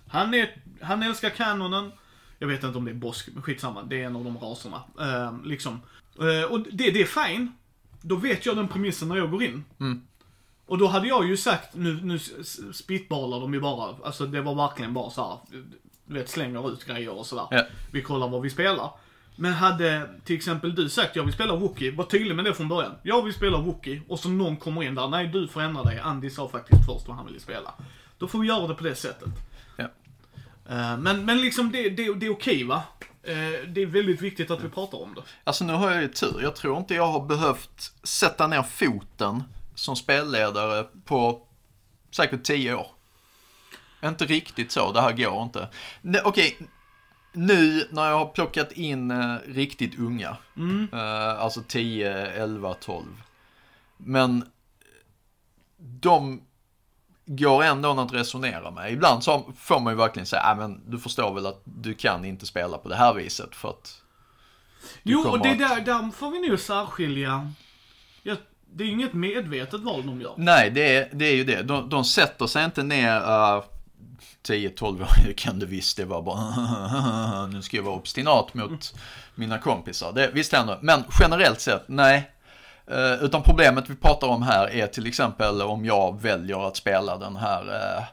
[0.08, 1.92] Han, är, han älskar kanonen.
[2.38, 3.82] Jag vet inte om det är Bosk, men skitsamma.
[3.82, 4.82] Det är en av de raserna.
[5.00, 5.80] Eh, liksom.
[6.20, 7.52] Eh, och det, det är fine.
[8.03, 9.64] Då vet jag den premissen när jag går in.
[10.66, 13.96] Och då hade jag ju sagt, nu, nu s- spitballar de ju bara.
[14.05, 15.38] Alltså det var verkligen bara så här,
[16.07, 17.46] du vet slänger ut grejer och sådär.
[17.50, 17.62] Ja.
[17.92, 18.90] Vi kollar vad vi spelar.
[19.36, 22.68] Men hade till exempel du sagt jag vill spela Wookie, var tydlig med det från
[22.68, 22.92] början.
[23.03, 25.98] Jag vill spela Wookie och så någon kommer in där, nej du får ändra dig.
[25.98, 27.74] Andy sa faktiskt först vad han ville spela.
[28.18, 29.28] Då får vi göra det på det sättet.
[29.76, 29.84] Ja.
[30.68, 32.82] Eh, Men, men liksom det, det, det är okej va?
[33.22, 35.22] Eh, Det är väldigt viktigt att vi pratar om det.
[35.44, 36.40] Alltså nu har jag ju tur.
[36.42, 39.42] Jag tror inte jag har behövt sätta ner foten
[39.74, 41.46] som spelledare på
[42.10, 42.86] säkert tio år.
[44.04, 45.68] Inte riktigt så, det här går inte.
[46.24, 46.58] Okej,
[47.32, 50.36] nu när jag har plockat in eh, riktigt unga,
[50.92, 53.06] eh, alltså 10, 11, 12.
[53.96, 54.44] Men
[55.76, 56.42] de
[57.26, 58.92] går ändå att resonera med.
[58.92, 62.24] Ibland så får man ju verkligen säga, "Ah, men du förstår väl att du kan
[62.24, 63.98] inte spela på det här viset för att
[65.02, 67.50] Jo, och det att- där, där får vi nog särskilja.
[68.22, 68.34] Ja,
[68.74, 70.34] det är ju inget medvetet val de gör.
[70.36, 71.62] Nej, det är, det är ju det.
[71.62, 73.16] De, de sätter sig inte ner
[73.56, 73.62] uh,
[74.48, 78.94] 10-12 år, kan du visst, det var bara nu ska jag vara obstinat mot
[79.34, 80.12] mina kompisar.
[80.12, 82.30] Det, visst händer Men generellt sett, nej.
[82.86, 87.16] Eh, utan problemet vi pratar om här är till exempel om jag väljer att spela
[87.16, 88.04] den här uh,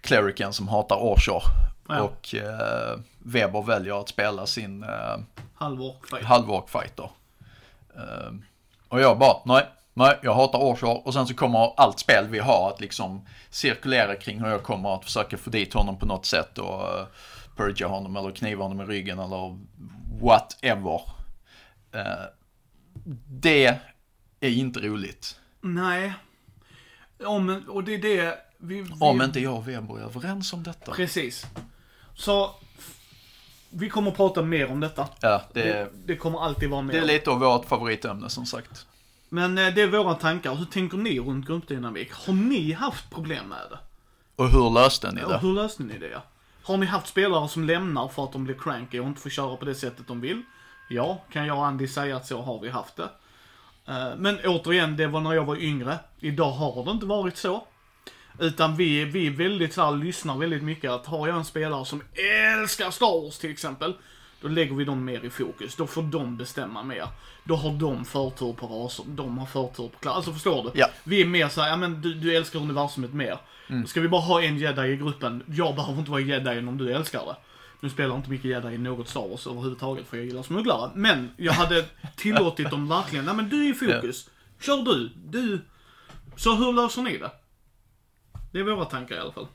[0.00, 1.42] clericen som hatar Orcher.
[1.88, 2.00] Ja.
[2.00, 5.16] Och uh, Weber väljer att spela sin uh,
[5.54, 6.24] Halvork fight.
[6.24, 6.70] halvork.
[7.96, 8.32] Eh,
[8.88, 11.06] och jag bara, nej, nej, jag hatar Orchar.
[11.06, 14.94] Och sen så kommer allt spel vi har att liksom cirkulera kring hur jag kommer
[14.94, 17.06] att försöka få dit honom på något sätt och uh,
[17.56, 19.58] purga honom eller kniva honom i ryggen eller
[20.20, 21.00] whatever.
[21.92, 22.24] Eh,
[23.28, 23.78] det
[24.40, 25.40] är inte roligt.
[25.60, 26.14] Nej.
[27.24, 28.82] Om, och det är det vi...
[28.82, 30.92] vi Om inte jag och Weber är överens om detta.
[30.92, 31.46] Precis.
[32.14, 32.54] Så,
[33.70, 35.08] vi kommer att prata mer om detta.
[35.20, 36.92] Ja, det, Det, det kommer alltid vara mer.
[36.92, 38.86] det är lite av vårt favoritämne som sagt.
[39.28, 40.54] Men eh, det är våra tankar.
[40.54, 42.12] Hur tänker ni runt gruppdynamik?
[42.12, 43.78] Har ni haft problem med det?
[44.36, 45.38] Och hur löste ni Och det?
[45.38, 46.22] hur löste ni det?
[46.62, 49.56] Har ni haft spelare som lämnar för att de blir cranky och inte får köra
[49.56, 50.42] på det sättet de vill?
[50.88, 53.08] Ja, kan jag och Andy säga att så har vi haft det.
[53.88, 55.98] Eh, Men återigen, det var när jag var yngre.
[56.20, 57.66] Idag har det inte varit så.
[58.38, 61.84] Utan vi, vi är väldigt så här, lyssnar väldigt mycket att har jag en spelare
[61.84, 62.02] som
[62.58, 63.94] älskar Star Wars till exempel.
[64.40, 65.76] Då lägger vi dem mer i fokus.
[65.76, 67.06] Då får de bestämma mer.
[67.44, 69.04] Då har de förtur på raser.
[69.08, 70.16] De har förtur på klass.
[70.16, 70.70] Alltså förstår du?
[70.74, 70.86] Ja.
[71.04, 73.38] Vi är mer såhär, ja men du, du älskar universumet mer.
[73.86, 75.42] Ska vi bara ha en jedi i gruppen?
[75.46, 77.36] Jag behöver inte vara jedi om du älskar det.
[77.80, 80.90] Nu spelar inte mycket jedi i något Star Wars överhuvudtaget för jag gillar smugglare.
[80.94, 81.84] Men jag hade
[82.16, 84.30] tillåtit dem verkligen, nej men du är i fokus.
[84.60, 85.12] Kör du.
[85.14, 85.60] Du.
[86.36, 87.30] Så hur löser ni det?
[88.52, 89.46] Det är våra tankar i alla fall.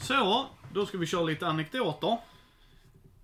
[0.00, 2.18] Så, då ska vi köra lite anekdoter.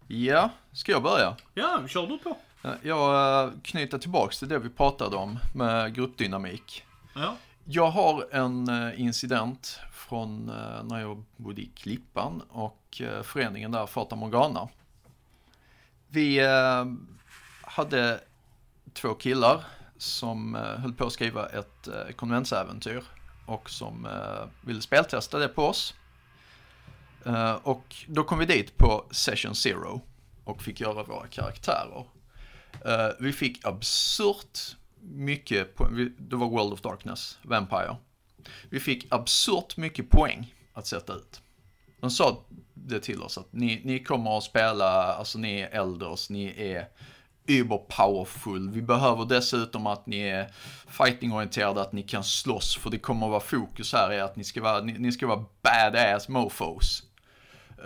[0.07, 1.37] Ja, ska jag börja?
[1.55, 2.37] Ja, kör du på.
[2.83, 6.85] Jag eh, knyter tillbaks till det vi pratade om med gruppdynamik.
[7.14, 7.37] Ja.
[7.64, 13.71] Jag har en eh, incident från eh, när jag bodde i Klippan och eh, föreningen
[13.71, 14.69] där, Fata Morgana.
[16.09, 16.85] Vi eh,
[17.63, 18.21] hade
[18.93, 19.65] två killar
[19.99, 23.05] som höll på att skriva ett konventsäventyr
[23.47, 24.09] och som
[24.61, 25.95] ville speltesta det på oss.
[27.63, 30.01] Och då kom vi dit på Session Zero
[30.45, 32.07] och fick göra våra karaktärer.
[33.21, 35.77] Vi fick absurt mycket,
[36.19, 37.97] det var World of Darkness, Vampire.
[38.71, 41.41] Vi fick absurt mycket poäng att sätta ut.
[42.01, 42.45] De sa
[42.75, 46.55] det till oss att ni, ni kommer att spela, alltså ni är elders, alltså ni
[46.59, 46.89] är
[47.47, 48.71] über powerful.
[48.71, 50.51] Vi behöver dessutom att ni är
[50.89, 54.45] fighting-orienterade, att ni kan slåss, för det kommer att vara fokus här i att ni
[54.45, 57.03] ska vara, ni, ni ska vara badass mofos.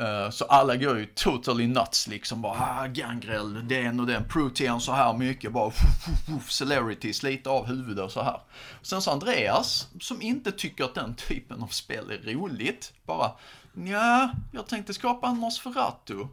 [0.00, 4.80] Uh, så alla går ju totally nuts liksom, bara ah, gangrel, den och den, protein
[4.80, 8.40] så här mycket, bara fuff, fuff, lite av huvudet och så här.
[8.82, 13.32] Sen så Andreas, som inte tycker att den typen av spel är roligt, bara
[13.72, 16.26] ja, jag tänkte skapa en Nosferatu.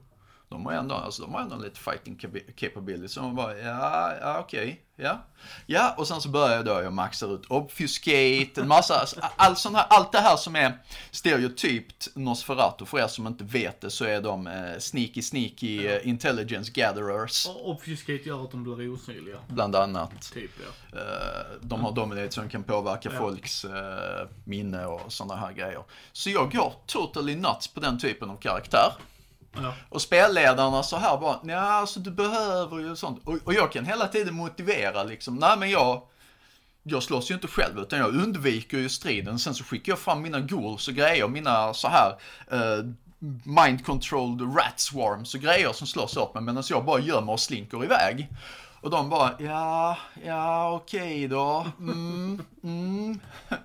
[0.49, 2.15] De har ändå, alltså, de har ändå lite fighting
[2.55, 3.07] capability.
[3.07, 5.23] Så man bara, ja, ja okej, okay, ja.
[5.65, 9.75] Ja, och sen så börjar jag då, jag maxar ut obfuscate, en massa, all sån
[9.75, 10.77] här, allt det här som är
[11.11, 12.85] stereotypt Nosferatu.
[12.85, 15.99] För er som inte vet det så är de eh, sneaky, sneaky ja.
[15.99, 17.47] uh, intelligence gatherers.
[17.47, 19.37] Och obfuscate gör att de blir osynliga.
[19.47, 20.31] Bland annat.
[20.33, 20.51] Typ,
[20.91, 20.99] ja.
[20.99, 23.19] Uh, de har dominate som kan påverka ja.
[23.19, 23.71] folks uh,
[24.43, 25.83] minne och sådana här grejer.
[26.11, 28.91] Så jag går totally nuts på den typen av karaktär.
[29.63, 29.73] Ja.
[29.89, 33.21] Och spelledarna så här bara, nej alltså du behöver ju sånt.
[33.23, 36.01] Och, och jag kan hela tiden motivera liksom, nej men jag,
[36.83, 39.39] jag slåss ju inte själv utan jag undviker ju striden.
[39.39, 42.17] Sen så skickar jag fram mina ghouls och grejer, mina så här
[42.53, 42.91] uh,
[43.43, 47.39] mind controlled rat swarms och grejer som slåss åt mig medan jag bara gömmer och
[47.39, 48.27] slinker iväg.
[48.81, 53.19] Och de bara, ja, ja okej okay då, mm, mm.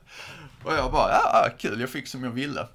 [0.65, 2.69] Och jag bara, ja kul, jag fick som jag ville.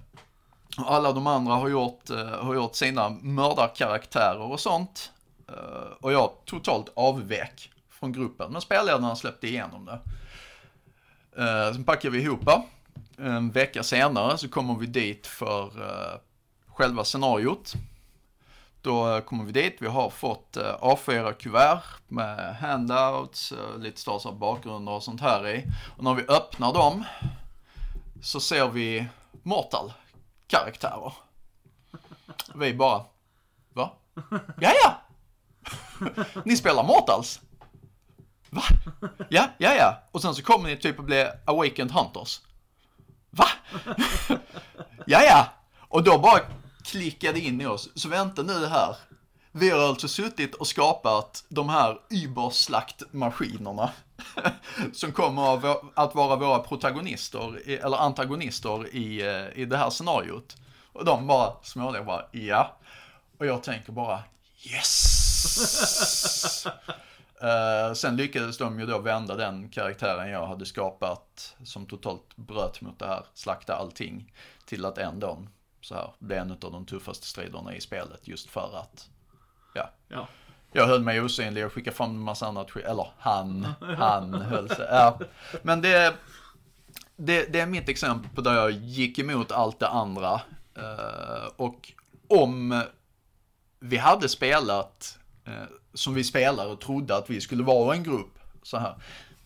[0.78, 5.11] Alla de andra har gjort, eh, har gjort sina mördarkaraktärer och sånt.
[5.47, 8.51] Eh, och jag totalt avvek från gruppen.
[8.51, 9.99] Men spelledarna släppte igenom det.
[11.41, 12.49] Uh, sen packade vi ihop.
[13.17, 15.71] En vecka senare så kommer vi dit för
[16.67, 17.73] själva scenariot.
[18.82, 25.21] Då kommer vi dit, vi har fått A4-kuvert med handouts, lite större bakgrunder och sånt
[25.21, 25.63] här i.
[25.97, 27.03] Och när vi öppnar dem
[28.21, 29.07] så ser vi
[29.43, 29.93] Mortal
[30.48, 31.14] karaktärer.
[32.56, 33.06] Vi bara,
[33.74, 33.91] va?
[34.60, 35.02] Ja, ja!
[36.45, 37.41] Ni spelar Mortals?
[38.50, 38.64] Va?
[39.30, 40.04] Ja, ja, ja.
[40.12, 42.41] Och sen så kommer ni typ att bli Awakened Hunters.
[43.30, 43.48] Va?
[45.06, 45.54] ja, ja.
[45.80, 46.39] Och då bara
[46.84, 47.89] klickade in i oss.
[47.95, 48.95] Så vänta nu här.
[49.60, 53.89] Vi har alltså suttit och skapat de här überslaktmaskinerna
[54.93, 60.55] som kommer att vara våra protagonister, eller antagonister i, eh, i det här scenariot.
[60.93, 62.78] Och de bara småler bara, ja.
[63.38, 64.24] Och jag tänker bara,
[64.64, 66.68] yes!
[67.43, 72.82] uh, sen lyckades de ju då vända den karaktären jag hade skapat, som totalt bröt
[72.82, 74.34] mot det här, slakta allting,
[74.66, 75.47] till att ändå
[75.82, 79.10] så här, bli en av de tuffaste striderna i spelet, just för att,
[79.78, 79.89] ja.
[80.07, 80.28] ja.
[80.71, 82.86] Jag höll mig osynlig och skickade fram en massa annat skit.
[82.86, 83.67] Eller han,
[83.97, 84.88] han höll sig.
[84.89, 85.19] Ja.
[85.61, 86.15] Men det,
[87.15, 90.41] det, det är mitt exempel på där jag gick emot allt det andra.
[90.78, 91.93] Uh, och
[92.28, 92.84] om
[93.80, 95.53] vi hade spelat uh,
[95.93, 98.95] som vi spelare trodde att vi skulle vara en grupp så här.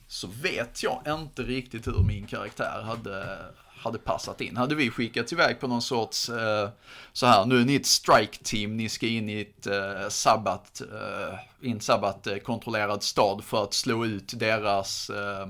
[0.08, 3.38] Så vet jag inte riktigt hur min karaktär hade,
[3.84, 4.58] hade passat in.
[4.58, 6.70] Hade vi skickats iväg på någon sorts, eh,
[7.14, 10.82] så här, nu är ni ett strike team, ni ska in i ett eh, sabbat,
[10.82, 15.48] eh, in sabbat kontrollerad stad för att slå ut deras eh,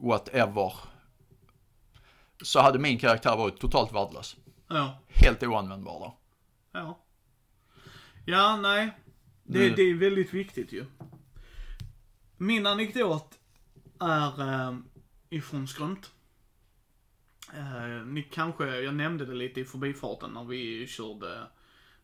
[0.00, 0.72] whatever.
[2.42, 4.36] Så hade min karaktär varit totalt värdelös.
[4.68, 4.98] Ja.
[5.08, 6.18] Helt oanvändbar då.
[6.72, 6.98] Ja.
[8.24, 8.90] Ja, nej.
[9.42, 10.84] Det, det är väldigt viktigt ju.
[12.36, 13.38] Min anekdot
[14.00, 14.76] är eh,
[15.30, 16.10] ifrån Skrömt.
[17.56, 21.46] Eh, ni kanske, jag nämnde det lite i förbifarten när vi körde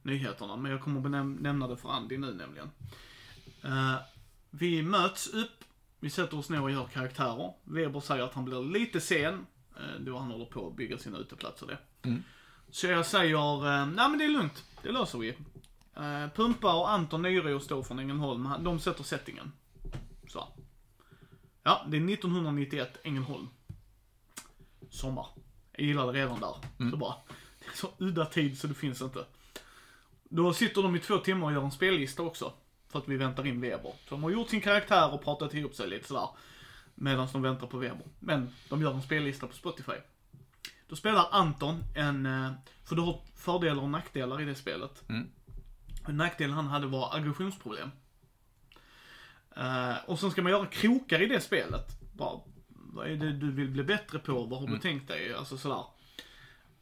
[0.03, 2.71] nyheterna, men jag kommer benäm- nämna det för Andy nu nämligen.
[3.65, 3.95] Eh,
[4.51, 5.65] vi möts upp,
[6.01, 7.53] vi sätter oss ner och gör karaktärer.
[7.65, 9.47] Weber säger att han blir lite sen,
[9.77, 11.79] eh, då han håller på att bygga sina uteplatser det.
[12.09, 12.23] Mm.
[12.71, 15.29] Så jag säger, eh, nej men det är lugnt, det löser vi.
[15.97, 19.53] Eh, Pumpa och Anton Nyro står från Ängelholm, de sätter settingen.
[20.29, 20.49] Så.
[21.63, 23.49] Ja, det är 1991, Ängelholm
[24.91, 25.27] sommar.
[25.73, 26.55] Jag gillar det redan där.
[26.79, 26.91] Mm.
[26.91, 27.15] Så bara,
[27.59, 29.25] det är så udda tid så det finns inte.
[30.25, 32.53] Då sitter de i två timmar och gör en spellista också.
[32.89, 33.93] För att vi väntar in Weber.
[34.09, 36.29] Så de har gjort sin karaktär och pratat ihop sig lite sådär.
[36.95, 38.07] Medan de väntar på Weber.
[38.19, 39.93] Men de gör en spellista på Spotify.
[40.89, 42.53] Då spelar Anton en, eh,
[42.85, 45.09] för du har fördelar och nackdelar i det spelet.
[45.09, 45.31] Mm.
[46.09, 47.91] En nackdel han hade var aggressionsproblem.
[49.57, 52.01] Uh, och sen ska man göra krokar i det spelet.
[52.13, 52.41] Bara
[52.93, 54.33] vad är det du vill bli bättre på?
[54.33, 54.81] Vad har du mm.
[54.81, 55.35] tänkt dig?
[55.35, 55.85] Alltså sådär.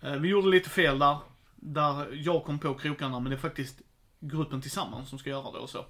[0.01, 1.19] Eh, vi gjorde lite fel där.
[1.57, 3.81] Där jag kom på krokarna, men det är faktiskt
[4.21, 5.87] gruppen tillsammans som ska göra det och så.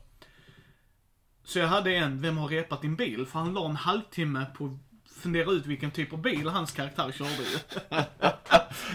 [1.45, 3.27] Så jag hade en, vem har repat din bil?
[3.27, 7.13] För han la en halvtimme på att fundera ut vilken typ av bil hans karaktär
[7.13, 7.57] körde i.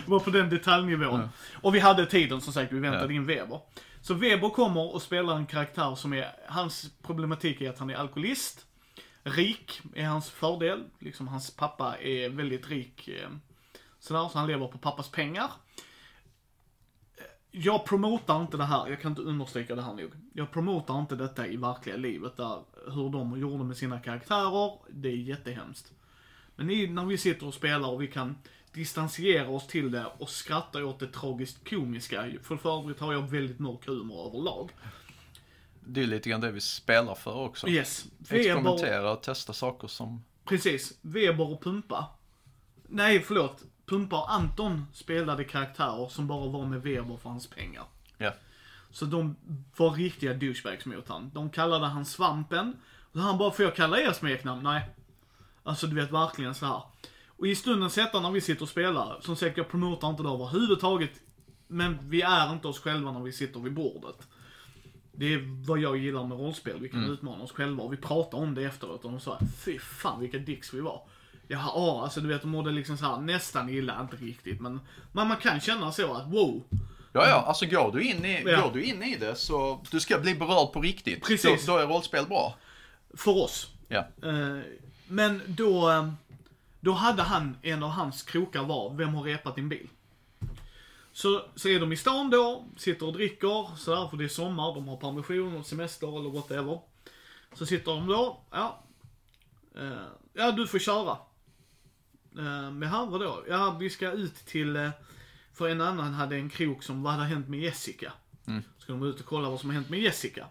[0.06, 1.16] var på den detaljnivån.
[1.16, 1.30] Mm.
[1.62, 3.60] Och vi hade tiden som sagt, vi väntade in Weber.
[4.02, 7.96] Så Weber kommer och spelar en karaktär som är, hans problematik är att han är
[7.96, 8.66] alkoholist.
[9.28, 13.08] Rik är hans fördel, liksom hans pappa är väldigt rik.
[13.08, 13.30] Eh,
[14.00, 15.52] sådär, så han lever på pappas pengar.
[17.18, 20.12] Eh, jag promotar inte det här, jag kan inte understryka det här nog.
[20.34, 25.10] Jag promotar inte detta i verkliga livet, där hur de gjorde med sina karaktärer, det
[25.10, 25.94] är jättehemskt.
[26.56, 28.36] Men i, när vi sitter och spelar och vi kan
[28.72, 33.30] distansiera oss till det och skratta åt det tragiskt komiska, för för övrigt har jag
[33.30, 34.72] väldigt mörk humor överlag.
[35.86, 37.68] Det är lite grann det vi spelar för också.
[37.68, 38.06] Yes.
[38.30, 40.24] Experimentera och testa saker som...
[40.46, 40.98] precis.
[41.02, 42.10] Weber och Pumpa.
[42.88, 43.64] Nej, förlåt.
[43.86, 47.84] Pumpa och Anton spelade karaktärer som bara var med Weber för hans pengar.
[48.18, 48.34] Ja.
[48.92, 49.36] Så de
[49.78, 51.32] var riktiga douchebags mot han.
[51.34, 52.74] De kallade han Svampen.
[53.12, 54.64] Och han bara, får jag kalla er smeknamn?
[54.64, 54.90] Nej.
[55.64, 56.82] Alltså du vet verkligen så här.
[57.28, 60.30] Och i stundens hetta när vi sitter och spelar, som sagt jag promotar inte det
[60.30, 61.12] överhuvudtaget.
[61.68, 64.28] Men vi är inte oss själva när vi sitter vid bordet.
[65.18, 68.38] Det är vad jag gillar med rollspel, vi kan utmana oss själva och vi pratar
[68.38, 71.02] om det efteråt och de sa fy fan vilka dicks vi var.
[71.48, 74.80] Ja, ja, alltså du vet de mådde liksom så här nästan illa, inte riktigt men,
[75.12, 76.64] men man kan känna så att wow.
[77.14, 78.62] Ja, ja, alltså går du in i, Ja.
[78.62, 81.24] går du in i det så du ska bli berörd på riktigt.
[81.24, 81.66] Precis.
[81.66, 82.56] Då, då är rollspel bra.
[83.14, 83.68] För oss.
[83.88, 84.08] Ja.
[84.24, 84.60] Eh,
[85.08, 86.10] Men då, eh,
[86.80, 89.88] då hade han, en av hans krokar var, vem har repat din bil?
[91.16, 94.76] Så, så är de i stan då, sitter och dricker, sådär, för det är sommar,
[94.76, 96.80] de har permission och semester eller whatever.
[97.54, 98.84] Så sitter de då, ja.
[99.76, 101.18] Eh, ja, du får köra.
[102.38, 103.44] Uh, men här, vadå?
[103.50, 104.90] Ja, vi ska ut till, eh,
[105.54, 108.14] för en annan hade en krok som, vad hade hänt med Jessica?
[108.78, 110.48] Ska de ut och kolla vad som har hänt med Jessica?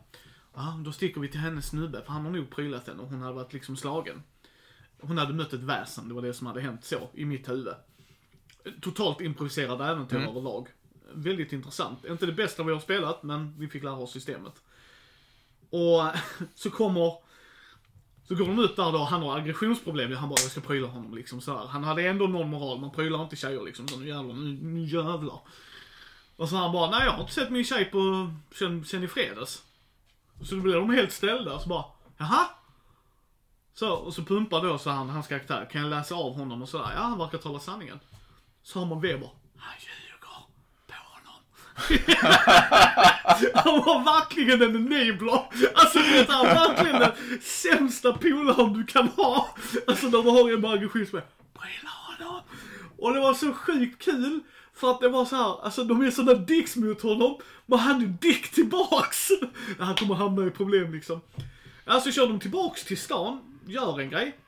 [0.55, 3.23] Ja, då sticker vi till hennes snubbe, för han har nog prylat henne och hon
[3.23, 4.23] hade varit liksom slagen.
[5.01, 7.74] Hon hade mött ett väsen, det var det som hade hänt så, i mitt huvud.
[8.81, 10.69] Totalt improviserade äventyr överlag.
[11.12, 12.05] Väldigt intressant.
[12.05, 14.62] Inte det bästa vi har spelat, men vi fick lära oss systemet.
[15.70, 16.03] Och
[16.55, 17.12] så kommer,
[18.28, 21.15] så går de ut där då, han har aggressionsproblem, han bara jag ska pryla honom
[21.15, 21.66] liksom så här.
[21.66, 24.85] Han hade ändå någon moral, man prylar inte tjejer liksom, så nu jävlar, nu, nu
[24.85, 25.41] jävlar.
[26.36, 29.09] Och så han bara, nej jag har inte sett min tjej på, sen, sen i
[29.09, 29.62] fredags.
[30.43, 31.85] Så då blir de helt ställda, så bara,
[32.16, 32.47] jaha?
[33.74, 36.69] Så, och så pumpar då så han, hans karaktär, kan jag läsa av honom och
[36.69, 38.01] sådär, ja han verkar tala sanningen.
[38.65, 40.19] Så har man Weber, han ljuger
[40.86, 41.41] på honom.
[43.55, 45.43] han var verkligen en enabler.
[45.74, 49.55] Alltså vet, han verkligen den sämsta polaren du kan ha.
[49.86, 51.23] Alltså när man har en med aggressionsspel,
[51.55, 52.43] pryla honom.
[52.99, 54.41] Och det var så sjukt kul.
[54.74, 58.03] För att det var så här, alltså de är sådana dicks mot honom, men han
[58.03, 59.28] är dick tillbaks.
[59.78, 61.20] Han kommer hamna i problem liksom.
[61.85, 64.39] Alltså kör de tillbaks till stan, gör en grej.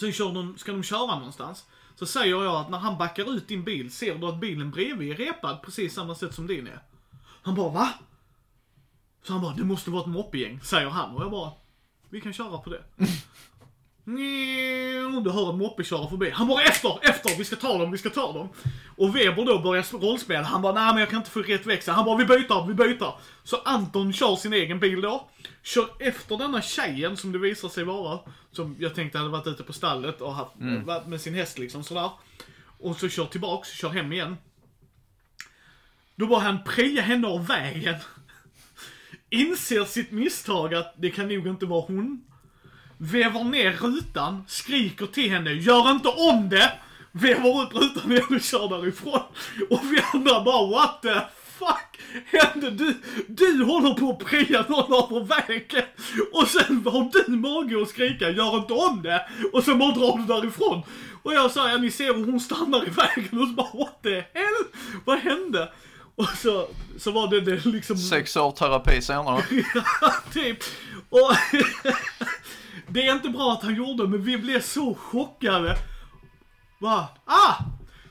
[0.00, 1.64] Sen kör de, ska de köra någonstans.
[2.00, 5.12] Så säger jag att när han backar ut din bil, ser du att bilen bredvid
[5.12, 6.82] är repad precis samma sätt som din är?
[7.42, 7.94] Han bara va?
[9.22, 11.16] Så han bara, det måste vara ett moppegäng, säger han.
[11.16, 11.52] Och jag bara,
[12.08, 12.82] vi kan köra på det.
[15.24, 16.30] Du hör en moppe köra förbi.
[16.30, 18.48] Han bara efter, efter, vi ska ta dem, vi ska ta dem.
[18.96, 20.42] Och Weber då börjar rollspela.
[20.42, 21.94] Han bara, nej men jag kan inte få rätt växel.
[21.94, 23.12] Han bara, vi byter, vi byter.
[23.44, 25.28] Så Anton kör sin egen bil då.
[25.62, 28.18] Kör efter denna tjejen som det visar sig vara.
[28.52, 30.52] Som jag tänkte hade varit ute på stallet och haft,
[30.84, 32.10] varit med sin häst liksom sådär.
[32.78, 34.36] Och så kör tillbaks, kör hem igen.
[36.16, 37.94] Då bara han preja henne av vägen.
[39.30, 42.24] Inser sitt misstag att det kan nog inte vara hon.
[43.02, 46.72] Vevar ner rutan, skriker till henne, gör inte om det!
[47.12, 49.20] Vevar upp rutan igen och kör därifrån.
[49.70, 51.14] Och vi andra bara, what the
[51.58, 52.70] fuck hände?
[52.70, 52.94] Du,
[53.28, 55.84] du håller på att preja någon över vägen.
[56.32, 59.28] Och sen har du mage att skrika, gör inte om det!
[59.52, 60.82] Och sen bara drar du därifrån.
[61.22, 64.02] Och jag sa, ja ni ser hur hon stannar i vägen och så bara, what
[64.02, 64.64] the hell?
[65.04, 65.72] Vad hände?
[66.16, 66.68] Och så,
[66.98, 67.96] så var det det liksom...
[67.96, 69.42] Sex år terapi senare.
[70.32, 70.58] typ.
[71.10, 71.32] Och
[72.90, 75.76] det är inte bra att han gjorde, men vi blev så chockade.
[76.78, 77.08] Va?
[77.24, 77.54] Ah!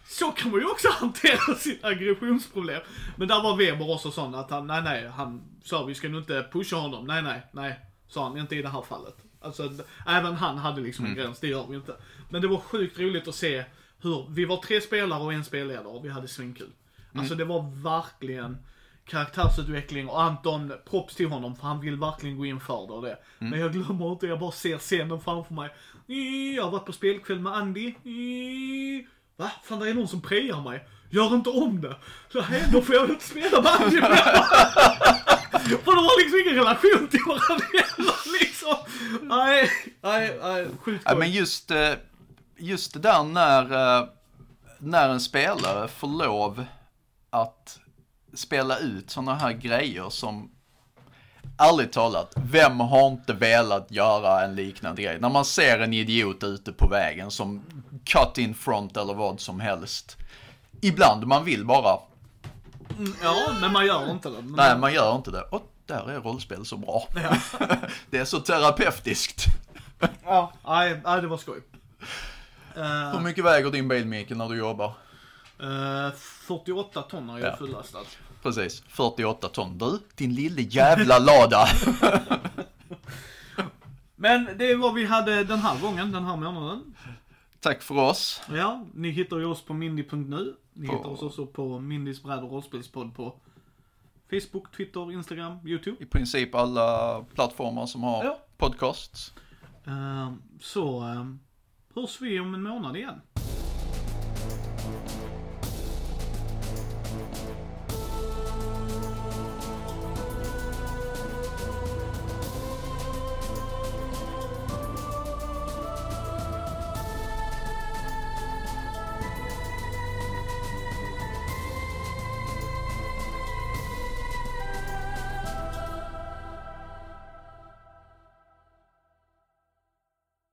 [0.08, 2.82] Så kan man ju också hantera sitt aggressionsproblem.
[3.16, 6.18] Men där var Weber också sån att han, nej nej, han sa vi ska nu
[6.18, 7.06] inte pusha honom.
[7.06, 7.80] Nej nej, nej.
[8.08, 9.16] Sa han, inte i det här fallet.
[9.42, 9.72] Alltså,
[10.08, 11.96] även han hade liksom en gräns, det gör vi inte.
[12.30, 13.64] Men det var sjukt roligt att se
[14.02, 16.70] hur, vi var tre spelare och en spelledare och vi hade svinkul.
[17.14, 18.58] Alltså det var verkligen
[19.10, 23.02] karaktärsutveckling och Anton, props till honom för han vill verkligen gå in för det och
[23.02, 23.18] det.
[23.38, 25.70] Men jag glömmer inte, jag bara ser scenen framför mig.
[26.56, 27.94] Jag har varit på spelkväll med Andy.
[29.38, 29.52] Va?
[29.64, 30.88] Fan det är någon som prejar mig.
[31.10, 31.96] Gör inte om det.
[32.32, 34.02] Så här, då får jag inte spela med Andy
[35.60, 37.66] För de har liksom ingen relation till varandra
[38.42, 38.76] liksom.
[39.22, 39.70] Nej,
[40.02, 41.94] nej, nej, sjukt Ja, men just, eh,
[42.58, 43.64] just det där när,
[44.00, 44.08] eh,
[44.78, 46.66] när en spelare får lov
[47.30, 47.80] att
[48.34, 50.52] spela ut sådana här grejer som
[51.62, 55.20] Ärligt talat, vem har inte velat göra en liknande grej?
[55.20, 57.62] När man ser en idiot ute på vägen som
[58.06, 60.18] cut in front eller vad som helst.
[60.82, 62.00] Ibland man vill bara,
[62.98, 64.42] Mm, Ja, men man gör inte det.
[64.42, 65.42] Men nej man gör inte det.
[65.42, 67.08] Och där är rollspel så bra.
[68.10, 69.46] det är så terapeutiskt.
[70.24, 71.60] Ja, nej, nej, det var skoj.
[73.14, 74.94] Hur mycket väger din bil Mikael när du jobbar?
[75.60, 76.10] eh,
[76.50, 77.56] 48 ton är jag Ja.
[77.58, 78.00] fullastad.
[78.44, 79.78] Precis, 48 ton.
[79.78, 81.66] Du, din lille jävla lada.
[84.16, 86.96] Men det är vad vi hade den här gången, den här månaden.
[87.60, 88.42] Tack för oss.
[88.54, 90.56] Ja, ni hittar ju oss på mindy.nu.
[90.74, 93.36] Ni På- hittar oss också på Mindys bräd och rollspelspodd på
[94.30, 96.04] Facebook, Twitter, Instagram, YouTube.
[96.04, 98.40] I princip alla plattformar som har Ja.
[98.58, 99.34] podcasts.
[99.88, 100.32] Eh,
[100.62, 101.26] så eh,
[101.96, 103.22] hörs vi om en månad igen.